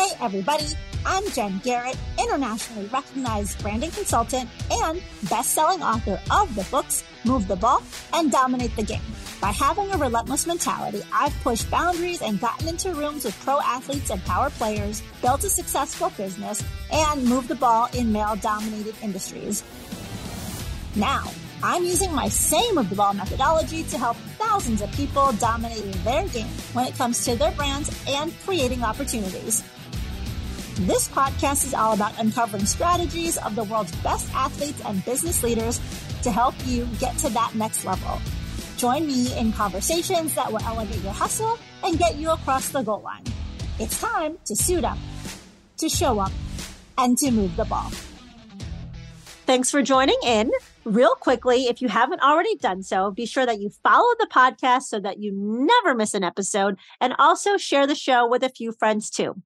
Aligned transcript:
Hey, 0.00 0.16
everybody. 0.24 0.64
I'm 1.04 1.30
Jen 1.32 1.60
Garrett, 1.62 1.98
internationally 2.18 2.86
recognized 2.86 3.60
branding 3.60 3.90
consultant 3.90 4.48
and 4.70 5.02
best 5.28 5.50
selling 5.50 5.82
author 5.82 6.18
of 6.30 6.54
the 6.54 6.66
books 6.70 7.04
Move 7.26 7.46
the 7.46 7.56
Ball 7.56 7.82
and 8.14 8.32
Dominate 8.32 8.74
the 8.76 8.82
Game. 8.82 9.02
By 9.42 9.50
having 9.50 9.92
a 9.92 9.98
relentless 9.98 10.46
mentality, 10.46 11.02
I've 11.12 11.38
pushed 11.42 11.70
boundaries 11.70 12.22
and 12.22 12.40
gotten 12.40 12.68
into 12.68 12.94
rooms 12.94 13.26
with 13.26 13.38
pro 13.40 13.60
athletes 13.60 14.08
and 14.08 14.24
power 14.24 14.48
players, 14.48 15.02
built 15.20 15.44
a 15.44 15.50
successful 15.50 16.08
business, 16.16 16.64
and 16.90 17.22
moved 17.26 17.48
the 17.48 17.54
ball 17.54 17.90
in 17.92 18.10
male 18.10 18.36
dominated 18.36 18.94
industries. 19.02 19.62
Now, 20.96 21.30
I'm 21.62 21.84
using 21.84 22.14
my 22.14 22.30
same 22.30 22.76
Move 22.76 22.88
the 22.88 22.96
Ball 22.96 23.12
methodology 23.12 23.82
to 23.82 23.98
help 23.98 24.16
thousands 24.38 24.80
of 24.80 24.90
people 24.92 25.32
dominating 25.32 25.92
their 26.04 26.26
game 26.28 26.46
when 26.72 26.86
it 26.86 26.94
comes 26.96 27.22
to 27.26 27.36
their 27.36 27.52
brands 27.52 27.94
and 28.08 28.32
creating 28.46 28.82
opportunities. 28.82 29.62
This 30.86 31.08
podcast 31.08 31.66
is 31.66 31.74
all 31.74 31.92
about 31.92 32.18
uncovering 32.18 32.64
strategies 32.64 33.36
of 33.36 33.54
the 33.54 33.64
world's 33.64 33.94
best 33.96 34.34
athletes 34.34 34.80
and 34.86 35.04
business 35.04 35.42
leaders 35.42 35.78
to 36.22 36.30
help 36.30 36.54
you 36.64 36.86
get 36.98 37.18
to 37.18 37.28
that 37.28 37.54
next 37.54 37.84
level. 37.84 38.18
Join 38.78 39.06
me 39.06 39.36
in 39.36 39.52
conversations 39.52 40.34
that 40.36 40.50
will 40.50 40.62
elevate 40.62 41.02
your 41.02 41.12
hustle 41.12 41.58
and 41.84 41.98
get 41.98 42.16
you 42.16 42.30
across 42.30 42.70
the 42.70 42.80
goal 42.80 43.02
line. 43.02 43.24
It's 43.78 44.00
time 44.00 44.38
to 44.46 44.56
suit 44.56 44.82
up, 44.82 44.96
to 45.76 45.90
show 45.90 46.18
up, 46.18 46.32
and 46.96 47.18
to 47.18 47.30
move 47.30 47.54
the 47.56 47.66
ball. 47.66 47.90
Thanks 49.44 49.70
for 49.70 49.82
joining 49.82 50.18
in. 50.24 50.50
Real 50.86 51.14
quickly, 51.14 51.64
if 51.64 51.82
you 51.82 51.88
haven't 51.88 52.22
already 52.22 52.56
done 52.56 52.82
so, 52.82 53.10
be 53.10 53.26
sure 53.26 53.44
that 53.44 53.60
you 53.60 53.68
follow 53.82 54.14
the 54.18 54.28
podcast 54.32 54.84
so 54.84 54.98
that 54.98 55.18
you 55.18 55.32
never 55.34 55.94
miss 55.94 56.14
an 56.14 56.24
episode 56.24 56.78
and 57.02 57.14
also 57.18 57.58
share 57.58 57.86
the 57.86 57.94
show 57.94 58.26
with 58.26 58.42
a 58.42 58.48
few 58.48 58.72
friends 58.72 59.10
too. 59.10 59.42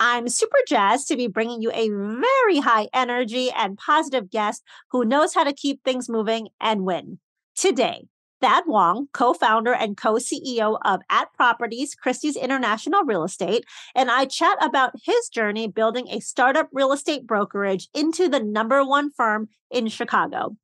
I'm 0.00 0.28
super 0.28 0.58
jazzed 0.66 1.08
to 1.08 1.16
be 1.16 1.26
bringing 1.26 1.62
you 1.62 1.70
a 1.72 1.88
very 1.88 2.58
high 2.58 2.88
energy 2.92 3.50
and 3.50 3.78
positive 3.78 4.30
guest 4.30 4.62
who 4.90 5.04
knows 5.04 5.34
how 5.34 5.44
to 5.44 5.52
keep 5.52 5.82
things 5.82 6.08
moving 6.08 6.48
and 6.60 6.84
win. 6.84 7.18
Today, 7.54 8.06
Thad 8.42 8.64
Wong, 8.66 9.08
co 9.12 9.32
founder 9.32 9.72
and 9.72 9.96
co 9.96 10.14
CEO 10.14 10.76
of 10.84 11.00
At 11.08 11.32
Properties, 11.34 11.94
Christie's 11.94 12.36
International 12.36 13.04
Real 13.04 13.22
Estate, 13.22 13.64
and 13.94 14.10
I 14.10 14.24
chat 14.24 14.58
about 14.60 14.94
his 15.04 15.28
journey 15.28 15.68
building 15.68 16.08
a 16.08 16.18
startup 16.18 16.68
real 16.72 16.92
estate 16.92 17.24
brokerage 17.24 17.88
into 17.94 18.28
the 18.28 18.40
number 18.40 18.84
one 18.84 19.12
firm 19.12 19.48
in 19.70 19.86
Chicago. 19.86 20.56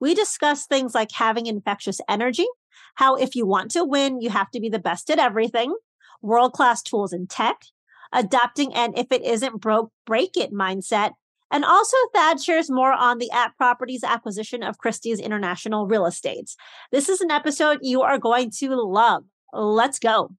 We 0.00 0.14
discuss 0.14 0.66
things 0.66 0.94
like 0.94 1.12
having 1.12 1.46
infectious 1.46 2.00
energy, 2.08 2.46
how 2.94 3.16
if 3.16 3.36
you 3.36 3.46
want 3.46 3.70
to 3.72 3.84
win, 3.84 4.22
you 4.22 4.30
have 4.30 4.50
to 4.52 4.60
be 4.60 4.70
the 4.70 4.78
best 4.78 5.10
at 5.10 5.18
everything, 5.18 5.74
world 6.22 6.54
class 6.54 6.82
tools 6.82 7.12
and 7.12 7.28
tech, 7.28 7.62
adopting 8.16 8.74
and 8.74 8.98
if 8.98 9.06
it 9.12 9.22
isn't 9.22 9.60
broke, 9.60 9.92
break 10.06 10.36
it 10.36 10.52
mindset. 10.52 11.12
And 11.52 11.64
also, 11.64 11.96
Thad 12.12 12.42
shares 12.42 12.68
more 12.68 12.92
on 12.92 13.18
the 13.18 13.30
At 13.30 13.56
Properties 13.56 14.02
acquisition 14.02 14.64
of 14.64 14.78
Christie's 14.78 15.20
International 15.20 15.86
Real 15.86 16.06
Estates. 16.06 16.56
This 16.90 17.08
is 17.08 17.20
an 17.20 17.30
episode 17.30 17.78
you 17.82 18.02
are 18.02 18.18
going 18.18 18.50
to 18.58 18.74
love. 18.74 19.22
Let's 19.52 20.00
go. 20.00 20.30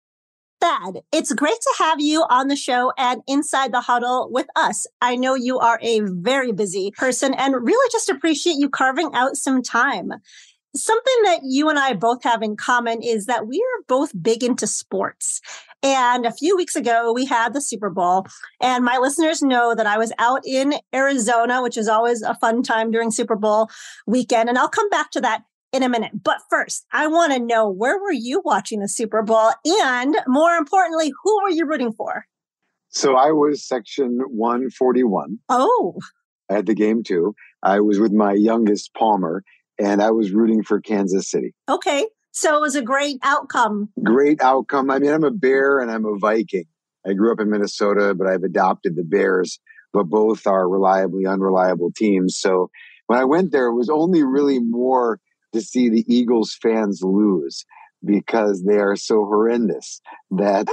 Thad, 0.59 1.01
it's 1.13 1.31
great 1.33 1.61
to 1.61 1.75
have 1.77 2.01
you 2.01 2.25
on 2.29 2.47
the 2.47 2.55
show 2.55 2.91
and 2.97 3.21
inside 3.27 3.71
the 3.71 3.81
huddle 3.81 4.27
with 4.31 4.47
us. 4.55 4.87
I 5.01 5.15
know 5.15 5.35
you 5.35 5.59
are 5.59 5.79
a 5.81 6.01
very 6.01 6.51
busy 6.51 6.91
person 6.97 7.33
and 7.35 7.55
really 7.55 7.89
just 7.91 8.09
appreciate 8.09 8.55
you 8.57 8.67
carving 8.67 9.11
out 9.13 9.37
some 9.37 9.61
time. 9.61 10.11
Something 10.75 11.15
that 11.23 11.39
you 11.43 11.69
and 11.69 11.79
I 11.79 11.93
both 11.93 12.23
have 12.23 12.41
in 12.41 12.57
common 12.57 13.01
is 13.01 13.27
that 13.27 13.47
we 13.47 13.57
are 13.57 13.83
both 13.87 14.11
big 14.21 14.43
into 14.43 14.67
sports. 14.67 15.41
And 15.83 16.25
a 16.25 16.31
few 16.31 16.57
weeks 16.57 16.75
ago, 16.75 17.13
we 17.13 17.25
had 17.25 17.53
the 17.53 17.61
Super 17.61 17.89
Bowl. 17.89 18.25
And 18.61 18.83
my 18.83 18.97
listeners 18.97 19.41
know 19.41 19.75
that 19.75 19.85
I 19.85 19.97
was 19.97 20.11
out 20.17 20.41
in 20.45 20.73
Arizona, 20.93 21.61
which 21.61 21.77
is 21.77 21.87
always 21.87 22.21
a 22.21 22.35
fun 22.35 22.63
time 22.63 22.91
during 22.91 23.11
Super 23.11 23.35
Bowl 23.35 23.69
weekend. 24.05 24.49
And 24.49 24.57
I'll 24.57 24.69
come 24.69 24.89
back 24.89 25.11
to 25.11 25.21
that 25.21 25.43
in 25.71 25.83
a 25.83 25.89
minute. 25.89 26.11
But 26.23 26.39
first, 26.49 26.85
I 26.91 27.07
want 27.07 27.33
to 27.33 27.39
know 27.39 27.69
where 27.69 27.99
were 27.99 28.11
you 28.11 28.41
watching 28.43 28.79
the 28.79 28.87
Super 28.87 29.21
Bowl? 29.21 29.51
And 29.65 30.17
more 30.27 30.55
importantly, 30.55 31.11
who 31.23 31.43
were 31.43 31.51
you 31.51 31.65
rooting 31.65 31.93
for? 31.93 32.25
So 32.89 33.15
I 33.15 33.31
was 33.31 33.63
section 33.63 34.19
141. 34.27 35.39
Oh. 35.49 35.99
I 36.49 36.55
had 36.55 36.65
the 36.65 36.73
game 36.73 37.03
too. 37.03 37.35
I 37.61 37.81
was 37.81 37.99
with 37.99 38.13
my 38.13 38.33
youngest, 38.33 38.93
Palmer, 38.93 39.43
and 39.79 40.01
I 40.01 40.11
was 40.11 40.31
rooting 40.31 40.63
for 40.63 40.79
Kansas 40.79 41.29
City. 41.29 41.53
Okay. 41.69 42.07
So 42.37 42.55
it 42.55 42.61
was 42.61 42.75
a 42.75 42.83
great 42.83 43.17
outcome. 43.23 43.89
Great 44.03 44.43
outcome. 44.43 44.91
I 44.91 44.99
mean, 44.99 45.11
I'm 45.11 45.23
a 45.23 45.31
Bear 45.31 45.79
and 45.79 45.89
I'm 45.89 46.05
a 46.05 46.19
Viking. 46.19 46.65
I 47.03 47.13
grew 47.13 47.31
up 47.31 47.39
in 47.39 47.49
Minnesota, 47.49 48.13
but 48.13 48.27
I've 48.27 48.43
adopted 48.43 48.95
the 48.95 49.03
Bears, 49.03 49.59
but 49.91 50.03
both 50.03 50.45
are 50.45 50.69
reliably 50.69 51.25
unreliable 51.25 51.91
teams. 51.91 52.37
So 52.37 52.69
when 53.07 53.17
I 53.17 53.23
went 53.23 53.51
there, 53.51 53.65
it 53.65 53.73
was 53.73 53.89
only 53.89 54.21
really 54.21 54.59
more 54.59 55.19
to 55.53 55.61
see 55.61 55.89
the 55.89 56.05
Eagles 56.07 56.55
fans 56.61 57.01
lose 57.01 57.65
because 58.05 58.63
they 58.63 58.77
are 58.77 58.95
so 58.95 59.15
horrendous 59.25 59.99
that 60.29 60.67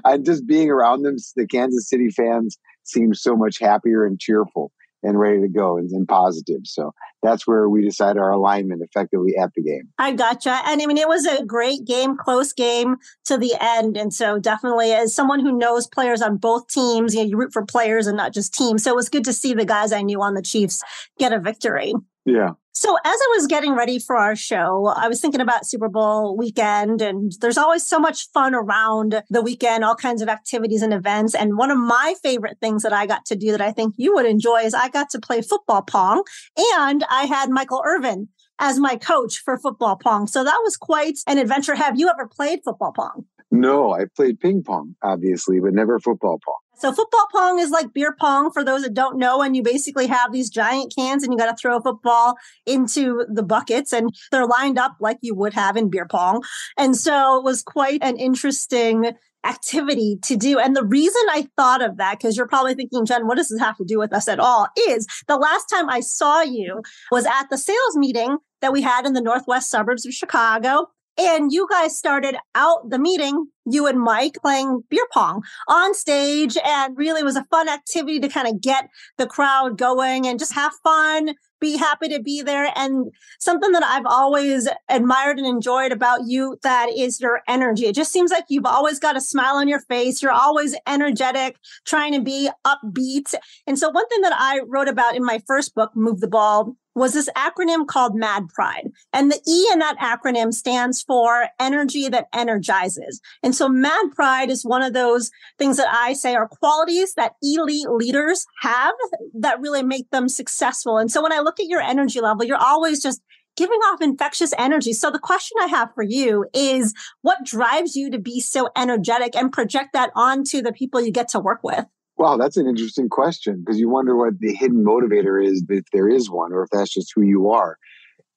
I'm 0.04 0.22
just 0.22 0.46
being 0.46 0.70
around 0.70 1.02
them. 1.02 1.16
The 1.34 1.48
Kansas 1.48 1.88
City 1.88 2.10
fans 2.10 2.56
seem 2.84 3.12
so 3.12 3.34
much 3.34 3.58
happier 3.58 4.06
and 4.06 4.20
cheerful 4.20 4.70
and 5.02 5.18
ready 5.18 5.40
to 5.40 5.48
go 5.48 5.76
and, 5.76 5.90
and 5.90 6.06
positive. 6.06 6.60
So 6.64 6.92
that's 7.22 7.46
where 7.46 7.68
we 7.68 7.82
decide 7.82 8.16
our 8.16 8.30
alignment 8.30 8.82
effectively 8.82 9.34
at 9.36 9.50
the 9.54 9.62
game. 9.62 9.88
I 9.98 10.12
gotcha. 10.12 10.60
And 10.66 10.80
I 10.80 10.86
mean, 10.86 10.98
it 10.98 11.08
was 11.08 11.26
a 11.26 11.44
great 11.44 11.84
game, 11.84 12.16
close 12.16 12.52
game 12.52 12.96
to 13.26 13.36
the 13.36 13.54
end. 13.60 13.96
And 13.96 14.12
so 14.12 14.38
definitely 14.38 14.92
as 14.92 15.14
someone 15.14 15.40
who 15.40 15.56
knows 15.56 15.86
players 15.86 16.22
on 16.22 16.36
both 16.36 16.68
teams, 16.68 17.14
you 17.14 17.20
know, 17.20 17.26
you 17.26 17.36
root 17.36 17.52
for 17.52 17.64
players 17.64 18.06
and 18.06 18.16
not 18.16 18.32
just 18.32 18.54
teams. 18.54 18.84
So 18.84 18.90
it 18.90 18.96
was 18.96 19.08
good 19.08 19.24
to 19.24 19.32
see 19.32 19.54
the 19.54 19.64
guys 19.64 19.92
I 19.92 20.02
knew 20.02 20.22
on 20.22 20.34
the 20.34 20.42
Chiefs 20.42 20.82
get 21.18 21.32
a 21.32 21.38
victory. 21.38 21.92
Yeah. 22.24 22.50
So 22.72 22.96
as 23.04 23.18
I 23.20 23.34
was 23.36 23.46
getting 23.46 23.74
ready 23.74 23.98
for 23.98 24.16
our 24.16 24.36
show, 24.36 24.86
I 24.96 25.08
was 25.08 25.20
thinking 25.20 25.40
about 25.40 25.66
Super 25.66 25.88
Bowl 25.88 26.36
weekend 26.36 27.02
and 27.02 27.32
there's 27.40 27.58
always 27.58 27.84
so 27.84 27.98
much 27.98 28.30
fun 28.30 28.54
around 28.54 29.22
the 29.28 29.42
weekend, 29.42 29.84
all 29.84 29.96
kinds 29.96 30.22
of 30.22 30.28
activities 30.28 30.80
and 30.80 30.94
events. 30.94 31.34
And 31.34 31.58
one 31.58 31.70
of 31.70 31.78
my 31.78 32.14
favorite 32.22 32.58
things 32.60 32.82
that 32.84 32.92
I 32.92 33.06
got 33.06 33.24
to 33.26 33.36
do 33.36 33.50
that 33.50 33.60
I 33.60 33.72
think 33.72 33.94
you 33.98 34.14
would 34.14 34.24
enjoy 34.24 34.60
is 34.60 34.72
I 34.72 34.88
got 34.88 35.10
to 35.10 35.18
play 35.18 35.42
football 35.42 35.82
pong 35.82 36.22
and 36.56 37.04
I 37.10 37.24
had 37.24 37.50
Michael 37.50 37.82
Irvin 37.84 38.28
as 38.60 38.78
my 38.78 38.96
coach 38.96 39.38
for 39.38 39.58
football 39.58 39.96
pong. 39.96 40.26
So 40.26 40.44
that 40.44 40.60
was 40.62 40.76
quite 40.76 41.18
an 41.26 41.38
adventure. 41.38 41.74
Have 41.74 41.98
you 41.98 42.08
ever 42.08 42.28
played 42.28 42.60
football 42.64 42.92
pong? 42.92 43.24
No, 43.50 43.92
I 43.92 44.04
played 44.16 44.38
ping 44.38 44.62
pong, 44.62 44.94
obviously, 45.02 45.58
but 45.58 45.74
never 45.74 45.98
football 45.98 46.38
pong. 46.44 46.60
So 46.80 46.92
football 46.92 47.26
pong 47.32 47.58
is 47.58 47.70
like 47.70 47.92
beer 47.92 48.16
pong 48.18 48.50
for 48.50 48.64
those 48.64 48.82
that 48.82 48.94
don't 48.94 49.18
know. 49.18 49.42
And 49.42 49.54
you 49.54 49.62
basically 49.62 50.06
have 50.06 50.32
these 50.32 50.50
giant 50.50 50.94
cans 50.96 51.22
and 51.22 51.32
you 51.32 51.38
got 51.38 51.50
to 51.50 51.56
throw 51.56 51.76
a 51.76 51.82
football 51.82 52.36
into 52.66 53.24
the 53.28 53.42
buckets 53.42 53.92
and 53.92 54.14
they're 54.30 54.46
lined 54.46 54.78
up 54.78 54.96
like 55.00 55.18
you 55.20 55.34
would 55.34 55.54
have 55.54 55.76
in 55.76 55.90
beer 55.90 56.06
pong. 56.06 56.42
And 56.76 56.96
so 56.96 57.38
it 57.38 57.44
was 57.44 57.62
quite 57.62 58.02
an 58.02 58.16
interesting 58.16 59.12
activity 59.44 60.18
to 60.22 60.36
do. 60.36 60.58
And 60.58 60.76
the 60.76 60.84
reason 60.84 61.22
I 61.30 61.48
thought 61.56 61.82
of 61.82 61.96
that, 61.96 62.18
because 62.18 62.36
you're 62.36 62.46
probably 62.48 62.74
thinking, 62.74 63.06
Jen, 63.06 63.26
what 63.26 63.36
does 63.36 63.48
this 63.48 63.60
have 63.60 63.76
to 63.78 63.84
do 63.84 63.98
with 63.98 64.12
us 64.12 64.28
at 64.28 64.38
all? 64.38 64.68
Is 64.76 65.06
the 65.28 65.36
last 65.36 65.66
time 65.66 65.88
I 65.88 66.00
saw 66.00 66.42
you 66.42 66.82
was 67.10 67.26
at 67.26 67.44
the 67.50 67.58
sales 67.58 67.96
meeting 67.96 68.38
that 68.60 68.72
we 68.72 68.82
had 68.82 69.06
in 69.06 69.14
the 69.14 69.20
northwest 69.20 69.70
suburbs 69.70 70.04
of 70.06 70.12
Chicago. 70.12 70.88
And 71.18 71.52
you 71.52 71.66
guys 71.70 71.96
started 71.96 72.36
out 72.54 72.88
the 72.88 72.98
meeting, 72.98 73.46
you 73.66 73.86
and 73.86 74.00
Mike 74.00 74.38
playing 74.40 74.82
beer 74.88 75.06
pong 75.12 75.42
on 75.68 75.94
stage. 75.94 76.56
And 76.64 76.96
really 76.96 77.22
was 77.22 77.36
a 77.36 77.44
fun 77.50 77.68
activity 77.68 78.20
to 78.20 78.28
kind 78.28 78.48
of 78.48 78.60
get 78.60 78.88
the 79.18 79.26
crowd 79.26 79.76
going 79.76 80.26
and 80.26 80.38
just 80.38 80.54
have 80.54 80.72
fun, 80.82 81.34
be 81.60 81.76
happy 81.76 82.08
to 82.08 82.22
be 82.22 82.42
there. 82.42 82.72
And 82.74 83.12
something 83.38 83.72
that 83.72 83.82
I've 83.82 84.06
always 84.06 84.68
admired 84.88 85.38
and 85.38 85.46
enjoyed 85.46 85.92
about 85.92 86.20
you, 86.26 86.58
that 86.62 86.88
is 86.96 87.20
your 87.20 87.42
energy. 87.46 87.86
It 87.86 87.94
just 87.94 88.12
seems 88.12 88.30
like 88.30 88.44
you've 88.48 88.66
always 88.66 88.98
got 88.98 89.16
a 89.16 89.20
smile 89.20 89.56
on 89.56 89.68
your 89.68 89.80
face. 89.80 90.22
You're 90.22 90.32
always 90.32 90.74
energetic, 90.86 91.56
trying 91.84 92.12
to 92.14 92.20
be 92.20 92.48
upbeat. 92.66 93.34
And 93.66 93.78
so 93.78 93.90
one 93.90 94.08
thing 94.08 94.22
that 94.22 94.34
I 94.34 94.60
wrote 94.66 94.88
about 94.88 95.16
in 95.16 95.24
my 95.24 95.42
first 95.46 95.74
book, 95.74 95.90
Move 95.94 96.20
the 96.20 96.28
Ball, 96.28 96.74
was 96.94 97.12
this 97.12 97.28
acronym 97.36 97.86
called 97.86 98.14
MAD 98.14 98.48
Pride. 98.48 98.90
And 99.12 99.30
the 99.30 99.40
E 99.46 99.68
in 99.72 99.78
that 99.78 99.98
acronym 99.98 100.52
stands 100.52 101.02
for 101.02 101.48
energy 101.58 102.08
that 102.08 102.26
energizes. 102.34 103.20
And 103.42 103.54
so 103.54 103.68
MAD 103.68 104.12
Pride 104.14 104.50
is 104.50 104.64
one 104.64 104.82
of 104.82 104.92
those 104.92 105.30
things 105.58 105.76
that 105.76 105.92
I 105.92 106.12
say 106.14 106.34
are 106.34 106.48
qualities 106.48 107.14
that 107.14 107.34
elite 107.42 107.88
leaders 107.88 108.46
have 108.62 108.94
that 109.34 109.60
really 109.60 109.82
make 109.82 110.10
them 110.10 110.28
successful. 110.28 110.98
And 110.98 111.10
so 111.10 111.22
when 111.22 111.32
I 111.32 111.40
look 111.40 111.60
at 111.60 111.66
your 111.66 111.80
energy 111.80 112.20
level, 112.20 112.44
you're 112.44 112.56
always 112.56 113.02
just 113.02 113.20
giving 113.56 113.78
off 113.80 114.00
infectious 114.00 114.54
energy. 114.58 114.92
So 114.92 115.10
the 115.10 115.18
question 115.18 115.58
I 115.60 115.66
have 115.66 115.94
for 115.94 116.02
you 116.02 116.46
is 116.54 116.94
what 117.22 117.44
drives 117.44 117.94
you 117.94 118.10
to 118.10 118.18
be 118.18 118.40
so 118.40 118.68
energetic 118.76 119.36
and 119.36 119.52
project 119.52 119.92
that 119.92 120.10
onto 120.14 120.62
the 120.62 120.72
people 120.72 121.00
you 121.00 121.12
get 121.12 121.28
to 121.30 121.40
work 121.40 121.60
with? 121.62 121.84
Wow, 122.20 122.36
that's 122.36 122.58
an 122.58 122.66
interesting 122.66 123.08
question 123.08 123.62
because 123.64 123.80
you 123.80 123.88
wonder 123.88 124.14
what 124.14 124.38
the 124.40 124.54
hidden 124.54 124.84
motivator 124.84 125.42
is, 125.42 125.64
if 125.70 125.84
there 125.90 126.06
is 126.06 126.30
one, 126.30 126.52
or 126.52 126.64
if 126.64 126.68
that's 126.70 126.92
just 126.92 127.12
who 127.14 127.22
you 127.22 127.50
are. 127.50 127.78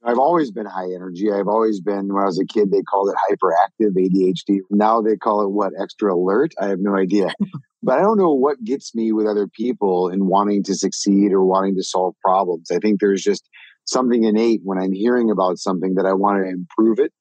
I've 0.06 0.20
always 0.20 0.52
been 0.52 0.66
high 0.66 0.94
energy. 0.96 1.30
I've 1.30 1.50
always 1.50 1.82
been, 1.82 2.08
when 2.08 2.24
I 2.24 2.26
was 2.26 2.40
a 2.40 2.46
kid, 2.46 2.72
they 2.72 2.82
called 2.82 3.10
it 3.12 3.18
hyperactive 3.30 3.92
ADHD. 3.92 4.60
Now 4.72 5.02
they 5.02 5.18
call 5.18 5.44
it 5.44 5.50
what? 5.50 5.74
Extra 5.78 6.16
alert? 6.16 6.54
I 6.62 6.68
have 6.68 6.80
no 6.80 6.96
idea. 6.96 7.34
But 7.86 8.00
I 8.00 8.02
don't 8.02 8.18
know 8.18 8.34
what 8.34 8.64
gets 8.64 8.96
me 8.96 9.12
with 9.12 9.28
other 9.28 9.46
people 9.46 10.08
in 10.08 10.28
wanting 10.28 10.64
to 10.64 10.74
succeed 10.74 11.34
or 11.34 11.44
wanting 11.44 11.76
to 11.76 11.84
solve 11.84 12.16
problems. 12.24 12.72
I 12.72 12.78
think 12.78 13.02
there's 13.02 13.22
just 13.22 13.50
something 13.84 14.24
innate 14.24 14.62
when 14.64 14.78
I'm 14.78 14.94
hearing 14.94 15.30
about 15.30 15.58
something 15.58 15.96
that 15.96 16.06
I 16.06 16.14
want 16.14 16.42
to 16.42 16.50
improve 16.50 17.00
it. 17.00 17.12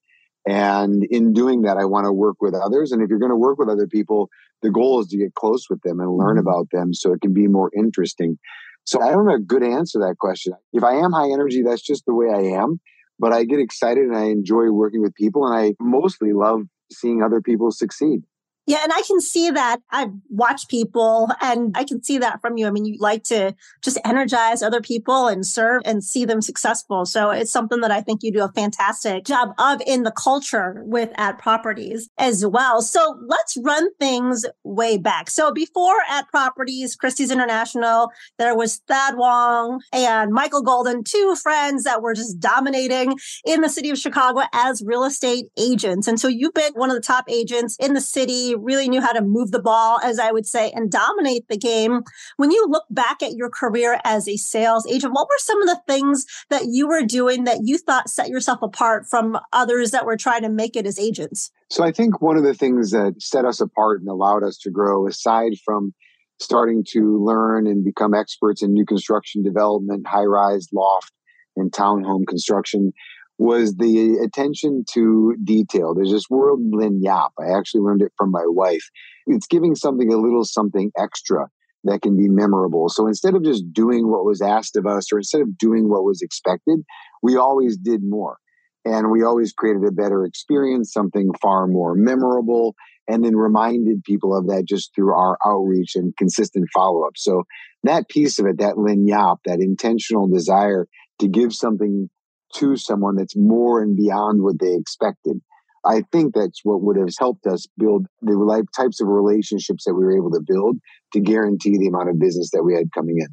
And 0.46 1.04
in 1.04 1.32
doing 1.32 1.62
that, 1.62 1.76
I 1.76 1.84
want 1.84 2.06
to 2.06 2.12
work 2.12 2.36
with 2.40 2.54
others. 2.54 2.90
And 2.90 3.02
if 3.02 3.08
you're 3.08 3.18
going 3.18 3.30
to 3.30 3.36
work 3.36 3.58
with 3.58 3.68
other 3.68 3.86
people, 3.86 4.28
the 4.60 4.70
goal 4.70 5.00
is 5.00 5.08
to 5.08 5.18
get 5.18 5.34
close 5.34 5.68
with 5.70 5.80
them 5.82 6.00
and 6.00 6.16
learn 6.16 6.36
mm-hmm. 6.36 6.48
about 6.48 6.68
them 6.72 6.94
so 6.94 7.12
it 7.12 7.20
can 7.20 7.32
be 7.32 7.46
more 7.46 7.70
interesting. 7.76 8.38
So 8.84 9.00
I 9.00 9.10
don't 9.10 9.28
have 9.28 9.40
a 9.40 9.42
good 9.42 9.62
answer 9.62 10.00
to 10.00 10.06
that 10.06 10.18
question. 10.18 10.54
If 10.72 10.82
I 10.82 10.94
am 10.94 11.12
high 11.12 11.30
energy, 11.30 11.62
that's 11.62 11.82
just 11.82 12.04
the 12.06 12.14
way 12.14 12.26
I 12.28 12.60
am. 12.60 12.80
But 13.18 13.32
I 13.32 13.44
get 13.44 13.60
excited 13.60 14.04
and 14.04 14.16
I 14.16 14.24
enjoy 14.24 14.70
working 14.70 15.00
with 15.00 15.14
people 15.14 15.46
and 15.46 15.56
I 15.56 15.74
mostly 15.78 16.32
love 16.32 16.62
seeing 16.90 17.22
other 17.22 17.40
people 17.40 17.70
succeed. 17.70 18.22
Yeah, 18.66 18.78
and 18.84 18.92
I 18.92 19.02
can 19.02 19.20
see 19.20 19.50
that. 19.50 19.80
I've 19.90 20.12
watched 20.30 20.68
people 20.68 21.28
and 21.40 21.74
I 21.76 21.82
can 21.82 22.02
see 22.02 22.18
that 22.18 22.40
from 22.40 22.56
you. 22.56 22.68
I 22.68 22.70
mean, 22.70 22.84
you 22.84 22.96
like 23.00 23.24
to 23.24 23.56
just 23.82 23.98
energize 24.04 24.62
other 24.62 24.80
people 24.80 25.26
and 25.26 25.44
serve 25.44 25.82
and 25.84 26.04
see 26.04 26.24
them 26.24 26.40
successful. 26.40 27.04
So 27.04 27.30
it's 27.30 27.50
something 27.50 27.80
that 27.80 27.90
I 27.90 28.00
think 28.00 28.22
you 28.22 28.30
do 28.30 28.44
a 28.44 28.52
fantastic 28.52 29.24
job 29.24 29.52
of 29.58 29.82
in 29.84 30.04
the 30.04 30.12
culture 30.12 30.80
with 30.84 31.10
at 31.16 31.38
properties 31.38 32.08
as 32.18 32.46
well. 32.46 32.82
So 32.82 33.18
let's 33.26 33.56
run 33.56 33.92
things 33.96 34.46
way 34.62 34.96
back. 34.96 35.28
So 35.28 35.52
before 35.52 35.96
at 36.08 36.28
properties, 36.28 36.94
Christie's 36.94 37.32
International, 37.32 38.10
there 38.38 38.56
was 38.56 38.76
Thad 38.86 39.16
Wong 39.16 39.82
and 39.92 40.32
Michael 40.32 40.62
Golden, 40.62 41.02
two 41.02 41.34
friends 41.42 41.82
that 41.82 42.00
were 42.00 42.14
just 42.14 42.38
dominating 42.38 43.18
in 43.44 43.60
the 43.60 43.68
city 43.68 43.90
of 43.90 43.98
Chicago 43.98 44.42
as 44.52 44.84
real 44.86 45.02
estate 45.02 45.46
agents. 45.58 46.06
And 46.06 46.20
so 46.20 46.28
you've 46.28 46.54
been 46.54 46.74
one 46.74 46.90
of 46.90 46.94
the 46.94 47.02
top 47.02 47.24
agents 47.28 47.76
in 47.80 47.94
the 47.94 48.00
city 48.00 48.51
really 48.54 48.88
knew 48.88 49.00
how 49.00 49.12
to 49.12 49.22
move 49.22 49.50
the 49.50 49.62
ball, 49.62 49.98
as 50.02 50.18
I 50.18 50.32
would 50.32 50.46
say, 50.46 50.70
and 50.70 50.90
dominate 50.90 51.48
the 51.48 51.56
game. 51.56 52.02
When 52.36 52.50
you 52.50 52.66
look 52.68 52.84
back 52.90 53.22
at 53.22 53.32
your 53.32 53.50
career 53.50 54.00
as 54.04 54.28
a 54.28 54.36
sales 54.36 54.86
agent, 54.86 55.14
what 55.14 55.28
were 55.28 55.38
some 55.38 55.60
of 55.62 55.68
the 55.68 55.80
things 55.86 56.26
that 56.50 56.66
you 56.66 56.88
were 56.88 57.02
doing 57.02 57.44
that 57.44 57.60
you 57.62 57.78
thought 57.78 58.10
set 58.10 58.28
yourself 58.28 58.60
apart 58.62 59.06
from 59.08 59.38
others 59.52 59.90
that 59.90 60.06
were 60.06 60.16
trying 60.16 60.42
to 60.42 60.48
make 60.48 60.76
it 60.76 60.86
as 60.86 60.98
agents? 60.98 61.50
So 61.70 61.84
I 61.84 61.92
think 61.92 62.20
one 62.20 62.36
of 62.36 62.44
the 62.44 62.54
things 62.54 62.90
that 62.90 63.14
set 63.18 63.44
us 63.44 63.60
apart 63.60 64.00
and 64.00 64.08
allowed 64.08 64.44
us 64.44 64.58
to 64.58 64.70
grow, 64.70 65.06
aside 65.06 65.52
from 65.64 65.94
starting 66.40 66.84
to 66.90 67.24
learn 67.24 67.66
and 67.66 67.84
become 67.84 68.14
experts 68.14 68.62
in 68.62 68.72
new 68.72 68.84
construction 68.84 69.42
development, 69.42 70.06
high 70.06 70.24
rise, 70.24 70.66
loft, 70.72 71.12
and 71.56 71.72
townhome 71.72 72.26
construction, 72.26 72.92
was 73.42 73.74
the 73.74 74.18
attention 74.24 74.84
to 74.92 75.34
detail. 75.42 75.94
There's 75.94 76.12
this 76.12 76.30
word 76.30 76.60
lagniappe. 76.72 77.32
I 77.40 77.58
actually 77.58 77.80
learned 77.80 78.02
it 78.02 78.12
from 78.16 78.30
my 78.30 78.44
wife. 78.46 78.88
It's 79.26 79.48
giving 79.48 79.74
something 79.74 80.12
a 80.12 80.16
little 80.16 80.44
something 80.44 80.92
extra 80.96 81.48
that 81.84 82.02
can 82.02 82.16
be 82.16 82.28
memorable. 82.28 82.88
So 82.88 83.08
instead 83.08 83.34
of 83.34 83.42
just 83.42 83.64
doing 83.72 84.08
what 84.08 84.24
was 84.24 84.40
asked 84.40 84.76
of 84.76 84.86
us 84.86 85.12
or 85.12 85.18
instead 85.18 85.40
of 85.40 85.58
doing 85.58 85.88
what 85.88 86.04
was 86.04 86.22
expected, 86.22 86.84
we 87.20 87.36
always 87.36 87.76
did 87.76 88.02
more. 88.04 88.36
And 88.84 89.10
we 89.10 89.24
always 89.24 89.52
created 89.52 89.84
a 89.84 89.92
better 89.92 90.24
experience, 90.24 90.92
something 90.92 91.32
far 91.40 91.66
more 91.66 91.94
memorable, 91.96 92.76
and 93.08 93.24
then 93.24 93.34
reminded 93.34 94.04
people 94.04 94.36
of 94.36 94.46
that 94.46 94.66
just 94.68 94.94
through 94.94 95.12
our 95.12 95.36
outreach 95.44 95.96
and 95.96 96.16
consistent 96.16 96.68
follow 96.72 97.04
up. 97.04 97.14
So 97.16 97.42
that 97.82 98.08
piece 98.08 98.38
of 98.38 98.46
it, 98.46 98.58
that 98.58 98.76
lagniappe, 98.76 99.38
that 99.46 99.60
intentional 99.60 100.28
desire 100.28 100.86
to 101.18 101.26
give 101.26 101.52
something 101.52 102.08
to 102.54 102.76
someone 102.76 103.16
that's 103.16 103.36
more 103.36 103.82
and 103.82 103.96
beyond 103.96 104.42
what 104.42 104.58
they 104.60 104.74
expected. 104.74 105.40
I 105.84 106.02
think 106.12 106.34
that's 106.34 106.60
what 106.62 106.82
would 106.82 106.96
have 106.96 107.08
helped 107.18 107.46
us 107.46 107.66
build 107.76 108.06
the 108.20 108.66
types 108.76 109.00
of 109.00 109.08
relationships 109.08 109.84
that 109.84 109.94
we 109.94 110.04
were 110.04 110.16
able 110.16 110.30
to 110.30 110.42
build 110.46 110.76
to 111.12 111.20
guarantee 111.20 111.76
the 111.76 111.88
amount 111.88 112.08
of 112.08 112.20
business 112.20 112.50
that 112.52 112.62
we 112.62 112.74
had 112.74 112.92
coming 112.94 113.16
in. 113.18 113.26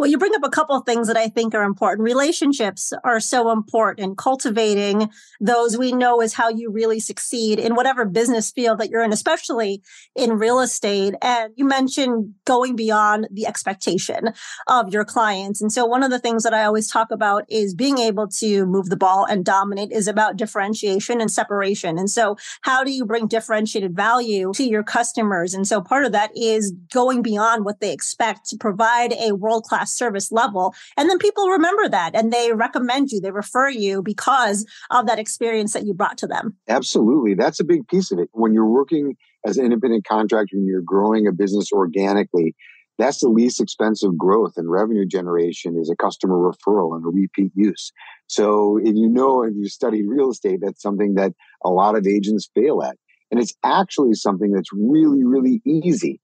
Well, 0.00 0.08
you 0.08 0.16
bring 0.16 0.34
up 0.34 0.44
a 0.44 0.48
couple 0.48 0.74
of 0.74 0.86
things 0.86 1.08
that 1.08 1.18
I 1.18 1.28
think 1.28 1.54
are 1.54 1.62
important. 1.62 2.06
Relationships 2.06 2.94
are 3.04 3.20
so 3.20 3.50
important. 3.50 4.16
Cultivating 4.16 5.10
those 5.40 5.76
we 5.76 5.92
know 5.92 6.22
is 6.22 6.32
how 6.32 6.48
you 6.48 6.70
really 6.70 7.00
succeed 7.00 7.58
in 7.58 7.74
whatever 7.74 8.06
business 8.06 8.50
field 8.50 8.78
that 8.78 8.88
you're 8.88 9.02
in, 9.02 9.12
especially 9.12 9.82
in 10.16 10.38
real 10.38 10.60
estate. 10.60 11.16
And 11.20 11.52
you 11.54 11.66
mentioned 11.66 12.32
going 12.46 12.76
beyond 12.76 13.28
the 13.30 13.46
expectation 13.46 14.32
of 14.68 14.90
your 14.90 15.04
clients. 15.04 15.60
And 15.60 15.70
so 15.70 15.84
one 15.84 16.02
of 16.02 16.10
the 16.10 16.18
things 16.18 16.44
that 16.44 16.54
I 16.54 16.64
always 16.64 16.90
talk 16.90 17.10
about 17.10 17.44
is 17.50 17.74
being 17.74 17.98
able 17.98 18.26
to 18.38 18.64
move 18.64 18.88
the 18.88 18.96
ball 18.96 19.26
and 19.26 19.44
dominate 19.44 19.92
is 19.92 20.08
about 20.08 20.36
differentiation 20.36 21.20
and 21.20 21.30
separation. 21.30 21.98
And 21.98 22.08
so 22.08 22.38
how 22.62 22.84
do 22.84 22.90
you 22.90 23.04
bring 23.04 23.26
differentiated 23.26 23.94
value 23.94 24.52
to 24.54 24.64
your 24.64 24.82
customers? 24.82 25.52
And 25.52 25.68
so 25.68 25.82
part 25.82 26.06
of 26.06 26.12
that 26.12 26.30
is 26.34 26.72
going 26.90 27.20
beyond 27.20 27.66
what 27.66 27.80
they 27.80 27.92
expect 27.92 28.48
to 28.48 28.56
provide 28.56 29.12
a 29.12 29.32
world 29.32 29.64
class 29.64 29.89
service 29.90 30.32
level. 30.32 30.74
And 30.96 31.08
then 31.08 31.18
people 31.18 31.48
remember 31.48 31.88
that 31.88 32.14
and 32.14 32.32
they 32.32 32.52
recommend 32.52 33.10
you, 33.10 33.20
they 33.20 33.30
refer 33.30 33.68
you 33.68 34.02
because 34.02 34.66
of 34.90 35.06
that 35.06 35.18
experience 35.18 35.72
that 35.72 35.86
you 35.86 35.94
brought 35.94 36.18
to 36.18 36.26
them. 36.26 36.56
Absolutely. 36.68 37.34
That's 37.34 37.60
a 37.60 37.64
big 37.64 37.86
piece 37.88 38.10
of 38.12 38.18
it. 38.18 38.28
When 38.32 38.52
you're 38.52 38.66
working 38.66 39.16
as 39.46 39.56
an 39.56 39.64
independent 39.64 40.06
contractor 40.06 40.56
and 40.56 40.66
you're 40.66 40.82
growing 40.82 41.26
a 41.26 41.32
business 41.32 41.72
organically, 41.72 42.54
that's 42.98 43.20
the 43.20 43.28
least 43.28 43.60
expensive 43.60 44.18
growth 44.18 44.52
and 44.56 44.70
revenue 44.70 45.06
generation 45.06 45.78
is 45.80 45.88
a 45.88 45.96
customer 45.96 46.36
referral 46.36 46.94
and 46.94 47.04
a 47.04 47.08
repeat 47.08 47.50
use. 47.54 47.92
So 48.26 48.76
if 48.76 48.94
you 48.94 49.08
know 49.08 49.42
if 49.42 49.54
you 49.56 49.68
study 49.68 50.06
real 50.06 50.30
estate, 50.30 50.60
that's 50.62 50.82
something 50.82 51.14
that 51.14 51.32
a 51.64 51.70
lot 51.70 51.96
of 51.96 52.06
agents 52.06 52.50
fail 52.54 52.82
at. 52.82 52.96
And 53.30 53.40
it's 53.40 53.54
actually 53.64 54.14
something 54.14 54.52
that's 54.52 54.70
really, 54.72 55.24
really 55.24 55.62
easy. 55.64 56.20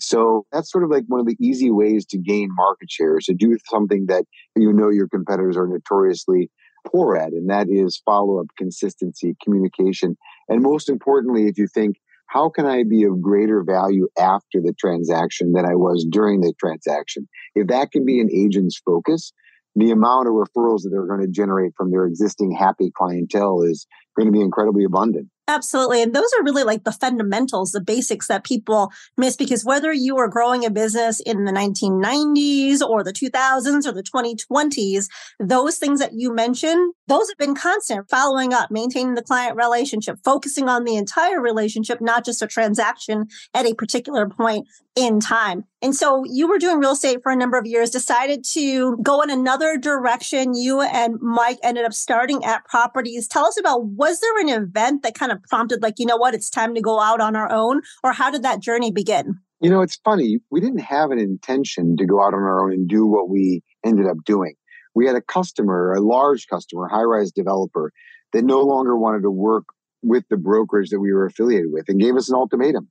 So 0.00 0.46
that's 0.50 0.70
sort 0.70 0.84
of 0.84 0.90
like 0.90 1.04
one 1.06 1.20
of 1.20 1.26
the 1.26 1.36
easy 1.40 1.70
ways 1.70 2.06
to 2.06 2.18
gain 2.18 2.48
market 2.52 2.90
share 2.90 3.18
is 3.18 3.26
to 3.26 3.34
do 3.34 3.56
something 3.68 4.06
that 4.08 4.24
you 4.56 4.72
know 4.72 4.88
your 4.88 5.08
competitors 5.08 5.56
are 5.56 5.68
notoriously 5.68 6.50
poor 6.86 7.16
at, 7.16 7.32
and 7.32 7.50
that 7.50 7.68
is 7.68 8.00
follow 8.04 8.40
up, 8.40 8.46
consistency, 8.56 9.36
communication. 9.42 10.16
And 10.48 10.62
most 10.62 10.88
importantly, 10.88 11.46
if 11.46 11.58
you 11.58 11.66
think, 11.66 11.96
how 12.26 12.48
can 12.48 12.64
I 12.64 12.84
be 12.84 13.04
of 13.04 13.20
greater 13.20 13.62
value 13.62 14.08
after 14.18 14.60
the 14.62 14.72
transaction 14.78 15.52
than 15.52 15.66
I 15.66 15.74
was 15.74 16.06
during 16.08 16.40
the 16.40 16.54
transaction? 16.58 17.28
If 17.54 17.66
that 17.66 17.90
can 17.90 18.06
be 18.06 18.20
an 18.20 18.30
agent's 18.32 18.80
focus, 18.84 19.32
the 19.74 19.90
amount 19.90 20.28
of 20.28 20.34
referrals 20.34 20.82
that 20.82 20.90
they're 20.90 21.06
going 21.06 21.20
to 21.20 21.28
generate 21.28 21.72
from 21.76 21.90
their 21.90 22.06
existing 22.06 22.52
happy 22.52 22.90
clientele 22.96 23.62
is 23.62 23.86
going 24.16 24.26
to 24.26 24.32
be 24.32 24.40
incredibly 24.40 24.84
abundant. 24.84 25.28
Absolutely. 25.50 26.00
And 26.00 26.14
those 26.14 26.32
are 26.38 26.44
really 26.44 26.62
like 26.62 26.84
the 26.84 26.92
fundamentals, 26.92 27.72
the 27.72 27.80
basics 27.80 28.28
that 28.28 28.44
people 28.44 28.92
miss 29.16 29.34
because 29.34 29.64
whether 29.64 29.92
you 29.92 30.16
are 30.16 30.28
growing 30.28 30.64
a 30.64 30.70
business 30.70 31.18
in 31.18 31.44
the 31.44 31.50
1990s 31.50 32.80
or 32.80 33.02
the 33.02 33.12
2000s 33.12 33.84
or 33.84 33.90
the 33.90 34.04
2020s, 34.04 35.08
those 35.40 35.76
things 35.76 35.98
that 35.98 36.12
you 36.14 36.32
mentioned, 36.32 36.94
those 37.08 37.28
have 37.28 37.36
been 37.36 37.56
constant 37.56 38.08
following 38.08 38.54
up, 38.54 38.70
maintaining 38.70 39.14
the 39.14 39.22
client 39.22 39.56
relationship, 39.56 40.18
focusing 40.24 40.68
on 40.68 40.84
the 40.84 40.94
entire 40.94 41.40
relationship, 41.40 42.00
not 42.00 42.24
just 42.24 42.42
a 42.42 42.46
transaction 42.46 43.26
at 43.52 43.66
a 43.66 43.74
particular 43.74 44.28
point 44.28 44.68
in 44.94 45.18
time. 45.18 45.64
And 45.82 45.94
so 45.96 46.24
you 46.28 46.46
were 46.46 46.58
doing 46.58 46.78
real 46.78 46.92
estate 46.92 47.20
for 47.22 47.32
a 47.32 47.36
number 47.36 47.56
of 47.56 47.66
years, 47.66 47.90
decided 47.90 48.44
to 48.52 48.98
go 48.98 49.22
in 49.22 49.30
another 49.30 49.78
direction. 49.78 50.54
You 50.54 50.82
and 50.82 51.18
Mike 51.20 51.58
ended 51.62 51.84
up 51.84 51.94
starting 51.94 52.44
at 52.44 52.64
properties. 52.66 53.26
Tell 53.26 53.46
us 53.46 53.58
about 53.58 53.86
was 53.86 54.20
there 54.20 54.40
an 54.40 54.48
event 54.48 55.02
that 55.02 55.14
kind 55.14 55.32
of 55.32 55.39
prompted, 55.48 55.82
like, 55.82 55.94
you 55.98 56.06
know 56.06 56.16
what, 56.16 56.34
it's 56.34 56.50
time 56.50 56.74
to 56.74 56.80
go 56.80 57.00
out 57.00 57.20
on 57.20 57.36
our 57.36 57.50
own? 57.50 57.82
Or 58.02 58.12
how 58.12 58.30
did 58.30 58.42
that 58.42 58.60
journey 58.60 58.90
begin? 58.90 59.38
You 59.60 59.70
know, 59.70 59.82
it's 59.82 59.98
funny. 60.04 60.38
We 60.50 60.60
didn't 60.60 60.80
have 60.80 61.10
an 61.10 61.18
intention 61.18 61.96
to 61.98 62.06
go 62.06 62.22
out 62.22 62.34
on 62.34 62.40
our 62.40 62.64
own 62.64 62.72
and 62.72 62.88
do 62.88 63.06
what 63.06 63.28
we 63.28 63.62
ended 63.84 64.06
up 64.06 64.16
doing. 64.24 64.54
We 64.94 65.06
had 65.06 65.16
a 65.16 65.20
customer, 65.20 65.92
a 65.92 66.00
large 66.00 66.46
customer, 66.48 66.88
high 66.88 67.02
rise 67.02 67.30
developer 67.30 67.92
that 68.32 68.44
no 68.44 68.60
longer 68.60 68.96
wanted 68.96 69.22
to 69.22 69.30
work 69.30 69.64
with 70.02 70.24
the 70.30 70.36
brokerage 70.36 70.90
that 70.90 71.00
we 71.00 71.12
were 71.12 71.26
affiliated 71.26 71.70
with 71.70 71.88
and 71.88 72.00
gave 72.00 72.16
us 72.16 72.30
an 72.30 72.36
ultimatum. 72.36 72.88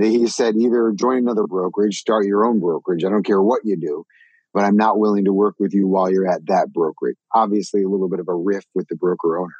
He 0.00 0.26
said, 0.26 0.56
either 0.56 0.92
join 0.94 1.18
another 1.18 1.46
brokerage, 1.46 1.98
start 1.98 2.26
your 2.26 2.44
own 2.44 2.60
brokerage. 2.60 3.04
I 3.04 3.08
don't 3.08 3.24
care 3.24 3.42
what 3.42 3.62
you 3.64 3.76
do, 3.76 4.04
but 4.52 4.64
I'm 4.64 4.76
not 4.76 4.98
willing 4.98 5.24
to 5.24 5.32
work 5.32 5.54
with 5.58 5.72
you 5.74 5.88
while 5.88 6.10
you're 6.10 6.30
at 6.30 6.46
that 6.46 6.72
brokerage. 6.72 7.16
Obviously, 7.34 7.82
a 7.82 7.88
little 7.88 8.08
bit 8.08 8.20
of 8.20 8.28
a 8.28 8.34
riff 8.34 8.64
with 8.74 8.88
the 8.88 8.96
broker 8.96 9.38
owner. 9.38 9.54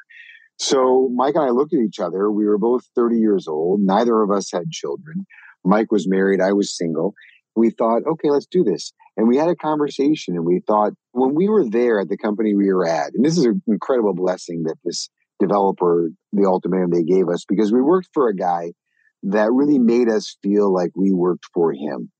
So 0.59 1.09
Mike 1.13 1.35
and 1.35 1.43
I 1.43 1.49
looked 1.49 1.73
at 1.73 1.79
each 1.79 1.99
other. 1.99 2.31
We 2.31 2.45
were 2.45 2.57
both 2.57 2.83
30 2.95 3.17
years 3.17 3.47
old. 3.47 3.81
Neither 3.81 4.21
of 4.21 4.31
us 4.31 4.51
had 4.51 4.69
children. 4.71 5.25
Mike 5.65 5.91
was 5.91 6.07
married. 6.07 6.41
I 6.41 6.53
was 6.53 6.75
single. 6.75 7.13
We 7.55 7.69
thought, 7.69 8.01
okay, 8.07 8.29
let's 8.29 8.47
do 8.47 8.63
this. 8.63 8.93
And 9.15 9.27
we 9.27 9.37
had 9.37 9.49
a 9.49 9.55
conversation 9.55 10.35
and 10.35 10.45
we 10.45 10.61
thought 10.65 10.93
when 11.11 11.35
we 11.35 11.47
were 11.47 11.69
there 11.69 11.99
at 11.99 12.09
the 12.09 12.17
company 12.17 12.55
we 12.55 12.73
were 12.73 12.87
at, 12.87 13.13
and 13.13 13.23
this 13.23 13.37
is 13.37 13.45
an 13.45 13.61
incredible 13.67 14.13
blessing 14.13 14.63
that 14.63 14.77
this 14.83 15.09
developer, 15.39 16.09
the 16.31 16.45
ultimatum 16.45 16.89
they 16.89 17.03
gave 17.03 17.29
us, 17.29 17.45
because 17.47 17.71
we 17.71 17.81
worked 17.81 18.09
for 18.13 18.27
a 18.27 18.35
guy 18.35 18.73
that 19.23 19.51
really 19.51 19.79
made 19.79 20.09
us 20.09 20.37
feel 20.41 20.73
like 20.73 20.91
we 20.95 21.11
worked 21.11 21.45
for 21.53 21.71
him 21.71 22.11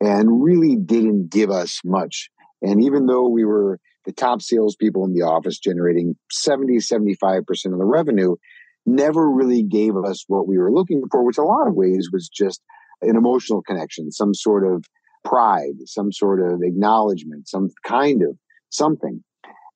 and 0.00 0.42
really 0.42 0.76
didn't 0.76 1.30
give 1.30 1.50
us 1.50 1.80
much. 1.84 2.28
And 2.60 2.82
even 2.82 3.06
though 3.06 3.28
we 3.28 3.44
were 3.44 3.78
the 4.04 4.12
top 4.12 4.42
salespeople 4.42 5.04
in 5.04 5.14
the 5.14 5.22
office 5.22 5.58
generating 5.58 6.16
70, 6.30 6.78
75% 6.78 7.40
of 7.48 7.78
the 7.78 7.84
revenue, 7.84 8.36
never 8.84 9.30
really 9.30 9.62
gave 9.62 9.96
us 9.96 10.24
what 10.26 10.48
we 10.48 10.58
were 10.58 10.72
looking 10.72 11.02
for, 11.10 11.24
which 11.24 11.38
a 11.38 11.42
lot 11.42 11.68
of 11.68 11.74
ways 11.74 12.10
was 12.12 12.28
just 12.28 12.60
an 13.00 13.16
emotional 13.16 13.62
connection, 13.62 14.10
some 14.10 14.34
sort 14.34 14.66
of 14.66 14.84
pride, 15.24 15.74
some 15.84 16.12
sort 16.12 16.40
of 16.40 16.60
acknowledgement, 16.62 17.48
some 17.48 17.68
kind 17.84 18.22
of 18.22 18.36
something. 18.70 19.22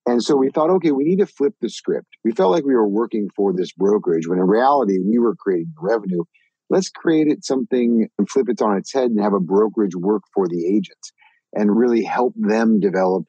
And 0.07 0.23
so 0.23 0.37
we 0.37 0.51
thought, 0.51 0.71
okay, 0.71 0.93
we 0.93 1.05
need 1.05 1.19
to 1.19 1.27
flip 1.27 1.55
the 1.61 1.69
script. 1.69 2.07
We 2.25 2.33
felt 2.33 2.53
like 2.53 2.65
we 2.65 2.75
were 2.75 2.89
working 2.89 3.29
for 3.35 3.53
this 3.53 3.73
brokerage 3.73 4.29
when 4.29 4.39
in 4.39 4.47
reality 4.47 4.99
we 5.01 5.19
were 5.19 5.35
creating 5.35 5.73
revenue. 5.81 6.23
Let's 6.71 6.89
create 6.89 7.27
it 7.27 7.45
something 7.45 8.09
and 8.17 8.31
flip 8.31 8.49
it 8.49 8.63
on 8.63 8.77
its 8.77 8.93
head 8.93 9.11
and 9.11 9.21
have 9.21 9.33
a 9.33 9.41
brokerage 9.41 9.97
work 9.97 10.23
for 10.33 10.49
the 10.49 10.65
agents 10.67 11.13
and 11.53 11.77
really 11.77 12.05
help 12.05 12.35
them 12.37 12.79
develop 12.81 13.25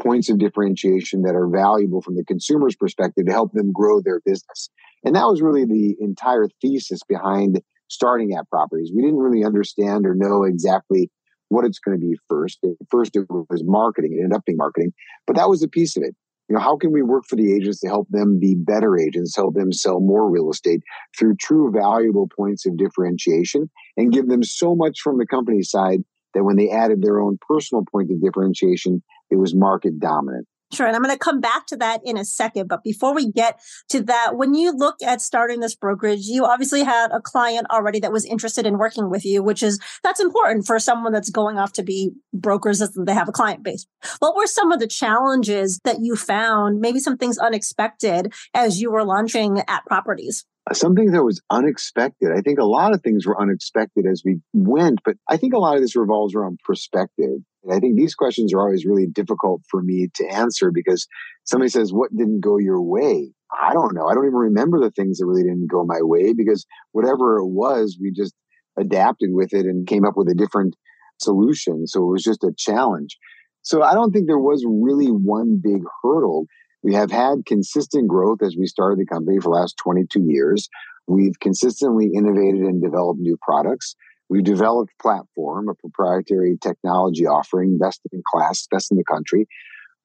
points 0.00 0.28
of 0.28 0.38
differentiation 0.38 1.22
that 1.22 1.34
are 1.34 1.48
valuable 1.48 2.00
from 2.00 2.16
the 2.16 2.24
consumer's 2.24 2.76
perspective 2.76 3.26
to 3.26 3.32
help 3.32 3.52
them 3.52 3.72
grow 3.72 4.00
their 4.00 4.20
business. 4.20 4.70
And 5.04 5.14
that 5.16 5.26
was 5.26 5.42
really 5.42 5.64
the 5.64 5.96
entire 6.00 6.48
thesis 6.60 7.00
behind 7.08 7.60
starting 7.88 8.34
at 8.34 8.48
properties. 8.48 8.92
We 8.94 9.02
didn't 9.02 9.18
really 9.18 9.44
understand 9.44 10.06
or 10.06 10.14
know 10.14 10.44
exactly 10.44 11.10
what 11.48 11.64
it's 11.64 11.78
going 11.78 11.98
to 11.98 12.06
be 12.06 12.18
first. 12.28 12.58
First, 12.90 13.16
it 13.16 13.26
was 13.28 13.64
marketing. 13.64 14.12
It 14.12 14.22
ended 14.22 14.36
up 14.36 14.44
being 14.44 14.58
marketing, 14.58 14.92
but 15.26 15.36
that 15.36 15.48
was 15.48 15.62
a 15.62 15.68
piece 15.68 15.96
of 15.96 16.02
it. 16.02 16.14
You 16.48 16.56
know, 16.56 16.62
how 16.62 16.76
can 16.76 16.92
we 16.92 17.02
work 17.02 17.24
for 17.28 17.36
the 17.36 17.54
agents 17.54 17.80
to 17.80 17.88
help 17.88 18.08
them 18.08 18.38
be 18.40 18.54
better 18.54 18.98
agents, 18.98 19.36
help 19.36 19.54
them 19.54 19.70
sell 19.70 20.00
more 20.00 20.30
real 20.30 20.50
estate 20.50 20.80
through 21.18 21.36
true 21.36 21.70
valuable 21.70 22.26
points 22.34 22.64
of 22.64 22.78
differentiation 22.78 23.68
and 23.98 24.12
give 24.12 24.28
them 24.28 24.42
so 24.42 24.74
much 24.74 25.00
from 25.00 25.18
the 25.18 25.26
company 25.26 25.62
side 25.62 26.00
that 26.32 26.44
when 26.44 26.56
they 26.56 26.70
added 26.70 27.02
their 27.02 27.20
own 27.20 27.38
personal 27.46 27.84
point 27.90 28.10
of 28.10 28.22
differentiation, 28.22 29.02
it 29.30 29.36
was 29.36 29.54
market 29.54 29.98
dominant. 29.98 30.46
Sure. 30.70 30.86
And 30.86 30.94
I'm 30.94 31.02
going 31.02 31.14
to 31.14 31.18
come 31.18 31.40
back 31.40 31.66
to 31.68 31.76
that 31.76 32.02
in 32.04 32.18
a 32.18 32.24
second. 32.24 32.68
But 32.68 32.82
before 32.84 33.14
we 33.14 33.32
get 33.32 33.58
to 33.88 34.02
that, 34.02 34.36
when 34.36 34.54
you 34.54 34.70
look 34.72 34.96
at 35.02 35.22
starting 35.22 35.60
this 35.60 35.74
brokerage, 35.74 36.26
you 36.26 36.44
obviously 36.44 36.82
had 36.82 37.10
a 37.10 37.22
client 37.22 37.66
already 37.70 38.00
that 38.00 38.12
was 38.12 38.26
interested 38.26 38.66
in 38.66 38.76
working 38.76 39.08
with 39.08 39.24
you, 39.24 39.42
which 39.42 39.62
is 39.62 39.80
that's 40.02 40.20
important 40.20 40.66
for 40.66 40.78
someone 40.78 41.12
that's 41.12 41.30
going 41.30 41.58
off 41.58 41.72
to 41.74 41.82
be 41.82 42.10
brokers 42.34 42.80
that 42.80 42.90
they 43.06 43.14
have 43.14 43.30
a 43.30 43.32
client 43.32 43.62
base. 43.62 43.86
What 44.18 44.36
were 44.36 44.46
some 44.46 44.70
of 44.70 44.78
the 44.78 44.86
challenges 44.86 45.80
that 45.84 46.00
you 46.00 46.16
found, 46.16 46.80
maybe 46.80 47.00
some 47.00 47.16
things 47.16 47.38
unexpected 47.38 48.34
as 48.52 48.78
you 48.78 48.90
were 48.90 49.04
launching 49.04 49.62
at 49.68 49.86
properties? 49.86 50.44
Something 50.72 51.12
that 51.12 51.24
was 51.24 51.40
unexpected. 51.50 52.30
I 52.36 52.40
think 52.40 52.58
a 52.58 52.64
lot 52.64 52.94
of 52.94 53.02
things 53.02 53.26
were 53.26 53.40
unexpected 53.40 54.06
as 54.06 54.22
we 54.24 54.40
went, 54.52 55.00
but 55.04 55.16
I 55.28 55.36
think 55.36 55.54
a 55.54 55.58
lot 55.58 55.76
of 55.76 55.82
this 55.82 55.96
revolves 55.96 56.34
around 56.34 56.60
perspective. 56.64 57.38
And 57.64 57.72
I 57.72 57.78
think 57.78 57.96
these 57.96 58.14
questions 58.14 58.52
are 58.52 58.60
always 58.60 58.86
really 58.86 59.06
difficult 59.06 59.62
for 59.70 59.82
me 59.82 60.08
to 60.14 60.26
answer 60.26 60.70
because 60.72 61.06
somebody 61.44 61.70
says, 61.70 61.92
What 61.92 62.16
didn't 62.16 62.40
go 62.40 62.58
your 62.58 62.82
way? 62.82 63.32
I 63.50 63.72
don't 63.72 63.94
know. 63.94 64.06
I 64.06 64.14
don't 64.14 64.26
even 64.26 64.34
remember 64.34 64.80
the 64.80 64.90
things 64.90 65.18
that 65.18 65.26
really 65.26 65.42
didn't 65.42 65.70
go 65.70 65.84
my 65.84 66.00
way 66.02 66.34
because 66.34 66.66
whatever 66.92 67.38
it 67.38 67.46
was, 67.46 67.98
we 68.00 68.12
just 68.12 68.34
adapted 68.78 69.30
with 69.32 69.54
it 69.54 69.66
and 69.66 69.86
came 69.86 70.04
up 70.04 70.16
with 70.16 70.28
a 70.28 70.34
different 70.34 70.76
solution. 71.18 71.86
So 71.86 72.02
it 72.02 72.12
was 72.12 72.22
just 72.22 72.44
a 72.44 72.52
challenge. 72.56 73.16
So 73.62 73.82
I 73.82 73.94
don't 73.94 74.12
think 74.12 74.26
there 74.26 74.38
was 74.38 74.64
really 74.66 75.08
one 75.08 75.60
big 75.62 75.82
hurdle. 76.02 76.46
We 76.82 76.94
have 76.94 77.10
had 77.10 77.44
consistent 77.44 78.08
growth 78.08 78.42
as 78.42 78.56
we 78.56 78.66
started 78.66 78.98
the 78.98 79.06
company 79.06 79.38
for 79.38 79.50
the 79.50 79.60
last 79.60 79.76
22 79.78 80.22
years. 80.22 80.68
We've 81.06 81.38
consistently 81.40 82.10
innovated 82.14 82.60
and 82.62 82.82
developed 82.82 83.20
new 83.20 83.36
products. 83.42 83.96
We've 84.28 84.44
developed 84.44 84.92
Platform, 85.00 85.68
a 85.68 85.74
proprietary 85.74 86.58
technology 86.60 87.26
offering, 87.26 87.78
best 87.78 88.02
in 88.12 88.22
class, 88.30 88.66
best 88.70 88.90
in 88.90 88.98
the 88.98 89.04
country. 89.04 89.48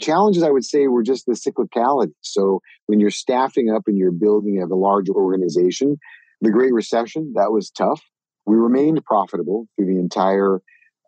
Challenges, 0.01 0.43
I 0.43 0.49
would 0.49 0.65
say, 0.65 0.87
were 0.87 1.03
just 1.03 1.25
the 1.25 1.33
cyclicality. 1.33 2.13
So 2.21 2.61
when 2.87 2.99
you're 2.99 3.11
staffing 3.11 3.69
up 3.69 3.83
and 3.87 3.97
you're 3.97 4.11
building 4.11 4.61
a 4.61 4.73
large 4.73 5.09
organization, 5.09 5.97
the 6.41 6.51
Great 6.51 6.73
Recession, 6.73 7.33
that 7.35 7.51
was 7.51 7.69
tough. 7.69 8.01
We 8.45 8.55
remained 8.55 9.03
profitable 9.05 9.67
through 9.75 9.93
the 9.93 9.99
entire 9.99 10.61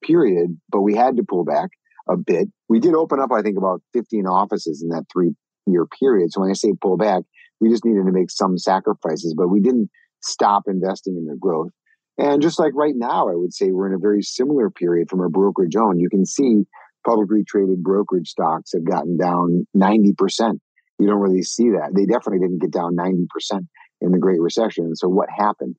period, 0.04 0.60
but 0.70 0.82
we 0.82 0.96
had 0.96 1.18
to 1.18 1.24
pull 1.24 1.44
back 1.44 1.72
a 2.08 2.16
bit. 2.16 2.50
We 2.70 2.80
did 2.80 2.94
open 2.94 3.20
up, 3.20 3.32
I 3.32 3.42
think, 3.42 3.58
about 3.58 3.82
15 3.94 4.28
offices 4.28 4.84
in 4.84 4.90
that 4.90 5.06
three 5.12 5.34
year 5.66 5.86
period. 5.86 6.32
So 6.32 6.42
when 6.42 6.50
I 6.50 6.54
say 6.54 6.74
pull 6.80 6.98
back, 6.98 7.24
we 7.60 7.70
just 7.70 7.86
needed 7.86 8.06
to 8.06 8.12
make 8.12 8.30
some 8.30 8.58
sacrifices, 8.58 9.34
but 9.36 9.48
we 9.48 9.62
didn't 9.62 9.90
stop 10.22 10.64
investing 10.68 11.16
in 11.18 11.26
the 11.26 11.38
growth. 11.40 11.72
And 12.18 12.42
just 12.42 12.60
like 12.60 12.74
right 12.76 12.96
now, 12.96 13.28
I 13.28 13.36
would 13.36 13.54
say 13.54 13.72
we're 13.72 13.88
in 13.88 13.94
a 13.94 14.00
very 14.00 14.22
similar 14.22 14.70
period 14.70 15.10
from 15.10 15.22
a 15.22 15.30
brokerage 15.30 15.76
own. 15.76 16.00
You 16.00 16.10
can 16.10 16.26
see 16.26 16.64
publicly 17.06 17.44
traded 17.44 17.84
brokerage 17.84 18.30
stocks 18.30 18.72
have 18.74 18.86
gotten 18.86 19.18
down 19.18 19.68
90%. 19.76 20.60
You 20.98 21.08
don't 21.08 21.20
really 21.20 21.44
see 21.44 21.72
that. 21.72 21.92
They 21.94 22.06
definitely 22.06 22.40
didn't 22.40 22.62
get 22.62 22.72
down 22.72 22.96
90% 22.96 23.68
in 24.02 24.12
the 24.12 24.18
Great 24.18 24.40
Recession. 24.40 24.96
So 24.96 25.08
what 25.10 25.30
happened? 25.30 25.76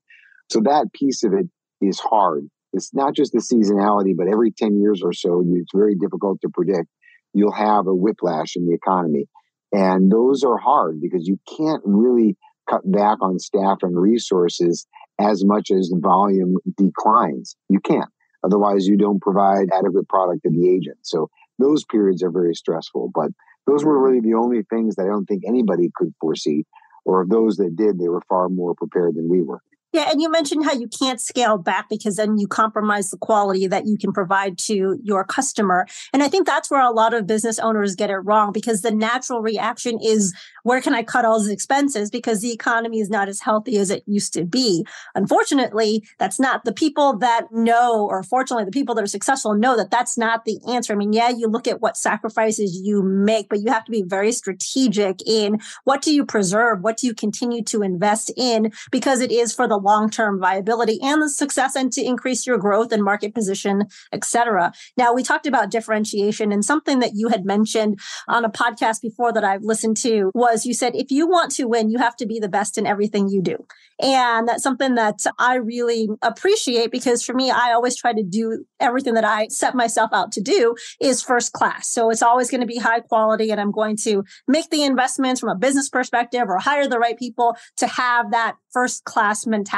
So 0.49 0.61
that 0.61 0.93
piece 0.93 1.23
of 1.23 1.33
it 1.33 1.47
is 1.81 1.99
hard. 1.99 2.47
It's 2.73 2.93
not 2.93 3.15
just 3.15 3.33
the 3.33 3.39
seasonality, 3.39 4.15
but 4.15 4.27
every 4.27 4.51
10 4.51 4.79
years 4.79 5.01
or 5.03 5.13
so, 5.13 5.43
it's 5.47 5.71
very 5.73 5.95
difficult 5.95 6.39
to 6.41 6.49
predict. 6.49 6.87
You'll 7.33 7.51
have 7.51 7.87
a 7.87 7.95
whiplash 7.95 8.55
in 8.55 8.67
the 8.67 8.73
economy. 8.73 9.25
And 9.71 10.11
those 10.11 10.43
are 10.43 10.57
hard 10.57 11.01
because 11.01 11.27
you 11.27 11.37
can't 11.57 11.81
really 11.85 12.37
cut 12.69 12.89
back 12.89 13.17
on 13.21 13.39
staff 13.39 13.77
and 13.81 13.99
resources 13.99 14.87
as 15.19 15.43
much 15.43 15.71
as 15.71 15.89
the 15.89 15.99
volume 15.99 16.55
declines. 16.77 17.55
You 17.69 17.79
can't. 17.79 18.09
Otherwise, 18.43 18.85
you 18.85 18.97
don't 18.97 19.21
provide 19.21 19.67
adequate 19.73 20.07
product 20.07 20.43
to 20.43 20.49
the 20.49 20.69
agent. 20.69 20.97
So 21.01 21.29
those 21.59 21.83
periods 21.85 22.23
are 22.23 22.31
very 22.31 22.53
stressful. 22.53 23.11
But 23.13 23.31
those 23.65 23.83
were 23.83 24.01
really 24.01 24.21
the 24.21 24.35
only 24.35 24.63
things 24.69 24.95
that 24.95 25.03
I 25.03 25.07
don't 25.07 25.25
think 25.25 25.43
anybody 25.45 25.89
could 25.95 26.13
foresee. 26.21 26.65
Or 27.03 27.21
of 27.21 27.29
those 27.29 27.55
that 27.57 27.75
did, 27.75 27.99
they 27.99 28.09
were 28.09 28.21
far 28.27 28.49
more 28.49 28.75
prepared 28.75 29.15
than 29.15 29.29
we 29.29 29.41
were. 29.41 29.61
Yeah, 29.97 30.11
and 30.11 30.21
you 30.21 30.29
mentioned 30.29 30.63
how 30.63 30.73
you 30.73 30.87
can't 30.87 31.19
scale 31.19 31.57
back 31.57 31.89
because 31.89 32.17
then 32.17 32.37
you 32.37 32.47
compromise 32.47 33.09
the 33.09 33.17
quality 33.17 33.65
that 33.65 33.87
you 33.87 33.97
can 33.97 34.13
provide 34.13 34.59
to 34.59 34.99
your 35.01 35.23
customer. 35.23 35.87
And 36.13 36.21
I 36.21 36.27
think 36.27 36.45
that's 36.45 36.69
where 36.69 36.83
a 36.83 36.91
lot 36.91 37.15
of 37.15 37.25
business 37.25 37.57
owners 37.57 37.95
get 37.95 38.11
it 38.11 38.17
wrong 38.17 38.51
because 38.51 38.83
the 38.83 38.91
natural 38.91 39.41
reaction 39.41 39.97
is 39.99 40.35
where 40.61 40.81
can 40.81 40.93
I 40.93 41.01
cut 41.01 41.25
all 41.25 41.39
these 41.39 41.49
expenses 41.49 42.11
because 42.11 42.41
the 42.41 42.51
economy 42.51 42.99
is 42.99 43.09
not 43.09 43.27
as 43.27 43.39
healthy 43.39 43.77
as 43.77 43.89
it 43.89 44.03
used 44.05 44.33
to 44.33 44.45
be. 44.45 44.85
Unfortunately, 45.15 46.07
that's 46.19 46.39
not 46.39 46.63
the 46.63 46.73
people 46.73 47.17
that 47.17 47.51
know, 47.51 48.05
or 48.05 48.21
fortunately, 48.21 48.65
the 48.65 48.71
people 48.71 48.93
that 48.93 49.03
are 49.03 49.07
successful 49.07 49.55
know 49.55 49.75
that 49.75 49.89
that's 49.89 50.15
not 50.15 50.45
the 50.45 50.59
answer. 50.69 50.93
I 50.93 50.95
mean, 50.95 51.13
yeah, 51.13 51.29
you 51.29 51.47
look 51.47 51.67
at 51.67 51.81
what 51.81 51.97
sacrifices 51.97 52.79
you 52.83 53.01
make, 53.01 53.49
but 53.49 53.61
you 53.61 53.71
have 53.71 53.85
to 53.85 53.91
be 53.91 54.03
very 54.03 54.31
strategic 54.31 55.27
in 55.27 55.59
what 55.85 56.03
do 56.03 56.13
you 56.13 56.23
preserve? 56.23 56.81
What 56.81 56.97
do 56.97 57.07
you 57.07 57.15
continue 57.15 57.63
to 57.63 57.81
invest 57.81 58.31
in? 58.37 58.71
Because 58.91 59.21
it 59.21 59.31
is 59.31 59.55
for 59.55 59.67
the 59.67 59.86
long-term 59.87 60.39
viability 60.39 60.99
and 61.01 61.21
the 61.21 61.29
success 61.29 61.75
and 61.75 61.93
to 61.93 62.03
increase 62.03 62.45
your 62.45 62.57
growth 62.57 62.91
and 62.91 63.03
market 63.03 63.33
position, 63.33 63.85
etc. 64.11 64.73
Now, 64.97 65.13
we 65.13 65.23
talked 65.23 65.47
about 65.47 65.71
differentiation 65.71 66.51
and 66.51 66.63
something 66.63 66.99
that 66.99 67.11
you 67.15 67.29
had 67.29 67.45
mentioned 67.45 67.99
on 68.27 68.43
a 68.43 68.49
podcast 68.49 69.01
before 69.01 69.31
that 69.31 69.45
I've 69.45 69.63
listened 69.63 69.95
to 69.97 70.29
was 70.33 70.65
you 70.65 70.73
said, 70.73 70.93
if 70.95 71.09
you 71.09 71.25
want 71.25 71.51
to 71.51 71.69
win, 71.69 71.89
you 71.89 71.99
have 71.99 72.17
to 72.17 72.25
be 72.25 72.37
the 72.39 72.49
best 72.49 72.77
in 72.77 72.85
everything 72.85 73.29
you 73.29 73.41
do. 73.41 73.57
And 73.99 74.47
that's 74.47 74.61
something 74.61 74.95
that 74.95 75.19
I 75.39 75.55
really 75.55 76.07
appreciate 76.21 76.91
because 76.91 77.23
for 77.23 77.33
me, 77.33 77.49
I 77.49 77.71
always 77.71 77.95
try 77.95 78.13
to 78.13 78.23
do 78.23 78.65
everything 78.79 79.15
that 79.15 79.23
I 79.23 79.47
set 79.47 79.73
myself 79.73 80.11
out 80.13 80.31
to 80.33 80.41
do 80.41 80.75
is 80.99 81.23
first 81.23 81.53
class. 81.53 81.89
So 81.89 82.11
it's 82.11 82.21
always 82.21 82.51
going 82.51 82.61
to 82.61 82.67
be 82.67 82.77
high 82.77 82.99
quality 82.99 83.49
and 83.49 83.59
I'm 83.59 83.71
going 83.71 83.97
to 84.03 84.23
make 84.47 84.69
the 84.69 84.83
investments 84.83 85.39
from 85.39 85.49
a 85.49 85.55
business 85.55 85.89
perspective 85.89 86.43
or 86.47 86.59
hire 86.59 86.87
the 86.87 86.99
right 86.99 87.17
people 87.17 87.55
to 87.77 87.87
have 87.87 88.31
that 88.31 88.55
first 88.71 89.05
class 89.05 89.47
mentality 89.47 89.76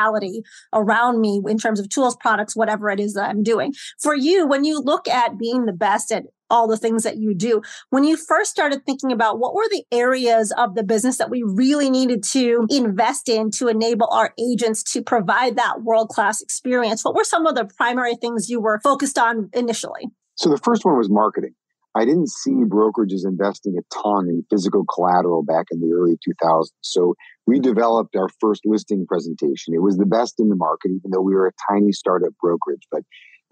around 0.74 1.22
me 1.22 1.41
in 1.48 1.58
terms 1.58 1.79
of 1.79 1.89
tools, 1.89 2.15
products, 2.15 2.56
whatever 2.56 2.89
it 2.89 3.00
is 3.00 3.13
that 3.13 3.29
I'm 3.29 3.44
doing. 3.44 3.74
For 4.01 4.15
you, 4.15 4.48
when 4.48 4.63
you 4.63 4.79
look 4.79 5.08
at 5.08 5.38
being 5.38 5.65
the 5.65 5.74
best 5.74 6.12
at 6.12 6.24
all 6.50 6.68
the 6.68 6.77
things 6.77 7.03
that 7.03 7.18
you 7.18 7.34
do. 7.34 7.62
When 7.89 8.03
you 8.03 8.18
first 8.18 8.51
started 8.51 8.86
thinking 8.86 9.12
about 9.12 9.39
what 9.39 9.53
were 9.53 9.68
the 9.70 9.84
areas 9.91 10.51
of 10.58 10.75
the 10.75 10.84
business 10.84 11.18
that 11.18 11.29
we 11.29 11.44
really 11.46 11.89
needed 11.89 12.24
to 12.32 12.65
invest 12.70 13.29
in 13.29 13.51
to 13.51 13.68
enable 13.68 14.08
our 14.12 14.34
agents 14.39 14.84
to 14.94 15.01
provide 15.01 15.58
that 15.58 15.84
world 15.84 16.10
class 16.10 16.41
experience, 16.41 17.06
what 17.06 17.15
were 17.15 17.24
some 17.24 17.46
of 17.46 17.56
the 17.56 17.65
primary 17.77 18.15
things 18.15 18.50
you 18.50 18.60
were 18.60 18.79
focused 18.84 19.18
on 19.18 19.50
initially? 19.53 20.08
So 20.36 20.50
the 20.50 20.58
first 20.58 20.86
one 20.86 20.98
was 20.98 21.10
marketing. 21.10 21.53
I 22.00 22.06
didn't 22.06 22.29
see 22.29 22.51
hmm. 22.51 22.70
brokerages 22.70 23.25
investing 23.25 23.75
a 23.77 23.84
ton 23.94 24.29
in 24.29 24.46
physical 24.50 24.86
collateral 24.86 25.44
back 25.44 25.65
in 25.70 25.82
the 25.82 25.94
early 25.94 26.18
2000s. 26.27 26.72
So 26.82 27.15
we 27.46 27.60
developed 27.60 28.15
our 28.15 28.29
first 28.39 28.62
listing 28.65 29.06
presentation. 29.06 29.74
It 29.74 29.82
was 29.82 29.98
the 29.98 30.06
best 30.06 30.36
in 30.39 30.48
the 30.48 30.56
market, 30.56 30.91
even 30.91 31.12
though 31.12 31.22
we 31.22 31.34
were 31.34 31.48
a 31.48 31.74
tiny 31.74 31.91
startup 31.91 32.32
brokerage. 32.41 32.88
But 32.89 33.01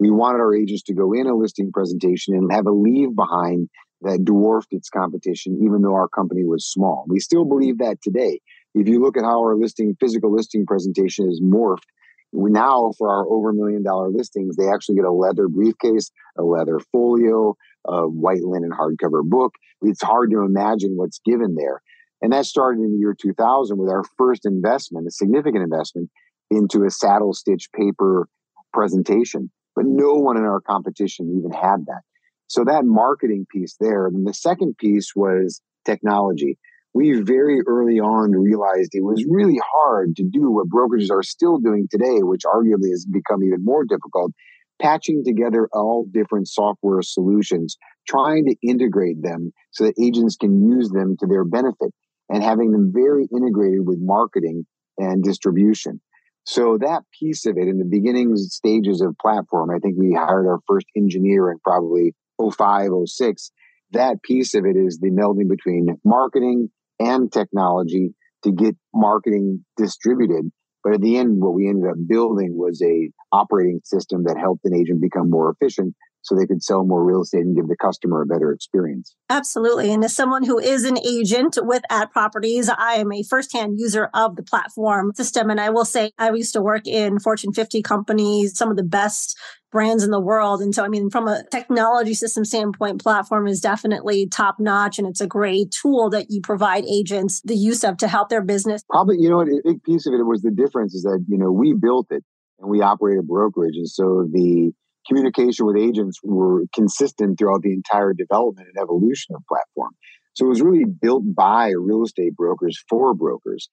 we 0.00 0.10
wanted 0.10 0.38
our 0.38 0.54
agents 0.54 0.82
to 0.84 0.94
go 0.94 1.12
in 1.12 1.26
a 1.26 1.36
listing 1.36 1.72
presentation 1.72 2.34
and 2.34 2.50
have 2.50 2.66
a 2.66 2.72
leave 2.72 3.14
behind 3.14 3.68
that 4.00 4.24
dwarfed 4.24 4.68
its 4.70 4.88
competition, 4.88 5.60
even 5.62 5.82
though 5.82 5.94
our 5.94 6.08
company 6.08 6.44
was 6.44 6.70
small. 6.70 7.04
We 7.08 7.18
still 7.18 7.44
believe 7.44 7.78
that 7.78 8.00
today. 8.00 8.40
If 8.74 8.88
you 8.88 9.02
look 9.02 9.16
at 9.18 9.24
how 9.24 9.40
our 9.40 9.56
listing, 9.56 9.96
physical 10.00 10.32
listing 10.34 10.64
presentation 10.64 11.28
is 11.28 11.42
morphed, 11.42 11.88
we 12.32 12.50
now 12.50 12.92
for 12.96 13.10
our 13.10 13.26
over 13.26 13.52
million 13.52 13.82
dollar 13.82 14.10
listings, 14.10 14.56
they 14.56 14.68
actually 14.68 14.96
get 14.96 15.04
a 15.04 15.12
leather 15.12 15.48
briefcase, 15.48 16.10
a 16.38 16.42
leather 16.42 16.78
folio, 16.92 17.56
a 17.88 18.06
white 18.06 18.42
linen 18.42 18.70
hardcover 18.70 19.22
book. 19.24 19.54
It's 19.82 20.02
hard 20.02 20.30
to 20.30 20.42
imagine 20.42 20.92
what's 20.96 21.20
given 21.24 21.54
there. 21.56 21.80
And 22.20 22.32
that 22.32 22.46
started 22.46 22.80
in 22.80 22.92
the 22.92 22.98
year 22.98 23.14
2000 23.20 23.78
with 23.78 23.88
our 23.88 24.04
first 24.16 24.44
investment, 24.44 25.06
a 25.06 25.10
significant 25.10 25.62
investment 25.62 26.10
into 26.50 26.84
a 26.84 26.90
saddle 26.90 27.32
stitch 27.32 27.68
paper 27.74 28.28
presentation, 28.72 29.50
but 29.74 29.84
no 29.86 30.14
one 30.14 30.36
in 30.36 30.44
our 30.44 30.60
competition 30.60 31.34
even 31.38 31.52
had 31.52 31.86
that. 31.86 32.02
So 32.48 32.64
that 32.64 32.84
marketing 32.84 33.46
piece 33.50 33.76
there. 33.80 34.06
And 34.06 34.26
the 34.26 34.34
second 34.34 34.76
piece 34.78 35.12
was 35.14 35.60
technology. 35.84 36.58
We 36.94 37.20
very 37.20 37.60
early 37.66 38.00
on 38.00 38.32
realized 38.32 38.94
it 38.94 39.04
was 39.04 39.24
really 39.28 39.60
hard 39.74 40.16
to 40.16 40.24
do 40.24 40.50
what 40.50 40.68
brokerages 40.68 41.10
are 41.12 41.22
still 41.22 41.58
doing 41.58 41.86
today, 41.90 42.22
which 42.22 42.42
arguably 42.44 42.90
has 42.90 43.06
become 43.06 43.44
even 43.44 43.64
more 43.64 43.84
difficult, 43.84 44.32
patching 44.80 45.24
together 45.24 45.68
all 45.72 46.06
different 46.12 46.48
software 46.48 47.02
solutions, 47.02 47.76
trying 48.06 48.46
to 48.46 48.56
integrate 48.62 49.22
them 49.22 49.52
so 49.70 49.84
that 49.84 49.94
agents 50.00 50.36
can 50.36 50.62
use 50.62 50.90
them 50.90 51.16
to 51.20 51.26
their 51.26 51.44
benefit 51.44 51.92
and 52.28 52.42
having 52.42 52.72
them 52.72 52.92
very 52.94 53.26
integrated 53.34 53.86
with 53.86 53.98
marketing 54.00 54.66
and 54.98 55.22
distribution. 55.22 56.00
So 56.44 56.78
that 56.78 57.02
piece 57.18 57.44
of 57.46 57.58
it 57.58 57.68
in 57.68 57.78
the 57.78 57.84
beginning 57.84 58.34
stages 58.36 59.00
of 59.02 59.16
platform, 59.20 59.70
I 59.70 59.78
think 59.78 59.96
we 59.98 60.14
hired 60.14 60.46
our 60.46 60.60
first 60.66 60.86
engineer 60.96 61.50
in 61.50 61.58
probably 61.58 62.14
05, 62.40 62.90
06. 63.04 63.50
That 63.92 64.22
piece 64.22 64.54
of 64.54 64.64
it 64.64 64.76
is 64.76 64.98
the 64.98 65.10
melding 65.10 65.48
between 65.48 65.98
marketing 66.04 66.70
and 66.98 67.30
technology 67.30 68.14
to 68.44 68.52
get 68.52 68.76
marketing 68.94 69.64
distributed. 69.76 70.50
But 70.88 70.94
at 70.94 71.00
the 71.02 71.18
end, 71.18 71.42
what 71.42 71.52
we 71.52 71.68
ended 71.68 71.90
up 71.90 71.96
building 72.06 72.56
was 72.56 72.80
a 72.80 73.10
operating 73.30 73.82
system 73.84 74.24
that 74.24 74.38
helped 74.38 74.64
an 74.64 74.74
agent 74.74 75.02
become 75.02 75.28
more 75.28 75.50
efficient 75.50 75.94
so 76.28 76.36
they 76.36 76.46
could 76.46 76.62
sell 76.62 76.84
more 76.84 77.02
real 77.04 77.22
estate 77.22 77.40
and 77.40 77.56
give 77.56 77.68
the 77.68 77.76
customer 77.76 78.22
a 78.22 78.26
better 78.26 78.52
experience. 78.52 79.16
Absolutely. 79.30 79.92
And 79.92 80.04
as 80.04 80.14
someone 80.14 80.44
who 80.44 80.58
is 80.58 80.84
an 80.84 80.98
agent 80.98 81.58
with 81.62 81.82
At 81.90 82.12
Properties, 82.12 82.68
I 82.68 82.94
am 82.94 83.12
a 83.12 83.22
firsthand 83.22 83.78
user 83.78 84.10
of 84.12 84.36
the 84.36 84.42
platform 84.42 85.12
system. 85.14 85.50
And 85.50 85.60
I 85.60 85.70
will 85.70 85.84
say 85.86 86.12
I 86.18 86.30
used 86.30 86.52
to 86.52 86.60
work 86.60 86.86
in 86.86 87.18
Fortune 87.18 87.52
50 87.52 87.82
companies, 87.82 88.56
some 88.56 88.70
of 88.70 88.76
the 88.76 88.82
best 88.82 89.38
brands 89.70 90.02
in 90.02 90.10
the 90.10 90.20
world. 90.20 90.60
And 90.60 90.74
so, 90.74 90.84
I 90.84 90.88
mean, 90.88 91.10
from 91.10 91.28
a 91.28 91.44
technology 91.50 92.14
system 92.14 92.44
standpoint, 92.44 93.02
platform 93.02 93.46
is 93.46 93.60
definitely 93.60 94.26
top 94.26 94.56
notch 94.58 94.98
and 94.98 95.06
it's 95.06 95.20
a 95.20 95.26
great 95.26 95.70
tool 95.70 96.10
that 96.10 96.26
you 96.30 96.40
provide 96.40 96.84
agents 96.84 97.40
the 97.42 97.56
use 97.56 97.84
of 97.84 97.96
to 97.98 98.08
help 98.08 98.28
their 98.28 98.42
business. 98.42 98.82
Probably, 98.90 99.16
you 99.18 99.28
know, 99.28 99.40
a 99.40 99.46
big 99.64 99.82
piece 99.82 100.06
of 100.06 100.14
it 100.14 100.24
was 100.24 100.42
the 100.42 100.50
difference 100.50 100.94
is 100.94 101.02
that, 101.02 101.24
you 101.28 101.38
know, 101.38 101.52
we 101.52 101.74
built 101.74 102.06
it 102.10 102.24
and 102.58 102.70
we 102.70 102.80
operate 102.80 103.18
a 103.18 103.22
brokerage. 103.22 103.76
And 103.76 103.88
so 103.88 104.26
the 104.30 104.72
communication 105.08 105.66
with 105.66 105.76
agents 105.76 106.20
were 106.22 106.64
consistent 106.74 107.38
throughout 107.38 107.62
the 107.62 107.72
entire 107.72 108.12
development 108.12 108.68
and 108.68 108.82
evolution 108.82 109.34
of 109.34 109.42
platform. 109.48 109.92
So 110.34 110.46
it 110.46 110.50
was 110.50 110.62
really 110.62 110.84
built 110.84 111.24
by 111.34 111.70
real 111.70 112.04
estate 112.04 112.36
brokers 112.36 112.78
for 112.88 113.14
brokers. 113.14 113.68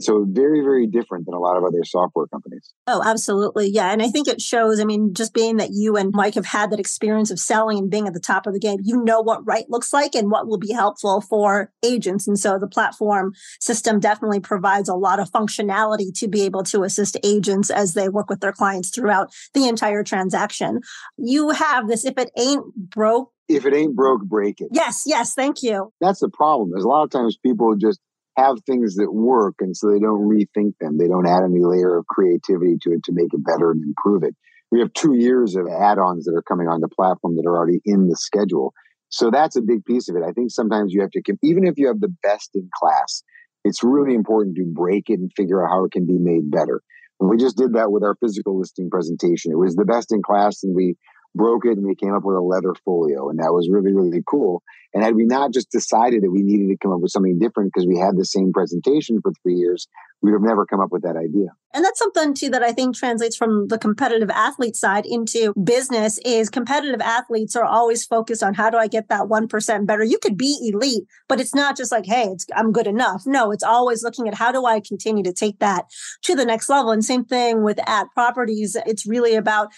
So 0.00 0.26
very, 0.28 0.60
very 0.60 0.86
different 0.88 1.26
than 1.26 1.34
a 1.34 1.38
lot 1.38 1.56
of 1.56 1.62
other 1.62 1.84
software 1.84 2.26
companies. 2.26 2.72
Oh, 2.88 3.02
absolutely. 3.04 3.68
Yeah. 3.68 3.92
And 3.92 4.02
I 4.02 4.08
think 4.08 4.26
it 4.26 4.40
shows, 4.40 4.80
I 4.80 4.84
mean, 4.84 5.14
just 5.14 5.32
being 5.32 5.56
that 5.58 5.70
you 5.72 5.96
and 5.96 6.12
Mike 6.12 6.34
have 6.34 6.46
had 6.46 6.70
that 6.70 6.80
experience 6.80 7.30
of 7.30 7.38
selling 7.38 7.78
and 7.78 7.90
being 7.90 8.08
at 8.08 8.12
the 8.12 8.20
top 8.20 8.46
of 8.46 8.54
the 8.54 8.58
game, 8.58 8.80
you 8.82 9.02
know 9.04 9.20
what 9.20 9.46
right 9.46 9.66
looks 9.68 9.92
like 9.92 10.16
and 10.16 10.32
what 10.32 10.48
will 10.48 10.58
be 10.58 10.72
helpful 10.72 11.20
for 11.20 11.70
agents. 11.84 12.26
And 12.26 12.38
so 12.38 12.58
the 12.58 12.66
platform 12.66 13.34
system 13.60 14.00
definitely 14.00 14.40
provides 14.40 14.88
a 14.88 14.94
lot 14.94 15.20
of 15.20 15.30
functionality 15.30 16.12
to 16.18 16.26
be 16.26 16.42
able 16.42 16.64
to 16.64 16.82
assist 16.82 17.16
agents 17.22 17.70
as 17.70 17.94
they 17.94 18.08
work 18.08 18.28
with 18.28 18.40
their 18.40 18.52
clients 18.52 18.90
throughout 18.90 19.30
the 19.54 19.68
entire 19.68 20.02
transaction. 20.02 20.80
You 21.16 21.50
have 21.50 21.86
this, 21.86 22.04
if 22.04 22.18
it 22.18 22.30
ain't 22.36 22.74
broke, 22.74 23.30
if 23.48 23.66
it 23.66 23.74
ain't 23.74 23.94
broke, 23.94 24.22
break 24.24 24.60
it. 24.60 24.68
Yes, 24.72 25.04
yes, 25.06 25.34
thank 25.34 25.62
you. 25.62 25.92
That's 26.00 26.20
the 26.20 26.30
problem. 26.30 26.70
There's 26.70 26.84
a 26.84 26.88
lot 26.88 27.04
of 27.04 27.10
times 27.10 27.36
people 27.36 27.76
just 27.76 28.00
have 28.36 28.56
things 28.66 28.96
that 28.96 29.12
work 29.12 29.56
and 29.60 29.76
so 29.76 29.90
they 29.90 29.98
don't 29.98 30.28
rethink 30.28 30.74
them. 30.80 30.98
They 30.98 31.08
don't 31.08 31.26
add 31.26 31.44
any 31.44 31.64
layer 31.64 31.96
of 31.96 32.06
creativity 32.06 32.76
to 32.82 32.92
it 32.92 33.04
to 33.04 33.12
make 33.12 33.32
it 33.32 33.44
better 33.44 33.70
and 33.70 33.82
improve 33.82 34.22
it. 34.24 34.34
We 34.70 34.80
have 34.80 34.92
two 34.92 35.14
years 35.14 35.54
of 35.54 35.66
add 35.68 35.98
ons 35.98 36.24
that 36.24 36.34
are 36.34 36.42
coming 36.42 36.66
on 36.66 36.80
the 36.80 36.88
platform 36.88 37.36
that 37.36 37.46
are 37.46 37.56
already 37.56 37.80
in 37.84 38.08
the 38.08 38.16
schedule. 38.16 38.74
So 39.08 39.30
that's 39.30 39.54
a 39.54 39.62
big 39.62 39.84
piece 39.84 40.08
of 40.08 40.16
it. 40.16 40.22
I 40.26 40.32
think 40.32 40.50
sometimes 40.50 40.92
you 40.92 41.00
have 41.00 41.10
to, 41.10 41.22
even 41.42 41.64
if 41.66 41.74
you 41.76 41.86
have 41.86 42.00
the 42.00 42.12
best 42.22 42.50
in 42.54 42.68
class, 42.76 43.22
it's 43.64 43.84
really 43.84 44.14
important 44.14 44.56
to 44.56 44.64
break 44.66 45.08
it 45.08 45.20
and 45.20 45.30
figure 45.36 45.64
out 45.64 45.70
how 45.70 45.84
it 45.84 45.92
can 45.92 46.06
be 46.06 46.18
made 46.18 46.50
better. 46.50 46.82
And 47.20 47.30
we 47.30 47.36
just 47.36 47.56
did 47.56 47.74
that 47.74 47.92
with 47.92 48.02
our 48.02 48.16
physical 48.16 48.58
listing 48.58 48.90
presentation. 48.90 49.52
It 49.52 49.58
was 49.58 49.76
the 49.76 49.84
best 49.84 50.12
in 50.12 50.22
class 50.22 50.64
and 50.64 50.74
we 50.74 50.96
broke 51.34 51.66
it 51.66 51.76
and 51.76 51.86
we 51.86 51.94
came 51.94 52.14
up 52.14 52.24
with 52.24 52.36
a 52.36 52.40
leather 52.40 52.74
folio 52.84 53.28
and 53.28 53.38
that 53.38 53.52
was 53.52 53.68
really 53.70 53.92
really 53.92 54.22
cool. 54.28 54.62
And 54.92 55.02
had 55.02 55.16
we 55.16 55.24
not 55.24 55.52
just 55.52 55.70
decided 55.70 56.22
that 56.22 56.30
we 56.30 56.42
needed 56.42 56.68
to 56.68 56.76
come 56.76 56.92
up 56.92 57.00
with 57.00 57.10
something 57.10 57.38
different 57.38 57.72
because 57.72 57.86
we 57.86 57.98
had 57.98 58.16
the 58.16 58.24
same 58.24 58.52
presentation 58.52 59.20
for 59.20 59.32
three 59.42 59.54
years 59.54 59.88
we'd 60.24 60.32
have 60.32 60.42
never 60.42 60.64
come 60.64 60.80
up 60.80 60.90
with 60.90 61.02
that 61.02 61.16
idea. 61.16 61.48
And 61.74 61.84
that's 61.84 61.98
something 61.98 62.34
too 62.34 62.48
that 62.50 62.62
i 62.62 62.72
think 62.72 62.96
translates 62.96 63.36
from 63.36 63.68
the 63.68 63.78
competitive 63.78 64.30
athlete 64.30 64.76
side 64.76 65.04
into 65.06 65.52
business 65.62 66.18
is 66.24 66.48
competitive 66.48 67.00
athletes 67.00 67.54
are 67.54 67.64
always 67.64 68.04
focused 68.04 68.42
on 68.42 68.54
how 68.54 68.70
do 68.70 68.78
i 68.78 68.86
get 68.86 69.08
that 69.08 69.24
1% 69.24 69.86
better? 69.86 70.04
You 70.04 70.18
could 70.18 70.38
be 70.38 70.56
elite 70.72 71.04
but 71.28 71.40
it's 71.40 71.54
not 71.54 71.76
just 71.76 71.92
like 71.92 72.06
hey 72.06 72.34
i'm 72.56 72.72
good 72.72 72.86
enough. 72.86 73.22
No 73.26 73.50
it's 73.50 73.62
always 73.64 74.02
looking 74.02 74.26
at 74.28 74.34
how 74.34 74.50
do 74.50 74.64
i 74.64 74.80
continue 74.80 75.24
to 75.24 75.32
take 75.32 75.58
that 75.58 75.84
to 76.22 76.34
the 76.34 76.46
next 76.46 76.68
level. 76.68 76.90
And 76.90 77.04
same 77.04 77.24
thing 77.24 77.62
with 77.62 77.78
at 77.86 78.06
properties. 78.14 78.76
It's 78.86 79.06
really 79.06 79.34
about 79.34 79.68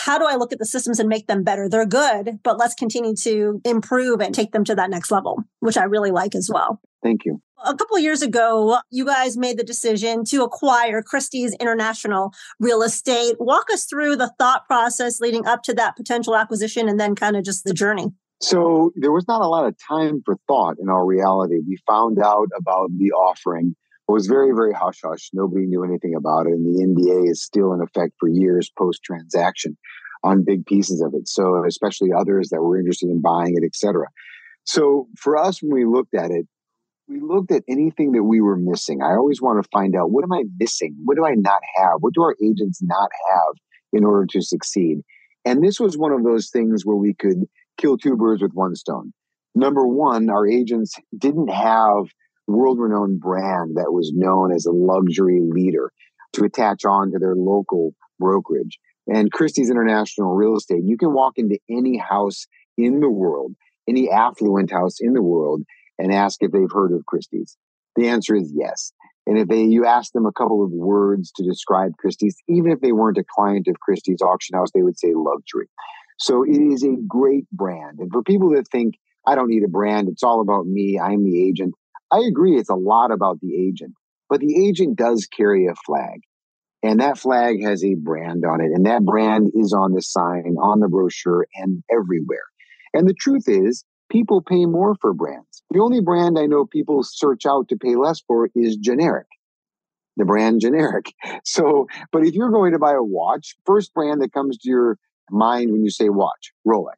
how 0.00 0.18
do 0.18 0.26
I 0.26 0.36
look 0.36 0.52
at 0.52 0.58
the 0.58 0.66
systems 0.66 0.98
and 0.98 1.08
make 1.08 1.26
them 1.26 1.44
better? 1.44 1.68
They're 1.68 1.86
good, 1.86 2.40
but 2.42 2.58
let's 2.58 2.74
continue 2.74 3.14
to 3.16 3.60
improve 3.64 4.20
and 4.20 4.34
take 4.34 4.52
them 4.52 4.64
to 4.64 4.74
that 4.74 4.90
next 4.90 5.10
level, 5.10 5.44
which 5.60 5.76
I 5.76 5.84
really 5.84 6.10
like 6.10 6.34
as 6.34 6.50
well. 6.52 6.80
Thank 7.02 7.24
you. 7.24 7.40
A 7.62 7.74
couple 7.74 7.96
of 7.96 8.02
years 8.02 8.22
ago, 8.22 8.78
you 8.90 9.04
guys 9.04 9.36
made 9.36 9.58
the 9.58 9.64
decision 9.64 10.24
to 10.26 10.42
acquire 10.42 11.02
Christie's 11.02 11.54
International 11.60 12.32
Real 12.58 12.82
Estate. 12.82 13.36
Walk 13.38 13.70
us 13.70 13.84
through 13.84 14.16
the 14.16 14.32
thought 14.38 14.66
process 14.66 15.20
leading 15.20 15.46
up 15.46 15.62
to 15.64 15.74
that 15.74 15.96
potential 15.96 16.34
acquisition 16.34 16.88
and 16.88 16.98
then 16.98 17.14
kind 17.14 17.36
of 17.36 17.44
just 17.44 17.64
the 17.64 17.74
journey. 17.74 18.06
So, 18.42 18.92
there 18.96 19.12
was 19.12 19.28
not 19.28 19.42
a 19.42 19.48
lot 19.48 19.66
of 19.66 19.76
time 19.86 20.22
for 20.24 20.38
thought 20.48 20.76
in 20.80 20.88
our 20.88 21.04
reality. 21.04 21.56
We 21.68 21.76
found 21.86 22.18
out 22.18 22.48
about 22.56 22.88
the 22.96 23.12
offering 23.12 23.76
it 24.10 24.14
was 24.14 24.26
very, 24.26 24.52
very 24.52 24.72
hush 24.72 25.00
hush. 25.04 25.30
Nobody 25.32 25.66
knew 25.66 25.84
anything 25.84 26.14
about 26.14 26.46
it. 26.46 26.52
And 26.52 26.66
the 26.66 26.84
NDA 26.84 27.30
is 27.30 27.42
still 27.42 27.72
in 27.72 27.80
effect 27.80 28.14
for 28.18 28.28
years 28.28 28.70
post 28.76 29.02
transaction 29.02 29.76
on 30.22 30.44
big 30.44 30.66
pieces 30.66 31.00
of 31.00 31.14
it. 31.14 31.28
So, 31.28 31.64
especially 31.66 32.10
others 32.12 32.50
that 32.50 32.60
were 32.60 32.78
interested 32.78 33.08
in 33.08 33.20
buying 33.20 33.54
it, 33.56 33.64
et 33.64 33.74
cetera. 33.74 34.06
So, 34.64 35.08
for 35.16 35.36
us, 35.36 35.62
when 35.62 35.72
we 35.72 35.84
looked 35.84 36.14
at 36.14 36.30
it, 36.30 36.46
we 37.08 37.20
looked 37.20 37.50
at 37.50 37.64
anything 37.68 38.12
that 38.12 38.22
we 38.22 38.40
were 38.40 38.56
missing. 38.56 39.02
I 39.02 39.14
always 39.14 39.42
want 39.42 39.62
to 39.62 39.68
find 39.72 39.96
out 39.96 40.10
what 40.10 40.24
am 40.24 40.32
I 40.32 40.44
missing? 40.58 40.94
What 41.04 41.16
do 41.16 41.24
I 41.24 41.34
not 41.34 41.60
have? 41.76 41.96
What 42.00 42.14
do 42.14 42.22
our 42.22 42.36
agents 42.42 42.80
not 42.82 43.10
have 43.30 43.54
in 43.92 44.04
order 44.04 44.26
to 44.30 44.42
succeed? 44.42 45.00
And 45.44 45.64
this 45.64 45.80
was 45.80 45.96
one 45.96 46.12
of 46.12 46.22
those 46.22 46.50
things 46.50 46.84
where 46.84 46.96
we 46.96 47.14
could 47.14 47.44
kill 47.78 47.96
two 47.96 48.16
birds 48.16 48.42
with 48.42 48.52
one 48.52 48.74
stone. 48.76 49.12
Number 49.54 49.86
one, 49.86 50.30
our 50.30 50.46
agents 50.46 50.94
didn't 51.18 51.48
have 51.48 52.06
world 52.46 52.78
renowned 52.78 53.20
brand 53.20 53.76
that 53.76 53.92
was 53.92 54.12
known 54.14 54.52
as 54.52 54.66
a 54.66 54.72
luxury 54.72 55.40
leader 55.42 55.92
to 56.32 56.44
attach 56.44 56.84
on 56.84 57.12
to 57.12 57.18
their 57.18 57.34
local 57.34 57.94
brokerage. 58.18 58.78
And 59.06 59.32
Christie's 59.32 59.70
International 59.70 60.34
Real 60.34 60.56
Estate, 60.56 60.82
you 60.84 60.96
can 60.96 61.12
walk 61.12 61.34
into 61.36 61.58
any 61.68 61.96
house 61.96 62.46
in 62.76 63.00
the 63.00 63.10
world, 63.10 63.54
any 63.88 64.10
affluent 64.10 64.70
house 64.70 64.96
in 65.00 65.14
the 65.14 65.22
world, 65.22 65.62
and 65.98 66.12
ask 66.12 66.42
if 66.42 66.52
they've 66.52 66.70
heard 66.72 66.92
of 66.92 67.06
Christie's. 67.06 67.56
The 67.96 68.08
answer 68.08 68.34
is 68.36 68.52
yes. 68.54 68.92
And 69.26 69.38
if 69.38 69.48
they, 69.48 69.62
you 69.62 69.84
ask 69.84 70.12
them 70.12 70.26
a 70.26 70.32
couple 70.32 70.64
of 70.64 70.70
words 70.70 71.32
to 71.36 71.44
describe 71.44 71.96
Christie's, 71.98 72.36
even 72.48 72.72
if 72.72 72.80
they 72.80 72.92
weren't 72.92 73.18
a 73.18 73.24
client 73.24 73.68
of 73.68 73.78
Christie's 73.80 74.22
auction 74.22 74.56
house, 74.56 74.70
they 74.74 74.82
would 74.82 74.98
say 74.98 75.12
luxury. 75.14 75.68
So 76.18 76.44
it 76.44 76.58
is 76.58 76.84
a 76.84 76.96
great 77.06 77.50
brand. 77.50 77.98
And 77.98 78.10
for 78.10 78.22
people 78.22 78.50
that 78.50 78.68
think, 78.68 78.94
I 79.26 79.34
don't 79.34 79.48
need 79.48 79.64
a 79.64 79.68
brand, 79.68 80.08
it's 80.08 80.22
all 80.22 80.40
about 80.40 80.66
me, 80.66 80.98
I'm 80.98 81.24
the 81.24 81.46
agent, 81.46 81.74
I 82.12 82.20
agree, 82.28 82.56
it's 82.58 82.70
a 82.70 82.74
lot 82.74 83.12
about 83.12 83.40
the 83.40 83.54
agent, 83.54 83.94
but 84.28 84.40
the 84.40 84.66
agent 84.66 84.96
does 84.96 85.26
carry 85.26 85.66
a 85.66 85.74
flag. 85.86 86.20
And 86.82 87.00
that 87.00 87.18
flag 87.18 87.62
has 87.62 87.84
a 87.84 87.94
brand 87.94 88.44
on 88.44 88.60
it. 88.60 88.70
And 88.74 88.86
that 88.86 89.04
brand 89.04 89.52
is 89.54 89.72
on 89.74 89.92
the 89.92 90.00
sign, 90.00 90.56
on 90.60 90.80
the 90.80 90.88
brochure, 90.88 91.46
and 91.54 91.82
everywhere. 91.92 92.44
And 92.94 93.06
the 93.08 93.14
truth 93.14 93.44
is, 93.48 93.84
people 94.10 94.40
pay 94.40 94.64
more 94.64 94.94
for 95.00 95.12
brands. 95.12 95.62
The 95.70 95.80
only 95.80 96.00
brand 96.00 96.38
I 96.38 96.46
know 96.46 96.64
people 96.64 97.02
search 97.02 97.44
out 97.46 97.68
to 97.68 97.76
pay 97.76 97.96
less 97.96 98.20
for 98.26 98.48
is 98.54 98.76
generic. 98.76 99.26
The 100.16 100.24
brand 100.24 100.60
generic. 100.60 101.12
So, 101.44 101.86
but 102.12 102.24
if 102.24 102.34
you're 102.34 102.50
going 102.50 102.72
to 102.72 102.78
buy 102.78 102.92
a 102.92 103.02
watch, 103.02 103.56
first 103.64 103.92
brand 103.94 104.20
that 104.22 104.32
comes 104.32 104.58
to 104.58 104.68
your 104.68 104.98
mind 105.30 105.72
when 105.72 105.82
you 105.84 105.90
say 105.90 106.08
watch, 106.08 106.52
Rolex. 106.66 106.94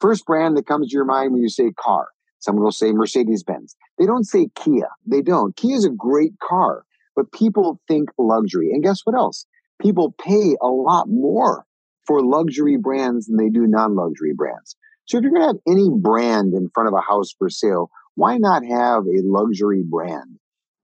First 0.00 0.26
brand 0.26 0.56
that 0.56 0.66
comes 0.66 0.88
to 0.88 0.94
your 0.94 1.04
mind 1.04 1.32
when 1.32 1.42
you 1.42 1.48
say 1.48 1.72
car, 1.72 2.08
Someone 2.40 2.64
will 2.64 2.72
say 2.72 2.92
Mercedes 2.92 3.42
Benz. 3.42 3.76
They 3.98 4.06
don't 4.06 4.24
say 4.24 4.48
Kia. 4.54 4.88
They 5.06 5.22
don't. 5.22 5.56
Kia 5.56 5.76
is 5.76 5.84
a 5.84 5.90
great 5.90 6.38
car, 6.40 6.84
but 7.16 7.32
people 7.32 7.80
think 7.88 8.10
luxury. 8.18 8.70
And 8.72 8.82
guess 8.82 9.00
what 9.04 9.16
else? 9.16 9.46
People 9.80 10.14
pay 10.20 10.56
a 10.60 10.68
lot 10.68 11.08
more 11.08 11.64
for 12.06 12.24
luxury 12.24 12.76
brands 12.76 13.26
than 13.26 13.36
they 13.36 13.48
do 13.48 13.66
non 13.66 13.94
luxury 13.94 14.32
brands. 14.34 14.76
So 15.06 15.16
if 15.16 15.22
you're 15.22 15.32
going 15.32 15.42
to 15.42 15.48
have 15.48 15.62
any 15.66 15.88
brand 15.90 16.54
in 16.54 16.68
front 16.74 16.88
of 16.88 16.94
a 16.94 17.00
house 17.00 17.34
for 17.38 17.48
sale, 17.48 17.90
why 18.14 18.36
not 18.36 18.64
have 18.64 19.04
a 19.04 19.22
luxury 19.22 19.82
brand 19.82 20.38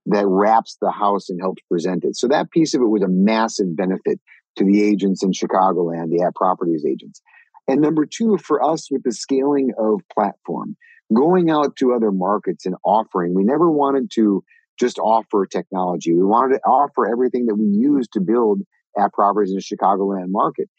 that 0.07 0.25
wraps 0.27 0.77
the 0.81 0.91
house 0.91 1.29
and 1.29 1.39
helps 1.39 1.61
present 1.69 2.03
it? 2.03 2.15
So 2.15 2.27
that 2.29 2.51
piece 2.51 2.73
of 2.73 2.81
it 2.81 2.85
was 2.85 3.03
a 3.03 3.07
massive 3.07 3.75
benefit 3.75 4.19
to 4.55 4.63
the 4.63 4.83
agents 4.83 5.23
in 5.23 5.31
Chicagoland, 5.31 6.09
the 6.09 6.23
At 6.25 6.35
Properties 6.35 6.85
agents. 6.85 7.21
And 7.67 7.81
number 7.81 8.05
two, 8.05 8.37
for 8.37 8.63
us 8.63 8.89
with 8.89 9.03
the 9.03 9.11
scaling 9.11 9.71
of 9.77 10.01
platform, 10.13 10.77
going 11.13 11.49
out 11.49 11.75
to 11.77 11.93
other 11.93 12.11
markets 12.11 12.65
and 12.65 12.75
offering, 12.83 13.33
we 13.35 13.43
never 13.43 13.69
wanted 13.69 14.09
to 14.15 14.43
just 14.79 14.99
offer 14.99 15.45
technology. 15.45 16.13
We 16.13 16.23
wanted 16.23 16.55
to 16.55 16.61
offer 16.61 17.09
everything 17.09 17.45
that 17.47 17.55
we 17.55 17.65
use 17.65 18.07
to 18.13 18.21
build 18.21 18.61
At 18.97 19.13
Properties 19.13 19.51
in 19.51 19.57
the 19.57 19.61
Chicagoland 19.61 20.27
market. 20.29 20.69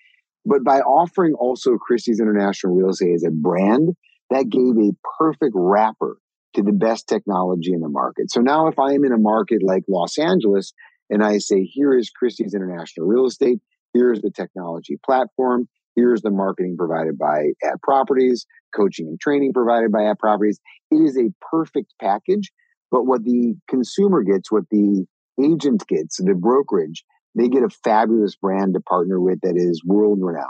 But 0.45 0.65
by 0.65 0.81
offering 0.81 1.35
also 1.35 1.77
Christie's 1.77 2.21
International 2.21 2.75
Real 2.75 2.91
Estate 2.91 3.15
as 3.15 3.25
a 3.25 3.31
brand, 3.31 3.91
that 4.31 4.49
gave 4.49 4.77
a 4.79 4.93
perfect 5.19 5.53
wrapper 5.55 6.19
to 6.55 6.63
the 6.63 6.73
best 6.73 7.09
technology 7.09 7.73
in 7.73 7.81
the 7.81 7.89
market. 7.89 8.31
So 8.31 8.41
now 8.41 8.69
if 8.69 8.79
I 8.79 8.93
am 8.93 9.05
in 9.05 9.13
a 9.13 9.19
market 9.19 9.63
like 9.63 9.85
Los 9.89 10.19
Angeles 10.19 10.73
and 11.11 11.23
I 11.23 11.39
say, 11.39 11.63
here 11.63 11.97
is 11.97 12.11
Christie's 12.11 12.55
International 12.55 13.07
Real 13.07 13.27
Estate, 13.27 13.59
here's 13.93 14.21
the 14.21 14.31
technology 14.31 14.99
platform, 15.05 15.69
here's 15.97 16.23
the 16.23 16.31
marketing 16.31 16.77
provided 16.79 17.19
by 17.19 17.49
At 17.65 17.83
Properties, 17.83 18.47
coaching 18.75 19.09
and 19.09 19.21
training 19.21 19.53
provided 19.53 19.91
by 19.91 20.05
At 20.05 20.19
Properties. 20.19 20.61
It 20.91 20.97
is 20.97 21.17
a 21.17 21.33
perfect 21.51 21.95
package. 22.01 22.53
But 22.93 23.05
what 23.05 23.25
the 23.25 23.57
consumer 23.69 24.23
gets, 24.23 24.53
what 24.53 24.69
the 24.71 25.07
agent 25.43 25.87
gets, 25.89 26.19
the 26.19 26.35
brokerage, 26.35 27.05
they 27.35 27.49
get 27.49 27.65
a 27.65 27.69
fabulous 27.69 28.37
brand 28.37 28.75
to 28.75 28.81
partner 28.81 29.21
with 29.21 29.41
that 29.43 29.57
is 29.57 29.83
world 29.85 30.21
renowned. 30.23 30.47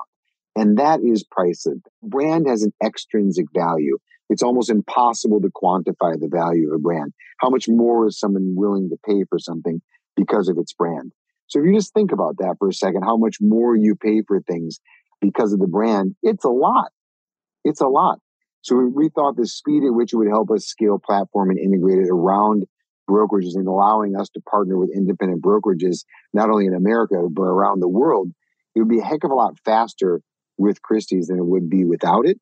And 0.55 0.79
that 0.79 1.01
is 1.01 1.25
priceless. 1.25 1.79
Brand 2.03 2.47
has 2.47 2.63
an 2.63 2.73
extrinsic 2.85 3.47
value. 3.55 3.99
It's 4.29 4.43
almost 4.43 4.71
impossible 4.71 5.41
to 5.41 5.51
quantify 5.51 6.19
the 6.19 6.29
value 6.31 6.69
of 6.69 6.77
a 6.77 6.79
brand. 6.79 7.13
How 7.39 7.51
much 7.51 7.69
more 7.69 8.07
is 8.07 8.19
someone 8.19 8.55
willing 8.57 8.89
to 8.91 8.97
pay 9.07 9.25
for 9.29 9.39
something 9.39 9.81
because 10.17 10.49
of 10.49 10.59
its 10.59 10.73
brand? 10.73 11.13
So 11.49 11.61
if 11.61 11.67
you 11.67 11.75
just 11.75 11.95
think 11.95 12.11
about 12.11 12.39
that 12.39 12.57
for 12.59 12.69
a 12.69 12.73
second, 12.73 13.03
how 13.05 13.17
much 13.17 13.37
more 13.41 13.77
you 13.77 13.95
pay 13.95 14.23
for 14.27 14.41
things 14.41 14.81
because 15.21 15.53
of 15.53 15.59
the 15.59 15.67
brand, 15.67 16.15
it's 16.23 16.45
a 16.45 16.51
lot. 16.51 16.91
It's 17.65 17.81
a 17.81 17.89
lot. 17.89 18.19
So 18.63 18.77
we, 18.77 18.87
we 18.87 19.09
thought 19.09 19.37
the 19.37 19.47
speed 19.47 19.85
at 19.85 19.95
which 19.95 20.13
it 20.13 20.17
would 20.17 20.29
help 20.29 20.51
us 20.51 20.67
scale 20.67 20.99
platform 20.99 21.51
and 21.51 21.59
integrate 21.59 21.99
it 21.99 22.09
around 22.11 22.65
brokerages 23.09 23.55
and 23.55 23.69
allowing 23.69 24.17
us 24.17 24.29
to 24.31 24.41
partner 24.41 24.77
with 24.77 24.91
independent 24.95 25.43
brokerages, 25.43 26.05
not 26.33 26.51
only 26.51 26.67
in 26.67 26.75
America, 26.75 27.15
but 27.31 27.43
around 27.43 27.81
the 27.81 27.89
world, 27.89 28.31
it 28.75 28.81
would 28.81 28.89
be 28.89 28.99
a 28.99 29.05
heck 29.05 29.25
of 29.25 29.31
a 29.31 29.35
lot 29.35 29.55
faster 29.65 30.21
with 30.59 30.83
Christie's 30.83 31.29
than 31.29 31.39
it 31.39 31.47
would 31.47 31.71
be 31.71 31.85
without 31.85 32.27
it. 32.27 32.39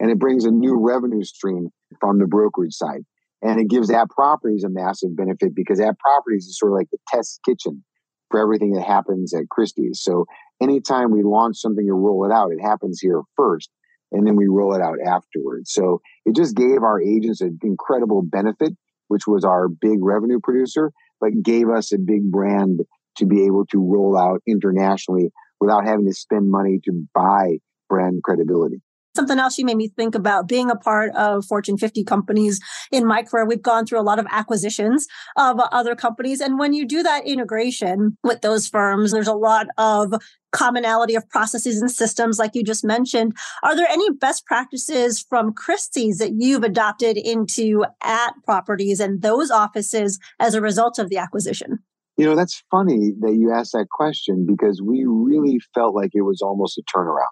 And 0.00 0.10
it 0.10 0.18
brings 0.18 0.44
a 0.44 0.50
new 0.50 0.76
revenue 0.78 1.24
stream 1.24 1.70
from 2.00 2.18
the 2.18 2.26
brokerage 2.26 2.74
side. 2.74 3.04
And 3.40 3.60
it 3.60 3.68
gives 3.68 3.90
At 3.90 4.10
Properties 4.10 4.64
a 4.64 4.68
massive 4.68 5.16
benefit 5.16 5.54
because 5.54 5.80
At 5.80 5.98
Properties 5.98 6.46
is 6.46 6.58
sort 6.58 6.72
of 6.72 6.76
like 6.76 6.88
the 6.90 6.98
test 7.08 7.40
kitchen 7.44 7.84
for 8.30 8.40
everything 8.40 8.72
that 8.72 8.84
happens 8.84 9.34
at 9.34 9.48
Christie's. 9.48 10.00
So 10.02 10.26
anytime 10.60 11.10
we 11.10 11.22
launch 11.22 11.56
something 11.58 11.88
or 11.88 11.96
roll 11.96 12.24
it 12.24 12.32
out, 12.32 12.52
it 12.52 12.60
happens 12.60 13.00
here 13.00 13.22
first, 13.36 13.70
and 14.12 14.26
then 14.26 14.36
we 14.36 14.46
roll 14.46 14.74
it 14.74 14.82
out 14.82 14.96
afterwards. 15.04 15.72
So 15.72 16.00
it 16.24 16.36
just 16.36 16.56
gave 16.56 16.82
our 16.82 17.00
agents 17.00 17.40
an 17.40 17.58
incredible 17.62 18.22
benefit, 18.22 18.74
which 19.08 19.26
was 19.26 19.44
our 19.44 19.68
big 19.68 19.98
revenue 20.02 20.40
producer, 20.42 20.92
but 21.20 21.42
gave 21.42 21.68
us 21.68 21.92
a 21.92 21.98
big 21.98 22.30
brand 22.30 22.80
to 23.16 23.26
be 23.26 23.44
able 23.44 23.66
to 23.66 23.78
roll 23.78 24.16
out 24.16 24.42
internationally 24.46 25.30
without 25.60 25.84
having 25.84 26.06
to 26.06 26.14
spend 26.14 26.48
money 26.48 26.78
to 26.84 27.06
buy 27.14 27.58
brand 27.88 28.22
credibility 28.22 28.80
something 29.18 29.40
else 29.40 29.58
you 29.58 29.64
made 29.64 29.76
me 29.76 29.88
think 29.88 30.14
about 30.14 30.46
being 30.46 30.70
a 30.70 30.76
part 30.76 31.12
of 31.16 31.44
Fortune 31.44 31.76
50 31.76 32.04
companies 32.04 32.60
in 32.92 33.04
my 33.04 33.24
career. 33.24 33.44
We've 33.44 33.60
gone 33.60 33.84
through 33.84 33.98
a 33.98 34.02
lot 34.02 34.20
of 34.20 34.26
acquisitions 34.30 35.08
of 35.36 35.58
other 35.72 35.96
companies. 35.96 36.40
And 36.40 36.56
when 36.56 36.72
you 36.72 36.86
do 36.86 37.02
that 37.02 37.26
integration 37.26 38.16
with 38.22 38.42
those 38.42 38.68
firms, 38.68 39.10
there's 39.10 39.26
a 39.26 39.34
lot 39.34 39.66
of 39.76 40.14
commonality 40.52 41.16
of 41.16 41.28
processes 41.30 41.80
and 41.80 41.90
systems, 41.90 42.38
like 42.38 42.52
you 42.54 42.62
just 42.62 42.84
mentioned. 42.84 43.36
Are 43.64 43.74
there 43.74 43.88
any 43.90 44.08
best 44.12 44.46
practices 44.46 45.26
from 45.28 45.52
Christie's 45.52 46.18
that 46.18 46.34
you've 46.38 46.62
adopted 46.62 47.16
into 47.16 47.84
at 48.04 48.30
properties 48.44 49.00
and 49.00 49.20
those 49.20 49.50
offices 49.50 50.20
as 50.38 50.54
a 50.54 50.60
result 50.60 51.00
of 51.00 51.08
the 51.08 51.16
acquisition? 51.16 51.80
You 52.16 52.26
know, 52.26 52.36
that's 52.36 52.62
funny 52.70 53.14
that 53.20 53.34
you 53.34 53.52
asked 53.52 53.72
that 53.72 53.88
question 53.90 54.46
because 54.46 54.80
we 54.80 55.04
really 55.06 55.58
felt 55.74 55.94
like 55.94 56.10
it 56.14 56.22
was 56.22 56.40
almost 56.40 56.78
a 56.78 56.82
turnaround. 56.82 57.26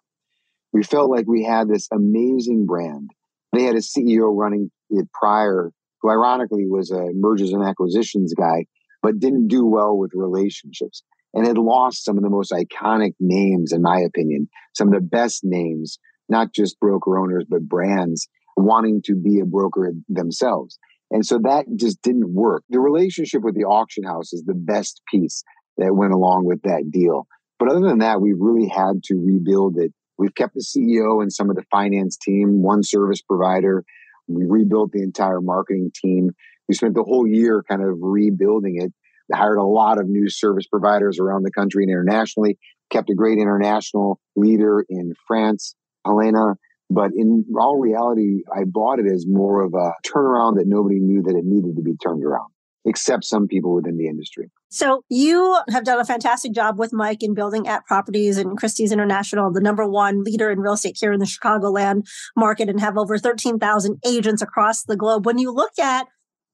We 0.73 0.83
felt 0.83 1.11
like 1.11 1.27
we 1.27 1.45
had 1.45 1.69
this 1.69 1.89
amazing 1.93 2.67
brand. 2.67 3.11
They 3.53 3.65
had 3.65 3.77
a 3.77 3.81
CEO 3.81 4.37
running 4.37 4.71
it 4.91 5.11
prior, 5.13 5.71
who 6.01 6.11
ironically 6.11 6.67
was 6.67 6.91
a 6.91 7.09
mergers 7.15 7.53
and 7.53 7.65
acquisitions 7.65 8.35
guy, 8.35 8.67
but 9.03 9.19
didn't 9.19 9.49
do 9.49 9.65
well 9.65 9.97
with 9.97 10.11
relationships 10.15 11.03
and 11.35 11.47
had 11.47 11.59
lost 11.59 12.05
some 12.05 12.17
of 12.17 12.23
the 12.23 12.31
most 12.31 12.53
iconic 12.53 13.15
names, 13.21 13.73
in 13.73 13.83
my 13.83 14.01
opinion, 14.01 14.49
some 14.75 14.89
of 14.89 14.95
the 14.95 15.01
best 15.01 15.41
names, 15.45 15.99
not 16.29 16.53
just 16.55 16.81
broker 16.81 17.19
owners, 17.19 17.45
but 17.49 17.69
brands 17.69 18.29
wanting 18.57 19.03
to 19.05 19.15
be 19.15 19.41
a 19.41 19.45
broker 19.45 19.93
themselves. 20.09 20.79
And 21.11 21.25
so 21.25 21.39
that 21.43 21.67
just 21.77 22.01
didn't 22.03 22.33
work. 22.33 22.65
The 22.71 22.81
relationship 22.81 23.43
with 23.43 23.55
the 23.55 23.65
auction 23.65 24.05
house 24.05 24.33
is 24.33 24.45
the 24.45 24.55
best 24.55 25.03
piece 25.11 25.45
that 25.77 25.95
went 25.95 26.13
along 26.13 26.47
with 26.47 26.63
that 26.63 26.91
deal. 26.91 27.27
But 27.59 27.71
other 27.71 27.87
than 27.87 27.99
that, 27.99 28.21
we 28.21 28.33
really 28.33 28.69
had 28.69 29.03
to 29.05 29.15
rebuild 29.15 29.77
it. 29.77 29.93
We've 30.19 30.35
kept 30.35 30.55
the 30.55 30.61
CEO 30.61 31.23
and 31.23 31.33
some 31.33 31.51
of 31.51 31.57
the 31.57 31.65
finance 31.71 32.17
team, 32.17 32.63
one 32.63 32.83
service 32.83 33.21
provider. 33.21 33.85
We 34.29 34.45
rebuilt 34.47 34.93
the 34.93 35.03
entire 35.03 35.41
marketing 35.41 35.93
team. 35.95 36.31
We 36.69 36.75
spent 36.75 36.95
the 36.95 37.05
whole 37.05 37.27
year 37.27 37.63
kind 37.69 37.83
of 37.83 37.99
rebuilding 38.01 38.81
it. 38.81 38.93
Hired 39.33 39.59
a 39.59 39.65
lot 39.65 39.99
of 39.99 40.09
new 40.09 40.31
service 40.31 40.67
providers 40.67 41.19
around 41.19 41.43
the 41.43 41.51
country 41.51 41.83
and 41.83 41.91
internationally. 41.91 42.59
Kept 42.91 43.11
a 43.11 43.15
great 43.15 43.39
international 43.39 44.21
leader 44.37 44.85
in 44.89 45.15
France, 45.27 45.75
Helena, 46.05 46.55
but 46.89 47.11
in 47.17 47.45
all 47.59 47.79
reality, 47.79 48.43
I 48.55 48.65
bought 48.65 49.01
it 49.01 49.07
as 49.13 49.27
more 49.27 49.63
of 49.63 49.75
a 49.75 49.93
turnaround 50.09 50.57
that 50.57 50.67
nobody 50.67 51.01
knew 51.01 51.23
that 51.23 51.35
it 51.35 51.45
needed 51.45 51.77
to 51.77 51.83
be 51.83 51.97
turned 51.97 52.25
around, 52.25 52.51
except 52.87 53.25
some 53.25 53.47
people 53.47 53.75
within 53.75 53.99
the 53.99 54.07
industry. 54.07 54.51
So 54.69 55.03
you 55.11 55.59
have 55.71 55.85
done 55.85 56.01
a 56.01 56.05
fantastic 56.05 56.53
job 56.53 56.79
with 56.79 56.93
Mike 56.93 57.23
in 57.23 57.35
building 57.35 57.67
at 57.67 57.85
properties 57.85 58.39
and 58.39 58.57
Christie's 58.57 58.93
International, 58.93 59.53
the 59.53 59.61
number 59.61 59.87
one 59.87 60.23
leader 60.23 60.51
in 60.51 60.61
real 60.61 60.75
estate 60.75 60.97
here 60.99 61.13
in 61.13 61.21
the 61.21 61.27
Chicagoland 61.27 62.07
market 62.37 62.69
and 62.69 62.81
have 62.81 62.97
over 62.97 63.19
13,000 63.19 63.99
agents 64.07 64.41
across 64.41 64.85
the 64.85 64.97
globe. 64.97 65.27
When 65.27 65.39
you 65.39 65.53
look 65.53 65.79
at 65.79 66.07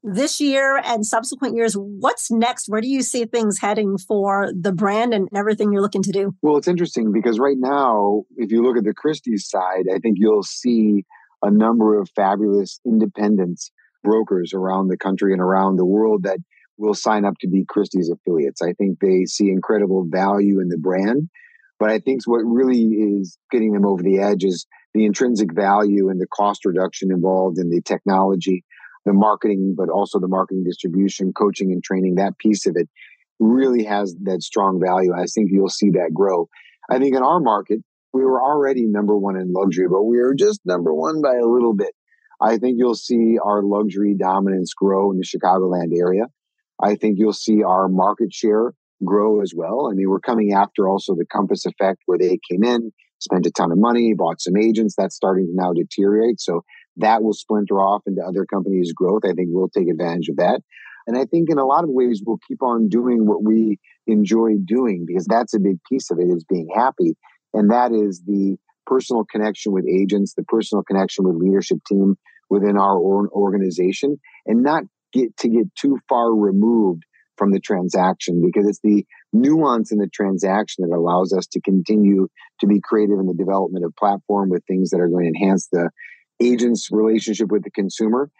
this 0.02 0.40
year 0.40 0.78
and 0.84 1.06
subsequent 1.06 1.54
years, 1.54 1.74
what's 1.74 2.30
next? 2.30 2.68
Where 2.68 2.80
do 2.80 2.88
you 2.88 3.02
see 3.02 3.24
things 3.24 3.60
heading 3.60 3.98
for 3.98 4.50
the 4.58 4.72
brand 4.72 5.14
and 5.14 5.28
everything 5.34 5.70
you're 5.70 5.82
looking 5.82 6.02
to 6.02 6.12
do? 6.12 6.34
Well, 6.42 6.56
it's 6.56 6.68
interesting 6.68 7.12
because 7.12 7.38
right 7.38 7.58
now, 7.58 8.24
if 8.36 8.50
you 8.50 8.62
look 8.62 8.76
at 8.76 8.84
the 8.84 8.94
Christie's 8.94 9.48
side, 9.48 9.84
I 9.94 9.98
think 9.98 10.16
you'll 10.18 10.42
see 10.42 11.04
a 11.42 11.50
number 11.50 12.00
of 12.00 12.08
fabulous 12.16 12.80
independent 12.84 13.60
brokers 14.02 14.52
around 14.54 14.88
the 14.88 14.96
country 14.96 15.32
and 15.32 15.40
around 15.40 15.76
the 15.76 15.84
world 15.84 16.24
that 16.24 16.38
will 16.78 16.94
sign 16.94 17.24
up 17.24 17.34
to 17.40 17.48
be 17.48 17.64
Christie's 17.66 18.10
affiliates. 18.10 18.62
I 18.62 18.72
think 18.72 18.98
they 19.00 19.24
see 19.24 19.50
incredible 19.50 20.06
value 20.08 20.60
in 20.60 20.68
the 20.68 20.78
brand. 20.78 21.28
But 21.78 21.90
I 21.90 21.98
think 21.98 22.20
what 22.26 22.38
really 22.38 22.82
is 22.82 23.36
getting 23.50 23.72
them 23.72 23.84
over 23.84 24.02
the 24.02 24.20
edge 24.20 24.44
is 24.44 24.66
the 24.94 25.04
intrinsic 25.04 25.52
value 25.52 26.10
and 26.10 26.20
the 26.20 26.28
cost 26.28 26.64
reduction 26.64 27.10
involved 27.10 27.58
in 27.58 27.70
the 27.70 27.82
technology 27.82 28.64
the 29.04 29.12
marketing, 29.12 29.74
but 29.76 29.88
also 29.88 30.20
the 30.20 30.28
marketing 30.28 30.64
distribution, 30.64 31.32
coaching 31.32 31.72
and 31.72 31.82
training, 31.82 32.16
that 32.16 32.38
piece 32.38 32.66
of 32.66 32.76
it 32.76 32.88
really 33.40 33.84
has 33.84 34.14
that 34.22 34.42
strong 34.42 34.80
value. 34.80 35.12
I 35.12 35.26
think 35.26 35.50
you'll 35.50 35.68
see 35.68 35.90
that 35.90 36.14
grow. 36.14 36.48
I 36.90 36.98
think 36.98 37.16
in 37.16 37.22
our 37.22 37.40
market, 37.40 37.80
we 38.12 38.22
were 38.22 38.42
already 38.42 38.86
number 38.86 39.16
one 39.16 39.36
in 39.36 39.52
luxury, 39.52 39.88
but 39.88 40.02
we 40.02 40.18
are 40.18 40.34
just 40.34 40.60
number 40.64 40.94
one 40.94 41.22
by 41.22 41.34
a 41.34 41.46
little 41.46 41.74
bit. 41.74 41.94
I 42.42 42.58
think 42.58 42.76
you'll 42.78 42.96
see 42.96 43.38
our 43.42 43.62
luxury 43.62 44.14
dominance 44.18 44.74
grow 44.74 45.12
in 45.12 45.18
the 45.18 45.24
Chicagoland 45.24 45.96
area. 45.96 46.24
I 46.82 46.96
think 46.96 47.18
you'll 47.18 47.32
see 47.32 47.62
our 47.62 47.88
market 47.88 48.32
share 48.32 48.72
grow 49.04 49.40
as 49.42 49.52
well. 49.56 49.88
I 49.90 49.94
mean, 49.94 50.10
we're 50.10 50.20
coming 50.20 50.52
after 50.52 50.88
also 50.88 51.14
the 51.14 51.24
Compass 51.24 51.64
effect 51.64 52.02
where 52.06 52.18
they 52.18 52.40
came 52.50 52.64
in, 52.64 52.92
spent 53.20 53.46
a 53.46 53.50
ton 53.52 53.70
of 53.70 53.78
money, 53.78 54.12
bought 54.14 54.40
some 54.40 54.56
agents. 54.56 54.94
That's 54.98 55.14
starting 55.14 55.46
to 55.46 55.52
now 55.54 55.72
deteriorate. 55.72 56.40
So 56.40 56.62
that 56.96 57.22
will 57.22 57.32
splinter 57.32 57.80
off 57.80 58.02
into 58.06 58.22
other 58.22 58.44
companies' 58.44 58.92
growth. 58.92 59.22
I 59.24 59.32
think 59.34 59.48
we'll 59.52 59.68
take 59.68 59.88
advantage 59.88 60.28
of 60.28 60.36
that. 60.36 60.62
And 61.06 61.16
I 61.16 61.24
think 61.24 61.48
in 61.48 61.58
a 61.58 61.64
lot 61.64 61.84
of 61.84 61.90
ways, 61.90 62.22
we'll 62.24 62.40
keep 62.48 62.62
on 62.62 62.88
doing 62.88 63.26
what 63.26 63.44
we 63.44 63.78
enjoy 64.08 64.56
doing 64.64 65.04
because 65.06 65.26
that's 65.26 65.54
a 65.54 65.60
big 65.60 65.78
piece 65.88 66.10
of 66.10 66.18
it 66.18 66.28
is 66.28 66.44
being 66.44 66.68
happy. 66.74 67.16
And 67.54 67.70
that 67.70 67.92
is 67.92 68.22
the 68.26 68.56
personal 68.86 69.24
connection 69.24 69.72
with 69.72 69.84
agents, 69.86 70.34
the 70.34 70.44
personal 70.44 70.82
connection 70.82 71.24
with 71.24 71.36
leadership 71.36 71.78
team 71.88 72.16
within 72.52 72.76
our 72.76 72.98
own 72.98 73.28
organization 73.32 74.20
and 74.44 74.62
not 74.62 74.82
get 75.10 75.34
to 75.38 75.48
get 75.48 75.74
too 75.74 75.98
far 76.06 76.30
removed 76.30 77.02
from 77.38 77.50
the 77.50 77.58
transaction 77.58 78.42
because 78.44 78.68
it's 78.68 78.80
the 78.84 79.06
nuance 79.32 79.90
in 79.90 79.96
the 79.96 80.06
transaction 80.06 80.86
that 80.86 80.94
allows 80.94 81.32
us 81.32 81.46
to 81.46 81.62
continue 81.62 82.28
to 82.60 82.66
be 82.66 82.78
creative 82.78 83.18
in 83.18 83.26
the 83.26 83.34
development 83.34 83.86
of 83.86 83.96
platform 83.96 84.50
with 84.50 84.62
things 84.66 84.90
that 84.90 85.00
are 85.00 85.08
going 85.08 85.24
to 85.24 85.40
enhance 85.40 85.66
the 85.72 85.88
agent's 86.42 86.90
relationship 86.92 87.50
with 87.50 87.64
the 87.64 87.70
consumer. 87.70 88.30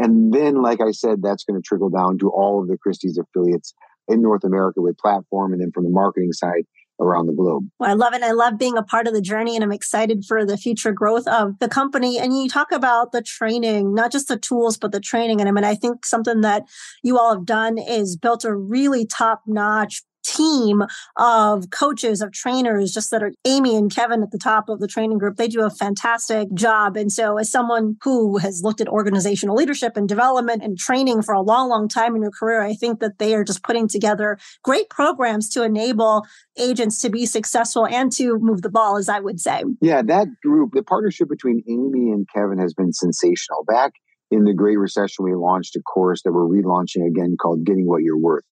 And 0.00 0.34
then, 0.34 0.60
like 0.62 0.80
I 0.80 0.90
said, 0.90 1.22
that's 1.22 1.44
going 1.44 1.60
to 1.60 1.64
trickle 1.64 1.90
down 1.90 2.18
to 2.18 2.30
all 2.30 2.60
of 2.60 2.66
the 2.66 2.76
Christie's 2.76 3.18
affiliates 3.18 3.72
in 4.08 4.20
North 4.20 4.42
America 4.42 4.80
with 4.80 4.98
platform. 4.98 5.52
And 5.52 5.62
then 5.62 5.70
from 5.72 5.84
the 5.84 5.90
marketing 5.90 6.32
side, 6.32 6.64
around 7.00 7.26
the 7.26 7.32
globe. 7.32 7.68
Well, 7.78 7.90
I 7.90 7.94
love 7.94 8.14
it. 8.14 8.22
I 8.22 8.32
love 8.32 8.58
being 8.58 8.76
a 8.76 8.82
part 8.82 9.06
of 9.06 9.14
the 9.14 9.20
journey 9.20 9.56
and 9.56 9.64
I'm 9.64 9.72
excited 9.72 10.24
for 10.26 10.44
the 10.44 10.56
future 10.56 10.92
growth 10.92 11.26
of 11.26 11.58
the 11.58 11.68
company. 11.68 12.18
And 12.18 12.36
you 12.36 12.48
talk 12.48 12.72
about 12.72 13.12
the 13.12 13.22
training, 13.22 13.94
not 13.94 14.12
just 14.12 14.28
the 14.28 14.38
tools, 14.38 14.76
but 14.76 14.92
the 14.92 15.00
training. 15.00 15.40
And 15.40 15.48
I 15.48 15.52
mean, 15.52 15.64
I 15.64 15.74
think 15.74 16.04
something 16.04 16.42
that 16.42 16.64
you 17.02 17.18
all 17.18 17.34
have 17.34 17.46
done 17.46 17.78
is 17.78 18.16
built 18.16 18.44
a 18.44 18.54
really 18.54 19.06
top 19.06 19.42
notch 19.46 20.02
team 20.30 20.82
of 21.16 21.70
coaches, 21.70 22.22
of 22.22 22.32
trainers, 22.32 22.92
just 22.92 23.10
that 23.10 23.22
are 23.22 23.32
Amy 23.44 23.76
and 23.76 23.94
Kevin 23.94 24.22
at 24.22 24.30
the 24.30 24.38
top 24.38 24.68
of 24.68 24.80
the 24.80 24.86
training 24.86 25.18
group. 25.18 25.36
They 25.36 25.48
do 25.48 25.62
a 25.62 25.70
fantastic 25.70 26.52
job. 26.54 26.96
And 26.96 27.12
so, 27.12 27.38
as 27.38 27.50
someone 27.50 27.96
who 28.02 28.38
has 28.38 28.62
looked 28.62 28.80
at 28.80 28.88
organizational 28.88 29.56
leadership 29.56 29.96
and 29.96 30.08
development 30.08 30.62
and 30.62 30.78
training 30.78 31.22
for 31.22 31.34
a 31.34 31.42
long, 31.42 31.68
long 31.68 31.88
time 31.88 32.14
in 32.14 32.22
your 32.22 32.30
career, 32.30 32.62
I 32.62 32.74
think 32.74 33.00
that 33.00 33.18
they 33.18 33.34
are 33.34 33.44
just 33.44 33.62
putting 33.62 33.88
together 33.88 34.38
great 34.62 34.88
programs 34.90 35.48
to 35.50 35.62
enable 35.62 36.26
agents 36.58 37.00
to 37.02 37.10
be 37.10 37.26
successful 37.26 37.86
and 37.86 38.12
to 38.12 38.38
move 38.38 38.62
the 38.62 38.70
ball, 38.70 38.96
as 38.96 39.08
I 39.08 39.20
would 39.20 39.40
say. 39.40 39.64
Yeah, 39.80 40.02
that 40.02 40.28
group, 40.42 40.72
the 40.72 40.82
partnership 40.82 41.28
between 41.28 41.62
Amy 41.68 42.10
and 42.10 42.26
Kevin 42.34 42.58
has 42.58 42.74
been 42.74 42.92
sensational. 42.92 43.64
Back 43.64 43.92
in 44.30 44.44
the 44.44 44.54
Great 44.54 44.78
Recession, 44.78 45.24
we 45.24 45.34
launched 45.34 45.76
a 45.76 45.80
course 45.82 46.22
that 46.22 46.32
we're 46.32 46.46
relaunching 46.46 47.06
again 47.06 47.36
called 47.40 47.64
Getting 47.64 47.86
What 47.86 48.02
You're 48.02 48.18
Worth. 48.18 48.44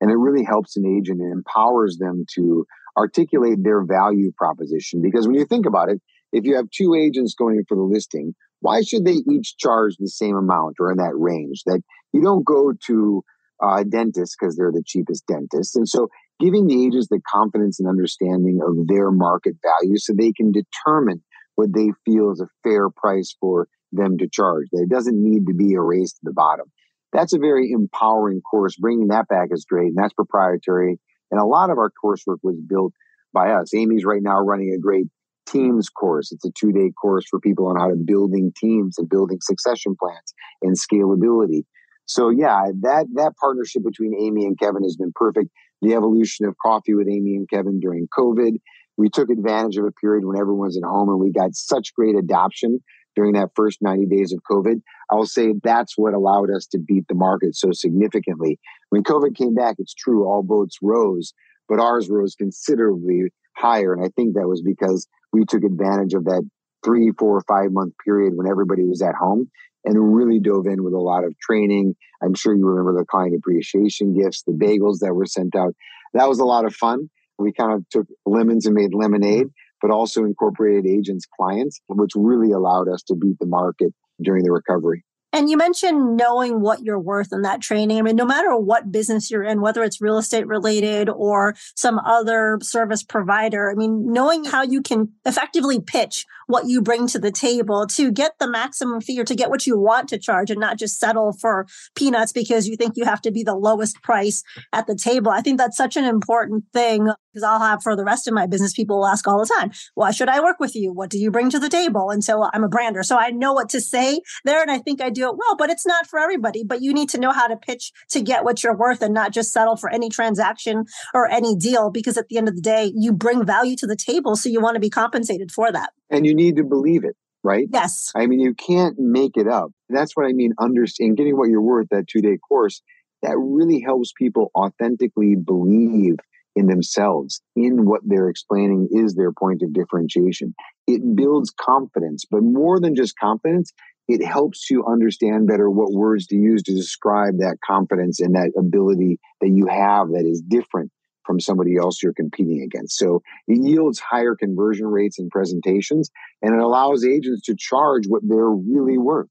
And 0.00 0.10
it 0.10 0.16
really 0.16 0.44
helps 0.44 0.76
an 0.76 0.84
agent 0.86 1.20
and 1.20 1.32
empowers 1.32 1.98
them 1.98 2.24
to 2.34 2.66
articulate 2.96 3.62
their 3.62 3.84
value 3.84 4.32
proposition. 4.36 5.02
Because 5.02 5.26
when 5.26 5.36
you 5.36 5.44
think 5.44 5.66
about 5.66 5.88
it, 5.88 6.00
if 6.32 6.44
you 6.44 6.56
have 6.56 6.70
two 6.70 6.94
agents 6.94 7.34
going 7.34 7.64
for 7.68 7.76
the 7.76 7.82
listing, 7.82 8.34
why 8.60 8.82
should 8.82 9.04
they 9.04 9.22
each 9.30 9.56
charge 9.58 9.96
the 9.98 10.08
same 10.08 10.36
amount 10.36 10.76
or 10.80 10.90
in 10.90 10.98
that 10.98 11.14
range? 11.14 11.62
That 11.66 11.82
you 12.12 12.22
don't 12.22 12.44
go 12.44 12.72
to 12.86 13.22
uh, 13.62 13.76
a 13.76 13.84
dentist 13.84 14.36
because 14.38 14.56
they're 14.56 14.72
the 14.72 14.82
cheapest 14.84 15.26
dentist. 15.26 15.76
And 15.76 15.88
so 15.88 16.08
giving 16.40 16.66
the 16.66 16.84
agents 16.84 17.08
the 17.08 17.20
confidence 17.32 17.80
and 17.80 17.88
understanding 17.88 18.60
of 18.66 18.86
their 18.86 19.10
market 19.10 19.56
value 19.62 19.96
so 19.96 20.12
they 20.12 20.32
can 20.32 20.52
determine 20.52 21.22
what 21.54 21.72
they 21.74 21.90
feel 22.04 22.32
is 22.32 22.40
a 22.40 22.48
fair 22.62 22.90
price 22.90 23.34
for 23.40 23.68
them 23.92 24.18
to 24.18 24.28
charge. 24.30 24.66
That 24.72 24.82
it 24.82 24.90
doesn't 24.90 25.22
need 25.22 25.46
to 25.46 25.54
be 25.54 25.74
a 25.74 25.80
race 25.80 26.12
to 26.12 26.20
the 26.22 26.32
bottom 26.32 26.66
that's 27.12 27.32
a 27.32 27.38
very 27.38 27.70
empowering 27.70 28.40
course. 28.40 28.76
Bringing 28.76 29.08
that 29.08 29.28
back 29.28 29.48
is 29.50 29.64
great, 29.64 29.88
and 29.88 29.96
that's 29.96 30.14
proprietary. 30.14 30.98
And 31.30 31.40
a 31.40 31.46
lot 31.46 31.70
of 31.70 31.78
our 31.78 31.90
coursework 31.90 32.38
was 32.42 32.56
built 32.66 32.92
by 33.32 33.50
us. 33.50 33.74
Amy's 33.74 34.04
right 34.04 34.22
now 34.22 34.40
running 34.40 34.72
a 34.72 34.78
great 34.78 35.06
teams 35.46 35.88
course. 35.88 36.32
It's 36.32 36.44
a 36.44 36.50
two 36.50 36.72
day 36.72 36.90
course 37.00 37.24
for 37.28 37.40
people 37.40 37.68
on 37.68 37.76
how 37.76 37.88
to 37.88 37.96
building 37.96 38.52
teams 38.56 38.98
and 38.98 39.08
building 39.08 39.38
succession 39.40 39.96
plans 39.98 40.34
and 40.62 40.76
scalability. 40.76 41.64
So 42.06 42.30
yeah, 42.30 42.70
that 42.82 43.06
that 43.14 43.36
partnership 43.40 43.82
between 43.84 44.14
Amy 44.18 44.44
and 44.44 44.58
Kevin 44.58 44.82
has 44.82 44.96
been 44.96 45.12
perfect. 45.14 45.48
The 45.82 45.94
evolution 45.94 46.46
of 46.46 46.54
coffee 46.64 46.94
with 46.94 47.08
Amy 47.08 47.34
and 47.36 47.48
Kevin 47.48 47.80
during 47.80 48.08
COVID. 48.16 48.56
We 48.96 49.10
took 49.10 49.28
advantage 49.28 49.76
of 49.76 49.84
a 49.84 49.92
period 49.92 50.24
when 50.24 50.38
everyone 50.38 50.68
was 50.68 50.76
at 50.78 50.82
home 50.82 51.10
and 51.10 51.20
we 51.20 51.30
got 51.30 51.54
such 51.54 51.92
great 51.94 52.16
adoption 52.16 52.80
during 53.16 53.32
that 53.32 53.50
first 53.56 53.78
90 53.80 54.06
days 54.06 54.32
of 54.32 54.40
COVID. 54.48 54.80
I 55.10 55.14
will 55.14 55.26
say 55.26 55.54
that's 55.62 55.96
what 55.96 56.14
allowed 56.14 56.50
us 56.50 56.66
to 56.68 56.78
beat 56.78 57.08
the 57.08 57.14
market 57.14 57.56
so 57.56 57.72
significantly. 57.72 58.60
When 58.90 59.02
COVID 59.02 59.34
came 59.34 59.54
back, 59.54 59.76
it's 59.78 59.94
true, 59.94 60.24
all 60.24 60.42
boats 60.42 60.78
rose, 60.82 61.32
but 61.68 61.80
ours 61.80 62.08
rose 62.08 62.34
considerably 62.34 63.30
higher. 63.56 63.94
And 63.94 64.04
I 64.04 64.10
think 64.14 64.34
that 64.34 64.46
was 64.46 64.62
because 64.62 65.08
we 65.32 65.44
took 65.44 65.64
advantage 65.64 66.14
of 66.14 66.24
that 66.26 66.48
three, 66.84 67.10
four, 67.18 67.42
five 67.48 67.72
month 67.72 67.94
period 68.04 68.34
when 68.36 68.46
everybody 68.46 68.84
was 68.84 69.02
at 69.02 69.14
home 69.14 69.50
and 69.84 70.14
really 70.14 70.40
dove 70.40 70.66
in 70.66 70.84
with 70.84 70.92
a 70.92 70.98
lot 70.98 71.24
of 71.24 71.38
training. 71.38 71.94
I'm 72.22 72.34
sure 72.34 72.54
you 72.54 72.66
remember 72.66 72.98
the 72.98 73.06
client 73.06 73.34
appreciation 73.34 74.14
gifts, 74.14 74.42
the 74.42 74.52
bagels 74.52 74.98
that 75.00 75.14
were 75.14 75.26
sent 75.26 75.56
out. 75.56 75.74
That 76.14 76.28
was 76.28 76.38
a 76.38 76.44
lot 76.44 76.64
of 76.64 76.74
fun. 76.74 77.08
We 77.38 77.52
kind 77.52 77.72
of 77.72 77.88
took 77.90 78.06
lemons 78.24 78.66
and 78.66 78.74
made 78.74 78.94
lemonade 78.94 79.48
but 79.80 79.90
also 79.90 80.24
incorporated 80.24 80.86
agents 80.86 81.26
clients, 81.38 81.80
which 81.88 82.12
really 82.14 82.52
allowed 82.52 82.88
us 82.88 83.02
to 83.04 83.14
beat 83.14 83.38
the 83.38 83.46
market 83.46 83.92
during 84.20 84.44
the 84.44 84.52
recovery. 84.52 85.04
And 85.36 85.50
you 85.50 85.58
mentioned 85.58 86.16
knowing 86.16 86.62
what 86.62 86.82
you're 86.82 86.98
worth 86.98 87.30
in 87.30 87.42
that 87.42 87.60
training. 87.60 87.98
I 87.98 88.02
mean, 88.02 88.16
no 88.16 88.24
matter 88.24 88.56
what 88.56 88.90
business 88.90 89.30
you're 89.30 89.42
in, 89.42 89.60
whether 89.60 89.82
it's 89.82 90.00
real 90.00 90.16
estate 90.16 90.46
related 90.46 91.10
or 91.10 91.54
some 91.74 91.98
other 91.98 92.58
service 92.62 93.02
provider, 93.02 93.70
I 93.70 93.74
mean, 93.74 94.10
knowing 94.12 94.46
how 94.46 94.62
you 94.62 94.80
can 94.80 95.12
effectively 95.26 95.78
pitch 95.78 96.24
what 96.46 96.66
you 96.66 96.80
bring 96.80 97.06
to 97.08 97.18
the 97.18 97.30
table 97.30 97.86
to 97.88 98.10
get 98.10 98.38
the 98.38 98.48
maximum 98.48 99.02
fee 99.02 99.20
or 99.20 99.24
to 99.24 99.34
get 99.34 99.50
what 99.50 99.66
you 99.66 99.78
want 99.78 100.08
to 100.08 100.18
charge 100.18 100.50
and 100.50 100.60
not 100.60 100.78
just 100.78 100.98
settle 100.98 101.34
for 101.34 101.66
peanuts 101.94 102.32
because 102.32 102.66
you 102.66 102.76
think 102.76 102.96
you 102.96 103.04
have 103.04 103.20
to 103.20 103.30
be 103.30 103.42
the 103.42 103.54
lowest 103.54 104.00
price 104.02 104.42
at 104.72 104.86
the 104.86 104.94
table. 104.94 105.30
I 105.30 105.42
think 105.42 105.58
that's 105.58 105.76
such 105.76 105.96
an 105.98 106.04
important 106.04 106.64
thing 106.72 107.10
because 107.36 107.46
I'll 107.46 107.60
have 107.60 107.82
for 107.82 107.94
the 107.94 108.04
rest 108.04 108.26
of 108.26 108.32
my 108.32 108.46
business, 108.46 108.72
people 108.72 108.96
will 108.96 109.06
ask 109.06 109.28
all 109.28 109.38
the 109.38 109.52
time, 109.58 109.70
why 109.94 110.10
should 110.10 110.30
I 110.30 110.40
work 110.40 110.58
with 110.58 110.74
you? 110.74 110.90
What 110.90 111.10
do 111.10 111.18
you 111.18 111.30
bring 111.30 111.50
to 111.50 111.58
the 111.58 111.68
table? 111.68 112.08
And 112.08 112.24
so 112.24 112.42
uh, 112.42 112.50
I'm 112.54 112.64
a 112.64 112.68
brander. 112.68 113.02
So 113.02 113.18
I 113.18 113.28
know 113.30 113.52
what 113.52 113.68
to 113.70 113.80
say 113.80 114.22
there 114.44 114.62
and 114.62 114.70
I 114.70 114.78
think 114.78 115.02
I 115.02 115.10
do 115.10 115.28
it 115.28 115.36
well, 115.36 115.54
but 115.54 115.68
it's 115.68 115.86
not 115.86 116.06
for 116.06 116.18
everybody. 116.18 116.64
But 116.64 116.80
you 116.80 116.94
need 116.94 117.10
to 117.10 117.20
know 117.20 117.32
how 117.32 117.46
to 117.46 117.56
pitch 117.56 117.92
to 118.10 118.22
get 118.22 118.42
what 118.42 118.64
you're 118.64 118.76
worth 118.76 119.02
and 119.02 119.12
not 119.12 119.32
just 119.32 119.52
settle 119.52 119.76
for 119.76 119.90
any 119.90 120.08
transaction 120.08 120.86
or 121.12 121.30
any 121.30 121.54
deal 121.54 121.90
because 121.90 122.16
at 122.16 122.28
the 122.28 122.38
end 122.38 122.48
of 122.48 122.56
the 122.56 122.62
day, 122.62 122.90
you 122.96 123.12
bring 123.12 123.44
value 123.44 123.76
to 123.76 123.86
the 123.86 123.96
table. 123.96 124.34
So 124.34 124.48
you 124.48 124.62
want 124.62 124.76
to 124.76 124.80
be 124.80 124.88
compensated 124.88 125.52
for 125.52 125.70
that. 125.70 125.90
And 126.08 126.24
you 126.24 126.34
need 126.34 126.56
to 126.56 126.64
believe 126.64 127.04
it, 127.04 127.16
right? 127.42 127.68
Yes. 127.70 128.12
I 128.16 128.26
mean, 128.26 128.40
you 128.40 128.54
can't 128.54 128.98
make 128.98 129.36
it 129.36 129.46
up. 129.46 129.72
That's 129.90 130.16
what 130.16 130.24
I 130.24 130.32
mean. 130.32 130.54
Understand 130.58 131.18
getting 131.18 131.36
what 131.36 131.50
you're 131.50 131.60
worth, 131.60 131.88
that 131.90 132.08
two 132.08 132.22
day 132.22 132.38
course, 132.38 132.80
that 133.20 133.36
really 133.36 133.80
helps 133.80 134.12
people 134.16 134.50
authentically 134.54 135.34
believe 135.34 136.16
in 136.56 136.66
themselves, 136.66 137.40
in 137.54 137.84
what 137.84 138.00
they're 138.04 138.28
explaining 138.28 138.88
is 138.90 139.14
their 139.14 139.30
point 139.30 139.62
of 139.62 139.72
differentiation. 139.72 140.54
It 140.86 141.02
builds 141.14 141.50
confidence, 141.50 142.24
but 142.28 142.42
more 142.42 142.80
than 142.80 142.96
just 142.96 143.18
confidence, 143.18 143.72
it 144.08 144.24
helps 144.24 144.70
you 144.70 144.84
understand 144.86 145.46
better 145.46 145.68
what 145.68 145.92
words 145.92 146.26
to 146.28 146.36
use 146.36 146.62
to 146.64 146.74
describe 146.74 147.38
that 147.38 147.58
confidence 147.64 148.20
and 148.20 148.34
that 148.34 148.52
ability 148.58 149.18
that 149.40 149.50
you 149.50 149.66
have 149.66 150.08
that 150.08 150.24
is 150.26 150.40
different 150.40 150.90
from 151.24 151.40
somebody 151.40 151.76
else 151.76 152.02
you're 152.02 152.14
competing 152.14 152.62
against. 152.62 152.96
So 152.96 153.20
it 153.48 153.58
yields 153.62 153.98
higher 153.98 154.36
conversion 154.36 154.86
rates 154.86 155.18
in 155.18 155.28
presentations 155.28 156.08
and 156.40 156.54
it 156.54 156.60
allows 156.60 157.04
agents 157.04 157.42
to 157.46 157.56
charge 157.58 158.04
what 158.06 158.22
they're 158.24 158.48
really 158.48 158.96
worth. 158.96 159.28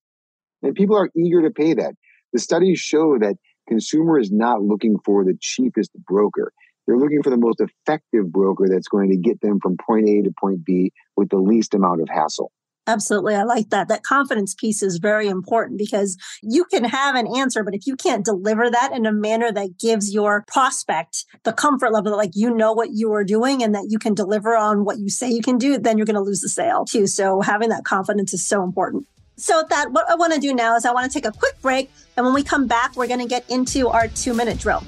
And 0.61 0.75
people 0.75 0.97
are 0.97 1.09
eager 1.15 1.41
to 1.41 1.51
pay 1.51 1.73
that. 1.75 1.95
The 2.33 2.39
studies 2.39 2.79
show 2.79 3.17
that 3.19 3.37
consumer 3.67 4.19
is 4.19 4.31
not 4.31 4.61
looking 4.61 4.97
for 5.05 5.23
the 5.23 5.37
cheapest 5.39 5.91
broker. 6.05 6.51
They're 6.85 6.97
looking 6.97 7.23
for 7.23 7.29
the 7.29 7.37
most 7.37 7.61
effective 7.61 8.31
broker 8.31 8.67
that's 8.69 8.87
going 8.87 9.09
to 9.09 9.17
get 9.17 9.41
them 9.41 9.59
from 9.59 9.77
point 9.77 10.07
A 10.07 10.21
to 10.23 10.31
point 10.39 10.63
B 10.63 10.91
with 11.15 11.29
the 11.29 11.37
least 11.37 11.73
amount 11.73 12.01
of 12.01 12.09
hassle. 12.09 12.51
Absolutely. 12.87 13.33
I 13.33 13.43
like 13.43 13.69
that. 13.71 13.87
That 13.87 14.03
confidence 14.03 14.53
piece 14.53 14.83
is 14.83 14.97
very 14.97 15.27
important 15.27 15.79
because 15.79 16.17
you 16.43 16.65
can 16.65 16.83
have 16.83 17.15
an 17.15 17.27
answer, 17.35 17.63
but 17.63 17.73
if 17.73 17.87
you 17.87 17.95
can't 17.95 18.23
deliver 18.23 18.69
that 18.69 18.91
in 18.93 19.07
a 19.07 19.11
manner 19.11 19.51
that 19.51 19.79
gives 19.79 20.13
your 20.13 20.43
prospect 20.47 21.25
the 21.43 21.53
comfort 21.53 21.91
level 21.91 22.11
that 22.11 22.17
like 22.17 22.35
you 22.35 22.53
know 22.53 22.73
what 22.73 22.89
you 22.93 23.11
are 23.13 23.23
doing 23.23 23.63
and 23.63 23.73
that 23.73 23.87
you 23.89 23.97
can 23.97 24.13
deliver 24.13 24.55
on 24.55 24.85
what 24.85 24.99
you 24.99 25.09
say 25.09 25.29
you 25.29 25.41
can 25.41 25.57
do, 25.57 25.79
then 25.79 25.97
you're 25.97 26.05
going 26.05 26.15
to 26.15 26.21
lose 26.21 26.41
the 26.41 26.49
sale 26.49 26.85
too. 26.85 27.07
So 27.07 27.41
having 27.41 27.69
that 27.69 27.85
confidence 27.85 28.33
is 28.33 28.47
so 28.47 28.63
important. 28.63 29.07
So 29.37 29.63
that 29.69 29.91
what 29.91 30.09
I 30.09 30.15
want 30.15 30.33
to 30.33 30.39
do 30.39 30.53
now 30.53 30.75
is 30.75 30.85
I 30.85 30.91
want 30.91 31.11
to 31.11 31.13
take 31.13 31.25
a 31.25 31.35
quick 31.35 31.59
break. 31.61 31.91
And 32.15 32.25
when 32.25 32.35
we 32.35 32.43
come 32.43 32.67
back, 32.67 32.95
we're 32.95 33.07
going 33.07 33.19
to 33.19 33.27
get 33.27 33.49
into 33.49 33.89
our 33.89 34.07
two 34.07 34.33
minute 34.33 34.59
drill. 34.59 34.83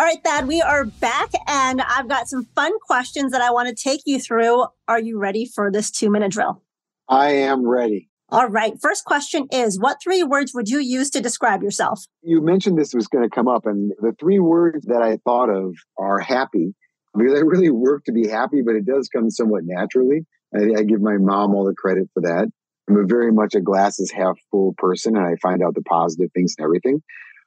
All 0.00 0.06
right, 0.06 0.22
Thad, 0.24 0.46
we 0.46 0.62
are 0.62 0.84
back 0.84 1.32
and 1.46 1.82
I've 1.82 2.08
got 2.08 2.28
some 2.28 2.46
fun 2.54 2.72
questions 2.86 3.32
that 3.32 3.42
I 3.42 3.50
want 3.50 3.68
to 3.68 3.74
take 3.74 4.02
you 4.06 4.20
through. 4.20 4.64
Are 4.86 5.00
you 5.00 5.18
ready 5.18 5.44
for 5.44 5.72
this 5.72 5.90
two 5.90 6.08
minute 6.08 6.30
drill? 6.32 6.62
I 7.08 7.32
am 7.32 7.66
ready. 7.66 8.08
All 8.30 8.48
right. 8.48 8.74
First 8.80 9.04
question 9.04 9.46
is 9.50 9.80
What 9.80 9.98
three 10.02 10.22
words 10.22 10.52
would 10.54 10.68
you 10.68 10.78
use 10.78 11.10
to 11.10 11.20
describe 11.20 11.62
yourself? 11.62 12.04
You 12.22 12.42
mentioned 12.42 12.78
this 12.78 12.94
was 12.94 13.08
going 13.08 13.24
to 13.24 13.34
come 13.34 13.48
up, 13.48 13.64
and 13.66 13.92
the 14.00 14.14
three 14.20 14.38
words 14.38 14.84
that 14.86 15.02
I 15.02 15.16
thought 15.24 15.48
of 15.48 15.74
are 15.96 16.20
happy 16.20 16.74
because 17.16 17.34
I 17.34 17.42
really 17.42 17.70
work 17.70 18.04
to 18.04 18.12
be 18.12 18.28
happy, 18.28 18.62
but 18.62 18.74
it 18.74 18.84
does 18.84 19.08
come 19.08 19.30
somewhat 19.30 19.62
naturally. 19.64 20.26
I, 20.54 20.80
I 20.80 20.82
give 20.82 21.00
my 21.00 21.16
mom 21.16 21.54
all 21.54 21.64
the 21.64 21.74
credit 21.74 22.08
for 22.12 22.22
that. 22.22 22.48
I'm 22.88 22.96
a 22.96 23.04
very 23.06 23.32
much 23.32 23.54
a 23.54 23.60
glasses 23.60 24.10
half 24.10 24.38
full 24.50 24.74
person 24.78 25.16
and 25.16 25.26
I 25.26 25.36
find 25.42 25.62
out 25.62 25.74
the 25.74 25.82
positive 25.82 26.30
things 26.32 26.54
and 26.56 26.64
everything. 26.64 27.02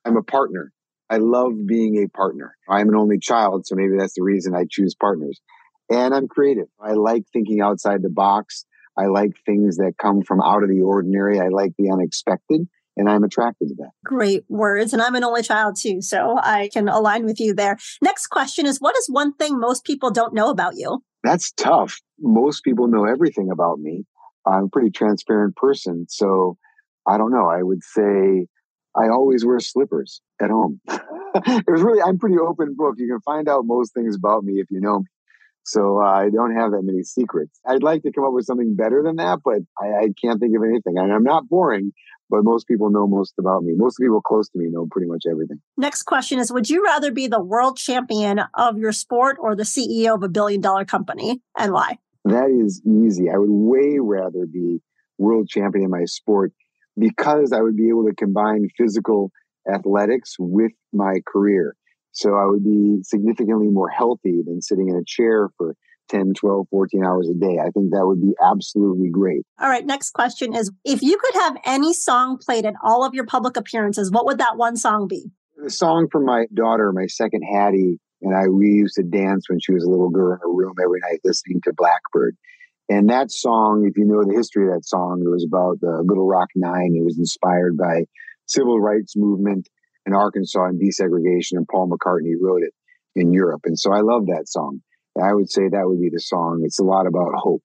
I'm 0.06 0.18
a 0.18 0.24
partner. 0.24 0.72
I 1.10 1.18
love 1.18 1.54
being 1.66 2.04
a 2.04 2.08
partner. 2.10 2.56
I'm 2.70 2.90
an 2.90 2.96
only 2.96 3.20
child, 3.20 3.66
so 3.66 3.76
maybe 3.76 3.98
that's 3.98 4.14
the 4.14 4.24
reason 4.24 4.56
I 4.56 4.66
choose 4.70 4.96
partners. 4.96 5.42
And 5.90 6.14
I'm 6.14 6.28
creative. 6.28 6.68
I 6.80 6.94
like 6.94 7.24
thinking 7.34 7.60
outside 7.60 8.02
the 8.02 8.10
box. 8.10 8.66
I 8.98 9.06
like 9.06 9.32
things 9.46 9.78
that 9.78 9.94
come 9.98 10.22
from 10.22 10.42
out 10.42 10.64
of 10.64 10.70
the 10.70 10.82
ordinary. 10.82 11.40
I 11.40 11.48
like 11.48 11.74
the 11.78 11.90
unexpected 11.92 12.68
and 12.98 13.10
I'm 13.10 13.24
attracted 13.24 13.70
to 13.70 13.76
that. 13.76 13.92
Great 14.04 14.44
words. 14.50 14.94
And 14.94 15.02
I'm 15.02 15.16
an 15.16 15.24
only 15.24 15.44
child 15.44 15.78
too, 15.78 16.02
so 16.02 16.38
I 16.42 16.70
can 16.74 16.90
align 16.90 17.26
with 17.26 17.40
you 17.40 17.54
there. 17.54 17.78
Next 18.02 18.28
question 18.28 18.66
is 18.66 18.80
What 18.80 18.98
is 18.98 19.08
one 19.10 19.34
thing 19.34 19.60
most 19.60 19.86
people 19.86 20.12
don't 20.12 20.34
know 20.34 20.50
about 20.50 20.76
you? 20.76 21.04
That's 21.24 21.52
tough. 21.52 22.00
Most 22.20 22.64
people 22.64 22.88
know 22.88 23.06
everything 23.06 23.50
about 23.52 23.80
me. 23.80 24.06
I'm 24.46 24.66
a 24.66 24.70
pretty 24.70 24.90
transparent 24.90 25.56
person. 25.56 26.08
So 26.10 26.58
I 27.08 27.18
don't 27.18 27.32
know. 27.32 27.48
I 27.48 27.62
would 27.64 27.84
say 27.84 28.48
I 28.96 29.10
always 29.10 29.46
wear 29.46 29.60
slippers 29.60 30.22
at 30.42 30.50
home. 30.50 30.82
it 30.88 31.66
was 31.68 31.82
really, 31.82 32.02
I'm 32.02 32.20
pretty 32.20 32.38
open 32.38 32.76
book. 32.76 32.96
You 32.98 33.08
can 33.08 33.22
find 33.22 33.48
out 33.48 33.66
most 33.66 33.94
things 33.94 34.16
about 34.16 34.44
me 34.44 34.54
if 34.54 34.68
you 34.70 34.82
know 34.82 35.00
me. 35.00 35.06
So 35.64 36.02
uh, 36.02 36.06
I 36.06 36.30
don't 36.30 36.56
have 36.56 36.72
that 36.72 36.82
many 36.84 37.04
secrets. 37.04 37.60
I'd 37.68 37.84
like 37.84 38.04
to 38.04 38.12
come 38.12 38.24
up 38.24 38.34
with 38.34 38.46
something 38.46 38.76
better 38.76 39.04
than 39.04 39.18
that, 39.18 39.40
but 39.44 39.60
I, 39.80 40.04
I 40.04 40.08
can't 40.22 40.40
think 40.40 40.56
of 40.56 40.64
anything. 40.64 40.98
And 40.98 41.14
I'm 41.14 41.24
not 41.24 41.48
boring, 41.48 41.92
but 42.30 42.44
most 42.44 42.68
people 42.68 42.90
know 42.90 43.08
most 43.08 43.34
about 43.40 43.64
me. 43.64 43.74
Most 43.76 43.98
people 44.00 44.22
close 44.22 44.50
to 44.50 44.58
me 44.58 44.68
know 44.70 44.88
pretty 44.90 45.08
much 45.08 45.24
everything. 45.30 45.62
Next 45.78 46.04
question 46.04 46.40
is 46.40 46.52
Would 46.52 46.70
you 46.70 46.84
rather 46.84 47.12
be 47.12 47.28
the 47.28 47.42
world 47.42 47.78
champion 47.78 48.42
of 48.56 48.78
your 48.78 48.92
sport 48.92 49.38
or 49.40 49.56
the 49.56 49.64
CEO 49.64 50.16
of 50.16 50.24
a 50.24 50.30
billion 50.30 50.62
dollar 50.62 50.86
company 50.86 51.42
and 51.58 51.74
why? 51.74 51.98
That 52.26 52.50
is 52.50 52.82
easy. 52.86 53.30
I 53.30 53.38
would 53.38 53.50
way 53.50 53.98
rather 54.00 54.46
be 54.46 54.80
world 55.18 55.48
champion 55.50 55.86
in 55.86 55.92
my 55.92 56.06
sport 56.06 56.54
because 56.98 57.52
I 57.52 57.62
would 57.62 57.78
be 57.78 57.90
able 57.90 58.06
to 58.06 58.16
combine 58.16 58.68
physical 58.78 59.32
athletics 59.72 60.36
with 60.40 60.72
my 60.94 61.22
career. 61.28 61.76
So 62.12 62.36
I 62.36 62.46
would 62.46 62.64
be 62.64 63.00
significantly 63.04 63.68
more 63.68 63.90
healthy 63.90 64.42
than 64.46 64.62
sitting 64.62 64.90
in 64.90 64.96
a 64.96 65.04
chair 65.06 65.50
for 65.58 65.76
10, 66.10 66.34
12, 66.34 66.68
14 66.70 67.06
hours 67.06 67.30
a 67.30 67.34
day. 67.34 67.58
I 67.60 67.70
think 67.70 67.92
that 67.92 68.06
would 68.06 68.22
be 68.22 68.34
absolutely 68.44 69.10
great. 69.10 69.46
All 69.60 69.70
right. 69.70 69.86
Next 69.86 70.12
question 70.12 70.54
is 70.54 70.72
if 70.84 71.02
you 71.02 71.18
could 71.18 71.42
have 71.42 71.58
any 71.66 71.94
song 71.94 72.38
played 72.38 72.66
at 72.66 72.74
all 72.84 73.06
of 73.06 73.14
your 73.14 73.26
public 73.26 73.56
appearances, 73.56 74.12
what 74.12 74.26
would 74.26 74.38
that 74.40 74.58
one 74.58 74.76
song 74.76 75.08
be? 75.08 75.32
The 75.58 75.70
song 75.70 76.08
from 76.12 76.26
my 76.26 76.46
daughter, 76.54 76.92
my 76.92 77.08
second 77.08 77.44
Hattie, 77.44 78.00
and 78.22 78.36
I, 78.36 78.48
we 78.50 78.68
used 78.68 78.96
to 78.96 79.04
dance 79.04 79.50
when 79.50 79.60
she 79.60 79.74
was 79.74 79.84
a 79.84 79.90
little 79.90 80.10
girl 80.10 80.34
in 80.34 80.40
her 80.40 80.52
room 80.52 80.74
every 80.84 81.00
night 81.00 81.22
listening 81.24 81.62
to 81.64 81.74
Blackbird. 81.74 82.36
And 82.90 83.10
that 83.10 83.32
song, 83.32 83.88
if 83.90 83.98
you 83.98 84.06
know 84.06 84.24
the 84.24 84.36
history 84.36 84.68
of 84.68 84.74
that 84.74 84.86
song, 84.86 85.24
it 85.26 85.30
was 85.30 85.46
about 85.46 85.80
the 85.80 86.04
Little 86.06 86.28
Rock 86.28 86.50
Nine. 86.56 86.94
It 86.98 87.06
was 87.06 87.18
inspired 87.18 87.78
by 87.78 88.06
civil 88.48 88.80
rights 88.82 89.16
movement 89.16 89.70
in 90.06 90.14
Arkansas 90.14 90.66
and 90.66 90.82
desegregation, 90.82 91.54
and 91.54 91.68
Paul 91.68 91.90
McCartney 91.90 92.34
wrote 92.42 92.64
it 92.64 92.74
in 93.16 93.34
Europe. 93.34 93.62
And 93.66 93.78
so 93.78 93.94
I 93.94 94.02
love 94.02 94.28
that 94.28 94.48
song. 94.48 94.82
I 95.22 95.34
would 95.34 95.52
say 95.52 95.68
that 95.68 95.88
would 95.88 96.00
be 96.00 96.10
the 96.10 96.20
song. 96.20 96.62
It's 96.64 96.80
a 96.80 96.84
lot 96.84 97.06
about 97.06 97.34
hope. 97.36 97.64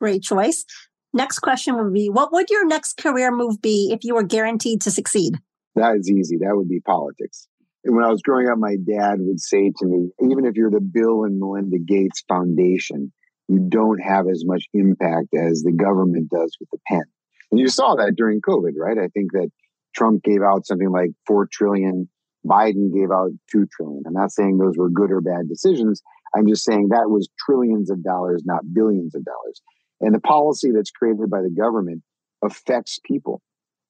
Great 0.00 0.22
choice. 0.22 0.64
Next 1.12 1.40
question 1.40 1.76
would 1.76 1.92
be 1.92 2.08
What 2.08 2.32
would 2.32 2.50
your 2.50 2.66
next 2.66 2.96
career 2.96 3.30
move 3.30 3.60
be 3.60 3.90
if 3.92 4.04
you 4.04 4.14
were 4.14 4.22
guaranteed 4.22 4.80
to 4.82 4.90
succeed? 4.90 5.38
That 5.74 5.96
is 5.96 6.10
easy. 6.10 6.36
That 6.38 6.56
would 6.56 6.68
be 6.68 6.80
politics. 6.80 7.48
And 7.84 7.94
when 7.94 8.04
I 8.04 8.10
was 8.10 8.22
growing 8.22 8.48
up, 8.48 8.58
my 8.58 8.76
dad 8.76 9.16
would 9.20 9.40
say 9.40 9.72
to 9.78 9.86
me, 9.86 10.10
even 10.22 10.46
if 10.46 10.54
you're 10.54 10.70
the 10.70 10.80
Bill 10.80 11.24
and 11.24 11.38
Melinda 11.38 11.78
Gates 11.78 12.22
Foundation, 12.28 13.12
you 13.48 13.58
don't 13.68 13.98
have 13.98 14.26
as 14.26 14.44
much 14.46 14.64
impact 14.72 15.34
as 15.34 15.62
the 15.62 15.72
government 15.72 16.30
does 16.30 16.56
with 16.58 16.70
the 16.70 16.78
pen. 16.86 17.02
And 17.50 17.60
you 17.60 17.68
saw 17.68 17.94
that 17.96 18.14
during 18.16 18.40
COVID, 18.40 18.72
right? 18.78 18.98
I 18.98 19.08
think 19.08 19.32
that 19.32 19.50
Trump 19.94 20.22
gave 20.22 20.42
out 20.42 20.66
something 20.66 20.90
like 20.90 21.10
4 21.26 21.48
trillion. 21.52 22.08
Biden 22.46 22.92
gave 22.94 23.10
out 23.10 23.30
2 23.50 23.66
trillion. 23.74 24.02
I'm 24.06 24.12
not 24.12 24.32
saying 24.32 24.58
those 24.58 24.76
were 24.76 24.90
good 24.90 25.10
or 25.10 25.20
bad 25.20 25.48
decisions. 25.48 26.02
I'm 26.36 26.46
just 26.46 26.64
saying 26.64 26.88
that 26.88 27.10
was 27.10 27.28
trillions 27.46 27.90
of 27.90 28.02
dollars, 28.02 28.42
not 28.44 28.62
billions 28.72 29.14
of 29.14 29.24
dollars. 29.24 29.62
And 30.00 30.14
the 30.14 30.20
policy 30.20 30.70
that's 30.72 30.90
created 30.90 31.30
by 31.30 31.40
the 31.40 31.50
government 31.50 32.02
affects 32.44 32.98
people. 33.04 33.40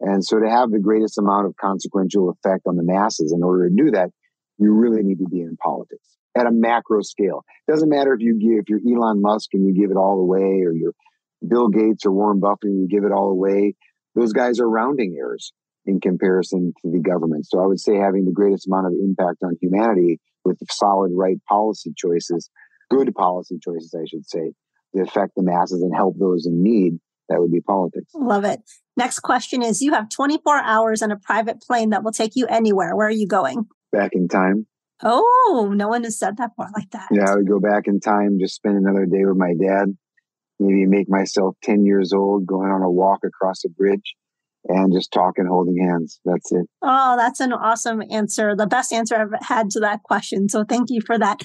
And 0.01 0.25
so 0.25 0.39
to 0.39 0.51
have 0.51 0.71
the 0.71 0.79
greatest 0.79 1.19
amount 1.19 1.47
of 1.47 1.57
consequential 1.57 2.31
effect 2.31 2.63
on 2.67 2.77
the 2.77 2.83
masses, 2.83 3.33
in 3.33 3.43
order 3.43 3.69
to 3.69 3.75
do 3.75 3.91
that, 3.93 4.11
you 4.59 4.73
really 4.73 5.03
need 5.03 5.19
to 5.19 5.29
be 5.29 5.41
in 5.41 5.57
politics 5.57 6.17
at 6.37 6.47
a 6.47 6.51
macro 6.51 7.01
scale. 7.01 7.45
It 7.67 7.73
doesn't 7.73 7.89
matter 7.89 8.13
if 8.13 8.21
you 8.21 8.39
give, 8.39 8.65
if 8.65 8.69
you're 8.69 8.81
Elon 8.97 9.23
Musk 9.23 9.51
and 9.55 9.67
you 9.67 9.75
give 9.75 9.91
it 9.91 9.97
all 9.97 10.21
away, 10.21 10.63
or 10.63 10.73
you're 10.73 10.95
Bill 11.47 11.69
Gates 11.69 12.05
or 12.05 12.13
Warren 12.13 12.41
Buffett 12.41 12.71
and 12.71 12.83
you 12.83 12.89
give 12.89 13.05
it 13.05 13.13
all 13.13 13.31
away. 13.31 13.75
Those 14.15 14.33
guys 14.33 14.61
are 14.61 14.69
rounding 14.69 15.17
errors 15.19 15.53
in 15.87 16.01
comparison 16.01 16.73
to 16.83 16.91
the 16.91 16.99
government. 16.99 17.47
So 17.47 17.63
I 17.63 17.67
would 17.67 17.81
say 17.81 17.97
having 17.97 18.25
the 18.25 18.33
greatest 18.33 18.67
amount 18.67 18.87
of 18.87 18.93
impact 18.93 19.39
on 19.43 19.57
humanity 19.61 20.21
with 20.45 20.59
solid 20.71 21.13
right 21.15 21.39
policy 21.49 21.93
choices, 21.97 22.51
good 22.91 23.15
policy 23.15 23.59
choices, 23.63 23.95
I 23.95 24.05
should 24.07 24.29
say, 24.29 24.53
to 24.95 25.03
affect 25.03 25.33
the 25.37 25.43
masses 25.43 25.83
and 25.83 25.95
help 25.95 26.17
those 26.19 26.47
in 26.47 26.63
need, 26.63 26.99
that 27.29 27.41
would 27.41 27.53
be 27.53 27.61
politics. 27.61 28.11
Love 28.15 28.45
it. 28.45 28.61
Next 28.97 29.21
question 29.21 29.63
is 29.63 29.83
You 29.83 29.93
have 29.93 30.09
24 30.09 30.59
hours 30.59 31.03
on 31.03 31.11
a 31.11 31.17
private 31.17 31.61
plane 31.61 31.91
that 31.91 32.05
will 32.05 32.13
take 32.13 32.33
you 32.37 32.47
anywhere. 32.47 32.95
Where 32.95 33.07
are 33.07 33.11
you 33.11 33.27
going? 33.27 33.67
Back 33.93 34.11
in 34.13 34.29
time. 34.29 34.67
Oh, 35.03 35.73
no 35.75 35.89
one 35.89 36.05
has 36.05 36.19
said 36.19 36.37
that 36.37 36.51
before 36.57 36.71
like 36.77 36.91
that. 36.93 37.09
Yeah, 37.11 37.31
I 37.31 37.37
would 37.37 37.49
go 37.49 37.61
back 37.61 37.87
in 37.87 38.01
time, 38.01 38.39
just 38.41 38.55
spend 38.55 38.77
another 38.77 39.07
day 39.07 39.25
with 39.25 39.37
my 39.37 39.55
dad, 39.55 39.97
maybe 40.59 40.87
make 40.87 41.09
myself 41.09 41.57
10 41.63 41.85
years 41.85 42.13
old, 42.13 42.47
going 42.47 42.71
on 42.71 42.83
a 42.83 42.91
walk 42.91 43.21
across 43.25 43.65
a 43.65 43.69
bridge 43.69 44.15
and 44.69 44.93
just 44.93 45.13
talking, 45.13 45.47
holding 45.47 45.77
hands. 45.77 46.21
That's 46.25 46.53
it. 46.53 46.67
Oh, 46.83 47.17
that's 47.17 47.41
an 47.41 47.53
awesome 47.53 48.03
answer. 48.11 48.57
The 48.57 48.67
best 48.67 48.93
answer 48.93 49.17
I've 49.17 49.43
had 49.43 49.71
to 49.71 49.81
that 49.81 50.03
question. 50.03 50.49
So 50.49 50.65
thank 50.65 50.91
you 50.91 51.01
for 51.01 51.19
that. 51.19 51.43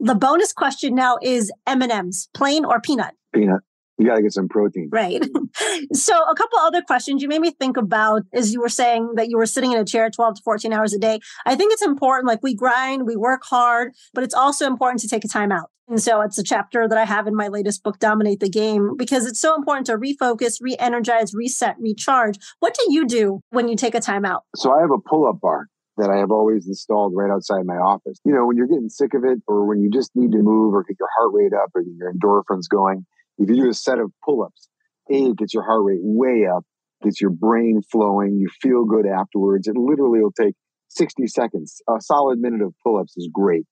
The 0.00 0.14
bonus 0.14 0.52
question 0.52 0.94
now 0.94 1.18
is 1.22 1.52
M&Ms, 1.66 2.28
plain 2.34 2.64
or 2.64 2.80
peanut? 2.80 3.14
Peanut. 3.32 3.60
You 3.98 4.06
got 4.08 4.16
to 4.16 4.22
get 4.22 4.32
some 4.32 4.48
protein. 4.48 4.88
Right. 4.90 5.22
so 5.92 6.14
a 6.14 6.34
couple 6.34 6.58
other 6.58 6.82
questions 6.82 7.22
you 7.22 7.28
made 7.28 7.40
me 7.40 7.52
think 7.52 7.76
about 7.76 8.22
as 8.32 8.52
you 8.52 8.60
were 8.60 8.68
saying 8.68 9.12
that 9.16 9.28
you 9.28 9.36
were 9.36 9.46
sitting 9.46 9.72
in 9.72 9.78
a 9.78 9.84
chair 9.84 10.10
12 10.10 10.36
to 10.36 10.42
14 10.42 10.72
hours 10.72 10.92
a 10.92 10.98
day. 10.98 11.20
I 11.46 11.54
think 11.54 11.72
it's 11.72 11.82
important, 11.82 12.26
like 12.26 12.42
we 12.42 12.54
grind, 12.54 13.06
we 13.06 13.16
work 13.16 13.42
hard, 13.44 13.92
but 14.14 14.24
it's 14.24 14.34
also 14.34 14.66
important 14.66 15.02
to 15.02 15.08
take 15.08 15.24
a 15.24 15.28
time 15.28 15.52
out. 15.52 15.70
And 15.92 16.00
so 16.00 16.22
it's 16.22 16.38
a 16.38 16.42
chapter 16.42 16.88
that 16.88 16.96
I 16.96 17.04
have 17.04 17.26
in 17.26 17.34
my 17.34 17.48
latest 17.48 17.82
book, 17.82 17.98
Dominate 17.98 18.40
the 18.40 18.48
Game, 18.48 18.96
because 18.96 19.26
it's 19.26 19.38
so 19.38 19.54
important 19.54 19.84
to 19.88 19.98
refocus, 19.98 20.56
re 20.58 20.74
energize, 20.78 21.34
reset, 21.34 21.76
recharge. 21.78 22.38
What 22.60 22.72
do 22.72 22.94
you 22.94 23.06
do 23.06 23.42
when 23.50 23.68
you 23.68 23.76
take 23.76 23.94
a 23.94 24.00
time 24.00 24.24
out? 24.24 24.44
So 24.56 24.72
I 24.72 24.80
have 24.80 24.90
a 24.90 24.96
pull 24.96 25.28
up 25.28 25.38
bar 25.42 25.66
that 25.98 26.08
I 26.08 26.16
have 26.16 26.30
always 26.30 26.66
installed 26.66 27.12
right 27.14 27.30
outside 27.30 27.66
my 27.66 27.74
office. 27.74 28.18
You 28.24 28.32
know, 28.32 28.46
when 28.46 28.56
you're 28.56 28.68
getting 28.68 28.88
sick 28.88 29.12
of 29.12 29.22
it 29.24 29.40
or 29.46 29.66
when 29.66 29.82
you 29.82 29.90
just 29.90 30.12
need 30.14 30.32
to 30.32 30.38
move 30.38 30.72
or 30.72 30.82
get 30.82 30.96
your 30.98 31.10
heart 31.18 31.32
rate 31.34 31.52
up 31.52 31.68
or 31.74 31.82
your 31.82 32.10
endorphins 32.10 32.70
going, 32.70 33.04
if 33.36 33.50
you 33.50 33.56
do 33.56 33.68
a 33.68 33.74
set 33.74 33.98
of 33.98 34.10
pull 34.24 34.44
ups, 34.44 34.70
A, 35.10 35.26
it 35.26 35.36
gets 35.36 35.52
your 35.52 35.62
heart 35.62 35.84
rate 35.84 36.00
way 36.00 36.46
up, 36.46 36.64
gets 37.02 37.20
your 37.20 37.28
brain 37.28 37.82
flowing, 37.92 38.38
you 38.38 38.48
feel 38.62 38.86
good 38.86 39.04
afterwards. 39.04 39.68
It 39.68 39.76
literally 39.76 40.22
will 40.22 40.32
take 40.32 40.54
60 40.88 41.26
seconds. 41.26 41.82
A 41.86 42.00
solid 42.00 42.38
minute 42.38 42.62
of 42.62 42.72
pull 42.82 42.98
ups 42.98 43.14
is 43.18 43.28
great 43.30 43.66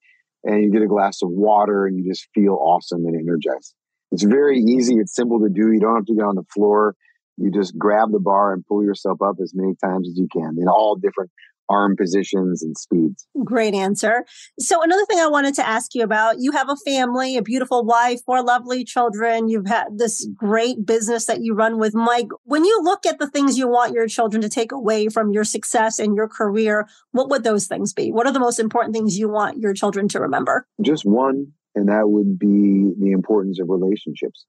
and 0.44 0.62
you 0.62 0.70
get 0.72 0.82
a 0.82 0.86
glass 0.86 1.22
of 1.22 1.30
water 1.30 1.86
and 1.86 1.96
you 1.96 2.10
just 2.10 2.28
feel 2.34 2.54
awesome 2.54 3.04
and 3.04 3.16
energized. 3.16 3.74
It's 4.12 4.24
very 4.24 4.58
easy. 4.58 4.96
It's 4.96 5.14
simple 5.14 5.40
to 5.40 5.48
do. 5.48 5.72
You 5.72 5.80
don't 5.80 5.96
have 5.96 6.06
to 6.06 6.14
get 6.14 6.24
on 6.24 6.34
the 6.34 6.44
floor. 6.52 6.94
You 7.36 7.50
just 7.50 7.78
grab 7.78 8.10
the 8.10 8.20
bar 8.20 8.52
and 8.52 8.64
pull 8.66 8.84
yourself 8.84 9.22
up 9.22 9.36
as 9.42 9.52
many 9.54 9.74
times 9.82 10.08
as 10.08 10.18
you 10.18 10.28
can 10.32 10.56
in 10.60 10.68
all 10.68 10.96
different 10.96 11.30
arm 11.70 11.96
positions 11.96 12.62
and 12.62 12.76
speeds. 12.76 13.26
Great 13.44 13.74
answer. 13.74 14.24
So, 14.58 14.82
another 14.82 15.06
thing 15.06 15.20
I 15.20 15.28
wanted 15.28 15.54
to 15.54 15.66
ask 15.66 15.94
you 15.94 16.02
about 16.02 16.36
you 16.40 16.52
have 16.52 16.68
a 16.68 16.76
family, 16.76 17.36
a 17.36 17.42
beautiful 17.42 17.84
wife, 17.84 18.20
four 18.26 18.42
lovely 18.42 18.84
children. 18.84 19.48
You've 19.48 19.68
had 19.68 19.86
this 19.96 20.28
great 20.36 20.84
business 20.84 21.26
that 21.26 21.40
you 21.40 21.54
run 21.54 21.78
with 21.78 21.94
Mike. 21.94 22.28
When 22.44 22.64
you 22.64 22.80
look 22.82 23.06
at 23.06 23.18
the 23.18 23.30
things 23.30 23.56
you 23.56 23.68
want 23.68 23.94
your 23.94 24.08
children 24.08 24.42
to 24.42 24.48
take 24.48 24.72
away 24.72 25.08
from 25.08 25.30
your 25.30 25.44
success 25.44 25.98
and 25.98 26.16
your 26.16 26.28
career, 26.28 26.88
what 27.12 27.30
would 27.30 27.44
those 27.44 27.66
things 27.66 27.92
be? 27.94 28.10
What 28.10 28.26
are 28.26 28.32
the 28.32 28.40
most 28.40 28.58
important 28.58 28.94
things 28.94 29.18
you 29.18 29.28
want 29.28 29.58
your 29.58 29.72
children 29.72 30.08
to 30.08 30.20
remember? 30.20 30.66
Just 30.82 31.04
one, 31.04 31.52
and 31.74 31.88
that 31.88 32.10
would 32.10 32.38
be 32.38 32.92
the 32.98 33.12
importance 33.12 33.60
of 33.60 33.68
relationships. 33.68 34.44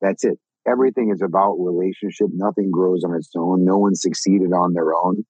That's 0.00 0.24
it. 0.24 0.38
Everything 0.68 1.12
is 1.14 1.22
about 1.22 1.54
relationship. 1.54 2.26
Nothing 2.32 2.72
grows 2.72 3.04
on 3.04 3.14
its 3.14 3.30
own. 3.36 3.64
No 3.64 3.78
one 3.78 3.94
succeeded 3.94 4.52
on 4.52 4.72
their 4.72 4.92
own 4.94 5.24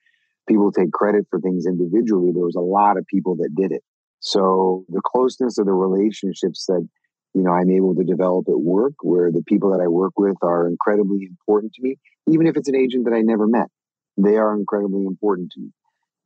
people 0.47 0.73
take 0.73 0.93
credit 0.93 1.27
for 1.31 1.41
things 1.41 1.67
individually. 1.67 2.33
There 2.33 2.45
was 2.45 2.57
a 2.57 2.61
lot 2.61 2.97
of 2.97 3.07
people 3.07 3.37
that 3.37 3.55
did 3.55 3.73
it. 3.73 3.83
So 4.21 4.85
the 4.89 5.03
closeness 5.05 5.59
of 5.59 5.67
the 5.67 5.73
relationships 5.73 6.67
that, 6.67 6.87
you 7.35 7.43
know, 7.43 7.53
I'm 7.53 7.71
able 7.71 7.95
to 7.95 8.05
develop 8.05 8.47
at 8.49 8.59
work 8.59 8.95
where 9.03 9.31
the 9.31 9.43
people 9.47 9.71
that 9.73 9.83
I 9.83 9.89
work 9.89 10.13
with 10.17 10.37
are 10.43 10.67
incredibly 10.67 11.27
important 11.29 11.75
to 11.75 11.83
me, 11.83 11.97
even 12.29 12.47
if 12.47 12.57
it's 12.57 12.69
an 12.69 12.77
agent 12.77 13.05
that 13.05 13.15
I 13.15 13.21
never 13.21 13.47
met, 13.47 13.69
they 14.17 14.37
are 14.37 14.55
incredibly 14.55 15.05
important 15.05 15.53
to 15.53 15.61
me. 15.61 15.71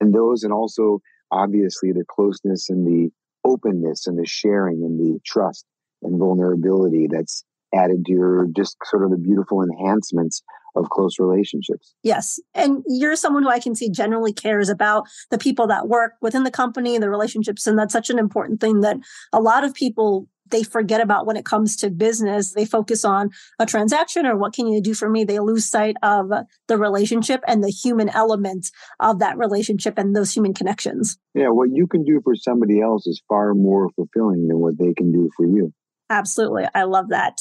And 0.01 0.15
those, 0.15 0.45
and 0.45 0.53
also 0.53 1.01
obviously 1.31 1.93
the 1.93 2.05
closeness 2.09 2.71
and 2.71 2.87
the 2.87 3.11
openness 3.45 4.07
and 4.07 4.19
the 4.19 4.27
sharing 4.27 4.83
and 4.83 4.99
the 4.99 5.21
trust 5.25 5.65
and 6.03 6.19
vulnerability 6.19 7.07
that's 7.11 7.45
added 7.75 8.05
to 8.07 8.13
your 8.13 8.47
just 8.55 8.77
sort 8.85 9.05
of 9.05 9.11
the 9.11 9.17
beautiful 9.17 9.63
enhancements 9.63 10.43
of 10.77 10.89
close 10.91 11.19
relationships. 11.19 11.95
Yes. 12.03 12.39
And 12.55 12.85
you're 12.87 13.17
someone 13.17 13.43
who 13.43 13.49
I 13.49 13.59
can 13.59 13.75
see 13.75 13.91
generally 13.91 14.33
cares 14.33 14.69
about 14.69 15.05
the 15.31 15.39
people 15.39 15.67
that 15.67 15.89
work 15.89 16.13
within 16.21 16.45
the 16.45 16.51
company, 16.51 16.95
and 16.95 17.03
the 17.03 17.11
relationships. 17.11 17.67
And 17.67 17.79
that's 17.79 17.93
such 17.93 18.11
an 18.11 18.19
important 18.19 18.61
thing 18.61 18.81
that 18.81 18.99
a 19.33 19.41
lot 19.41 19.65
of 19.65 19.75
people 19.75 20.29
they 20.51 20.63
forget 20.63 21.01
about 21.01 21.27
when 21.27 21.37
it 21.37 21.45
comes 21.45 21.77
to 21.77 21.91
business. 21.91 22.53
They 22.53 22.65
focus 22.65 23.05
on 23.05 23.31
a 23.59 23.67
transaction 23.67 24.27
or 24.27 24.37
what 24.37 24.53
can 24.53 24.67
you 24.67 24.81
do 24.81 24.95
for 24.95 25.09
me? 25.09 25.25
They 25.25 25.39
lose 25.39 25.65
sight 25.65 25.97
of 26.03 26.31
the 26.67 26.77
relationship 26.77 27.41
and 27.47 27.63
the 27.63 27.71
human 27.71 28.09
element 28.09 28.71
of 28.99 29.21
that 29.21 29.39
relationship 29.39 29.97
and 29.97 30.15
those 30.15 30.35
human 30.35 30.55
connections. 30.55 31.19
Yeah, 31.35 31.51
what 31.51 31.71
you 31.73 31.87
can 31.87 32.05
do 32.05 32.21
for 32.23 32.35
somebody 32.35 32.81
else 32.81 33.07
is 33.07 33.23
far 33.29 33.55
more 33.55 33.91
fulfilling 33.91 34.49
than 34.49 34.59
what 34.59 34.79
they 34.79 34.93
can 34.93 35.13
do 35.13 35.31
for 35.37 35.47
you. 35.47 35.73
Absolutely. 36.09 36.67
I 36.75 36.83
love 36.85 37.11
that. 37.11 37.39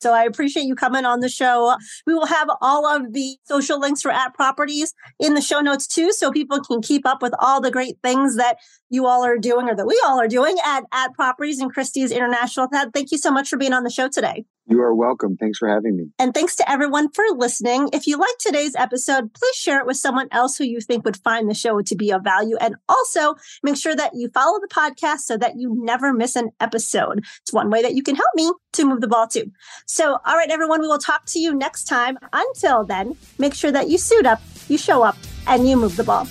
So 0.00 0.12
I 0.12 0.24
appreciate 0.24 0.64
you 0.64 0.74
coming 0.74 1.04
on 1.04 1.20
the 1.20 1.28
show. 1.28 1.76
We 2.06 2.14
will 2.14 2.26
have 2.26 2.48
all 2.60 2.86
of 2.86 3.12
the 3.12 3.36
social 3.44 3.80
links 3.80 4.02
for 4.02 4.10
At 4.10 4.34
Properties 4.34 4.94
in 5.18 5.34
the 5.34 5.40
show 5.40 5.60
notes 5.60 5.86
too, 5.86 6.12
so 6.12 6.30
people 6.30 6.60
can 6.62 6.82
keep 6.82 7.06
up 7.06 7.22
with 7.22 7.34
all 7.38 7.60
the 7.60 7.70
great 7.70 7.96
things 8.02 8.36
that 8.36 8.58
you 8.90 9.06
all 9.06 9.24
are 9.24 9.38
doing 9.38 9.68
or 9.68 9.74
that 9.74 9.86
we 9.86 10.00
all 10.06 10.20
are 10.20 10.28
doing 10.28 10.56
at 10.64 10.84
At 10.92 11.14
Properties 11.14 11.60
and 11.60 11.72
Christie's 11.72 12.10
International. 12.10 12.68
Thank 12.92 13.10
you 13.10 13.18
so 13.18 13.30
much 13.30 13.48
for 13.48 13.56
being 13.56 13.72
on 13.72 13.84
the 13.84 13.90
show 13.90 14.08
today. 14.08 14.44
You 14.68 14.82
are 14.82 14.92
welcome. 14.92 15.36
Thanks 15.36 15.58
for 15.58 15.68
having 15.68 15.96
me. 15.96 16.10
And 16.18 16.34
thanks 16.34 16.56
to 16.56 16.68
everyone 16.68 17.08
for 17.12 17.24
listening. 17.36 17.88
If 17.92 18.08
you 18.08 18.16
like 18.16 18.36
today's 18.40 18.74
episode, 18.74 19.32
please 19.32 19.54
share 19.54 19.78
it 19.78 19.86
with 19.86 19.96
someone 19.96 20.26
else 20.32 20.56
who 20.56 20.64
you 20.64 20.80
think 20.80 21.04
would 21.04 21.18
find 21.18 21.48
the 21.48 21.54
show 21.54 21.80
to 21.80 21.94
be 21.94 22.10
of 22.10 22.24
value. 22.24 22.56
And 22.56 22.74
also 22.88 23.36
make 23.62 23.76
sure 23.76 23.94
that 23.94 24.14
you 24.14 24.28
follow 24.28 24.58
the 24.60 24.66
podcast 24.66 25.20
so 25.20 25.36
that 25.36 25.56
you 25.56 25.76
never 25.78 26.12
miss 26.12 26.34
an 26.34 26.50
episode. 26.58 27.24
It's 27.42 27.52
one 27.52 27.70
way 27.70 27.80
that 27.82 27.94
you 27.94 28.02
can 28.02 28.16
help 28.16 28.30
me 28.34 28.50
to 28.72 28.84
move 28.84 29.00
the 29.00 29.06
ball 29.06 29.28
too. 29.28 29.52
So, 29.86 30.18
all 30.26 30.36
right, 30.36 30.50
everyone, 30.50 30.80
we 30.80 30.88
will 30.88 30.98
talk 30.98 31.26
to 31.26 31.38
you 31.38 31.54
next 31.54 31.84
time. 31.84 32.18
Until 32.32 32.84
then, 32.84 33.16
make 33.38 33.54
sure 33.54 33.70
that 33.70 33.88
you 33.88 33.98
suit 33.98 34.26
up, 34.26 34.42
you 34.66 34.78
show 34.78 35.04
up, 35.04 35.16
and 35.46 35.68
you 35.68 35.76
move 35.76 35.94
the 35.94 36.02
ball. 36.02 36.24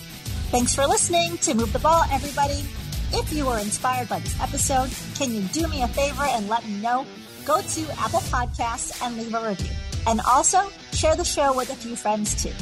Thanks 0.52 0.76
for 0.76 0.86
listening 0.86 1.38
to 1.38 1.54
Move 1.54 1.72
the 1.72 1.80
Ball, 1.80 2.04
everybody. 2.12 2.66
If 3.14 3.32
you 3.32 3.46
were 3.46 3.60
inspired 3.60 4.10
by 4.10 4.20
this 4.20 4.38
episode, 4.42 4.90
can 5.16 5.34
you 5.34 5.42
do 5.54 5.70
me 5.70 5.84
a 5.84 5.88
favor 5.88 6.24
and 6.24 6.50
let 6.50 6.68
me 6.68 6.82
know? 6.82 7.06
Go 7.46 7.62
to 7.62 7.82
Apple 8.00 8.22
Podcasts 8.22 9.02
and 9.02 9.18
leave 9.18 9.34
a 9.34 9.48
review. 9.48 9.72
And 10.08 10.22
also 10.22 10.70
share 10.94 11.16
the 11.16 11.24
show 11.24 11.56
with 11.56 11.72
a 11.72 11.76
few 11.76 11.96
friends 11.96 12.42
too. 12.42 12.54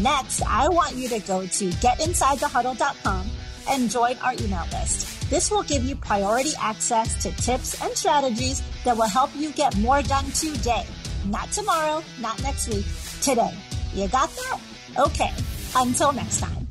Next, 0.00 0.42
I 0.42 0.68
want 0.68 0.96
you 0.96 1.08
to 1.10 1.18
go 1.20 1.42
to 1.46 1.70
getinsidethehuddle.com 1.70 3.30
and 3.70 3.90
join 3.90 4.16
our 4.18 4.32
email 4.34 4.64
list. 4.72 5.30
This 5.30 5.50
will 5.50 5.62
give 5.62 5.84
you 5.84 5.96
priority 5.96 6.50
access 6.60 7.22
to 7.22 7.30
tips 7.32 7.80
and 7.82 7.96
strategies 7.96 8.62
that 8.84 8.96
will 8.96 9.08
help 9.08 9.30
you 9.34 9.52
get 9.52 9.76
more 9.78 10.02
done 10.02 10.26
today. 10.32 10.86
Not 11.26 11.50
tomorrow, 11.52 12.02
not 12.20 12.42
next 12.42 12.68
week, 12.68 12.84
today. 13.22 13.54
You 13.94 14.08
got 14.08 14.30
that? 14.30 14.60
Okay. 14.98 15.32
Until 15.76 16.12
next 16.12 16.40
time. 16.40 16.63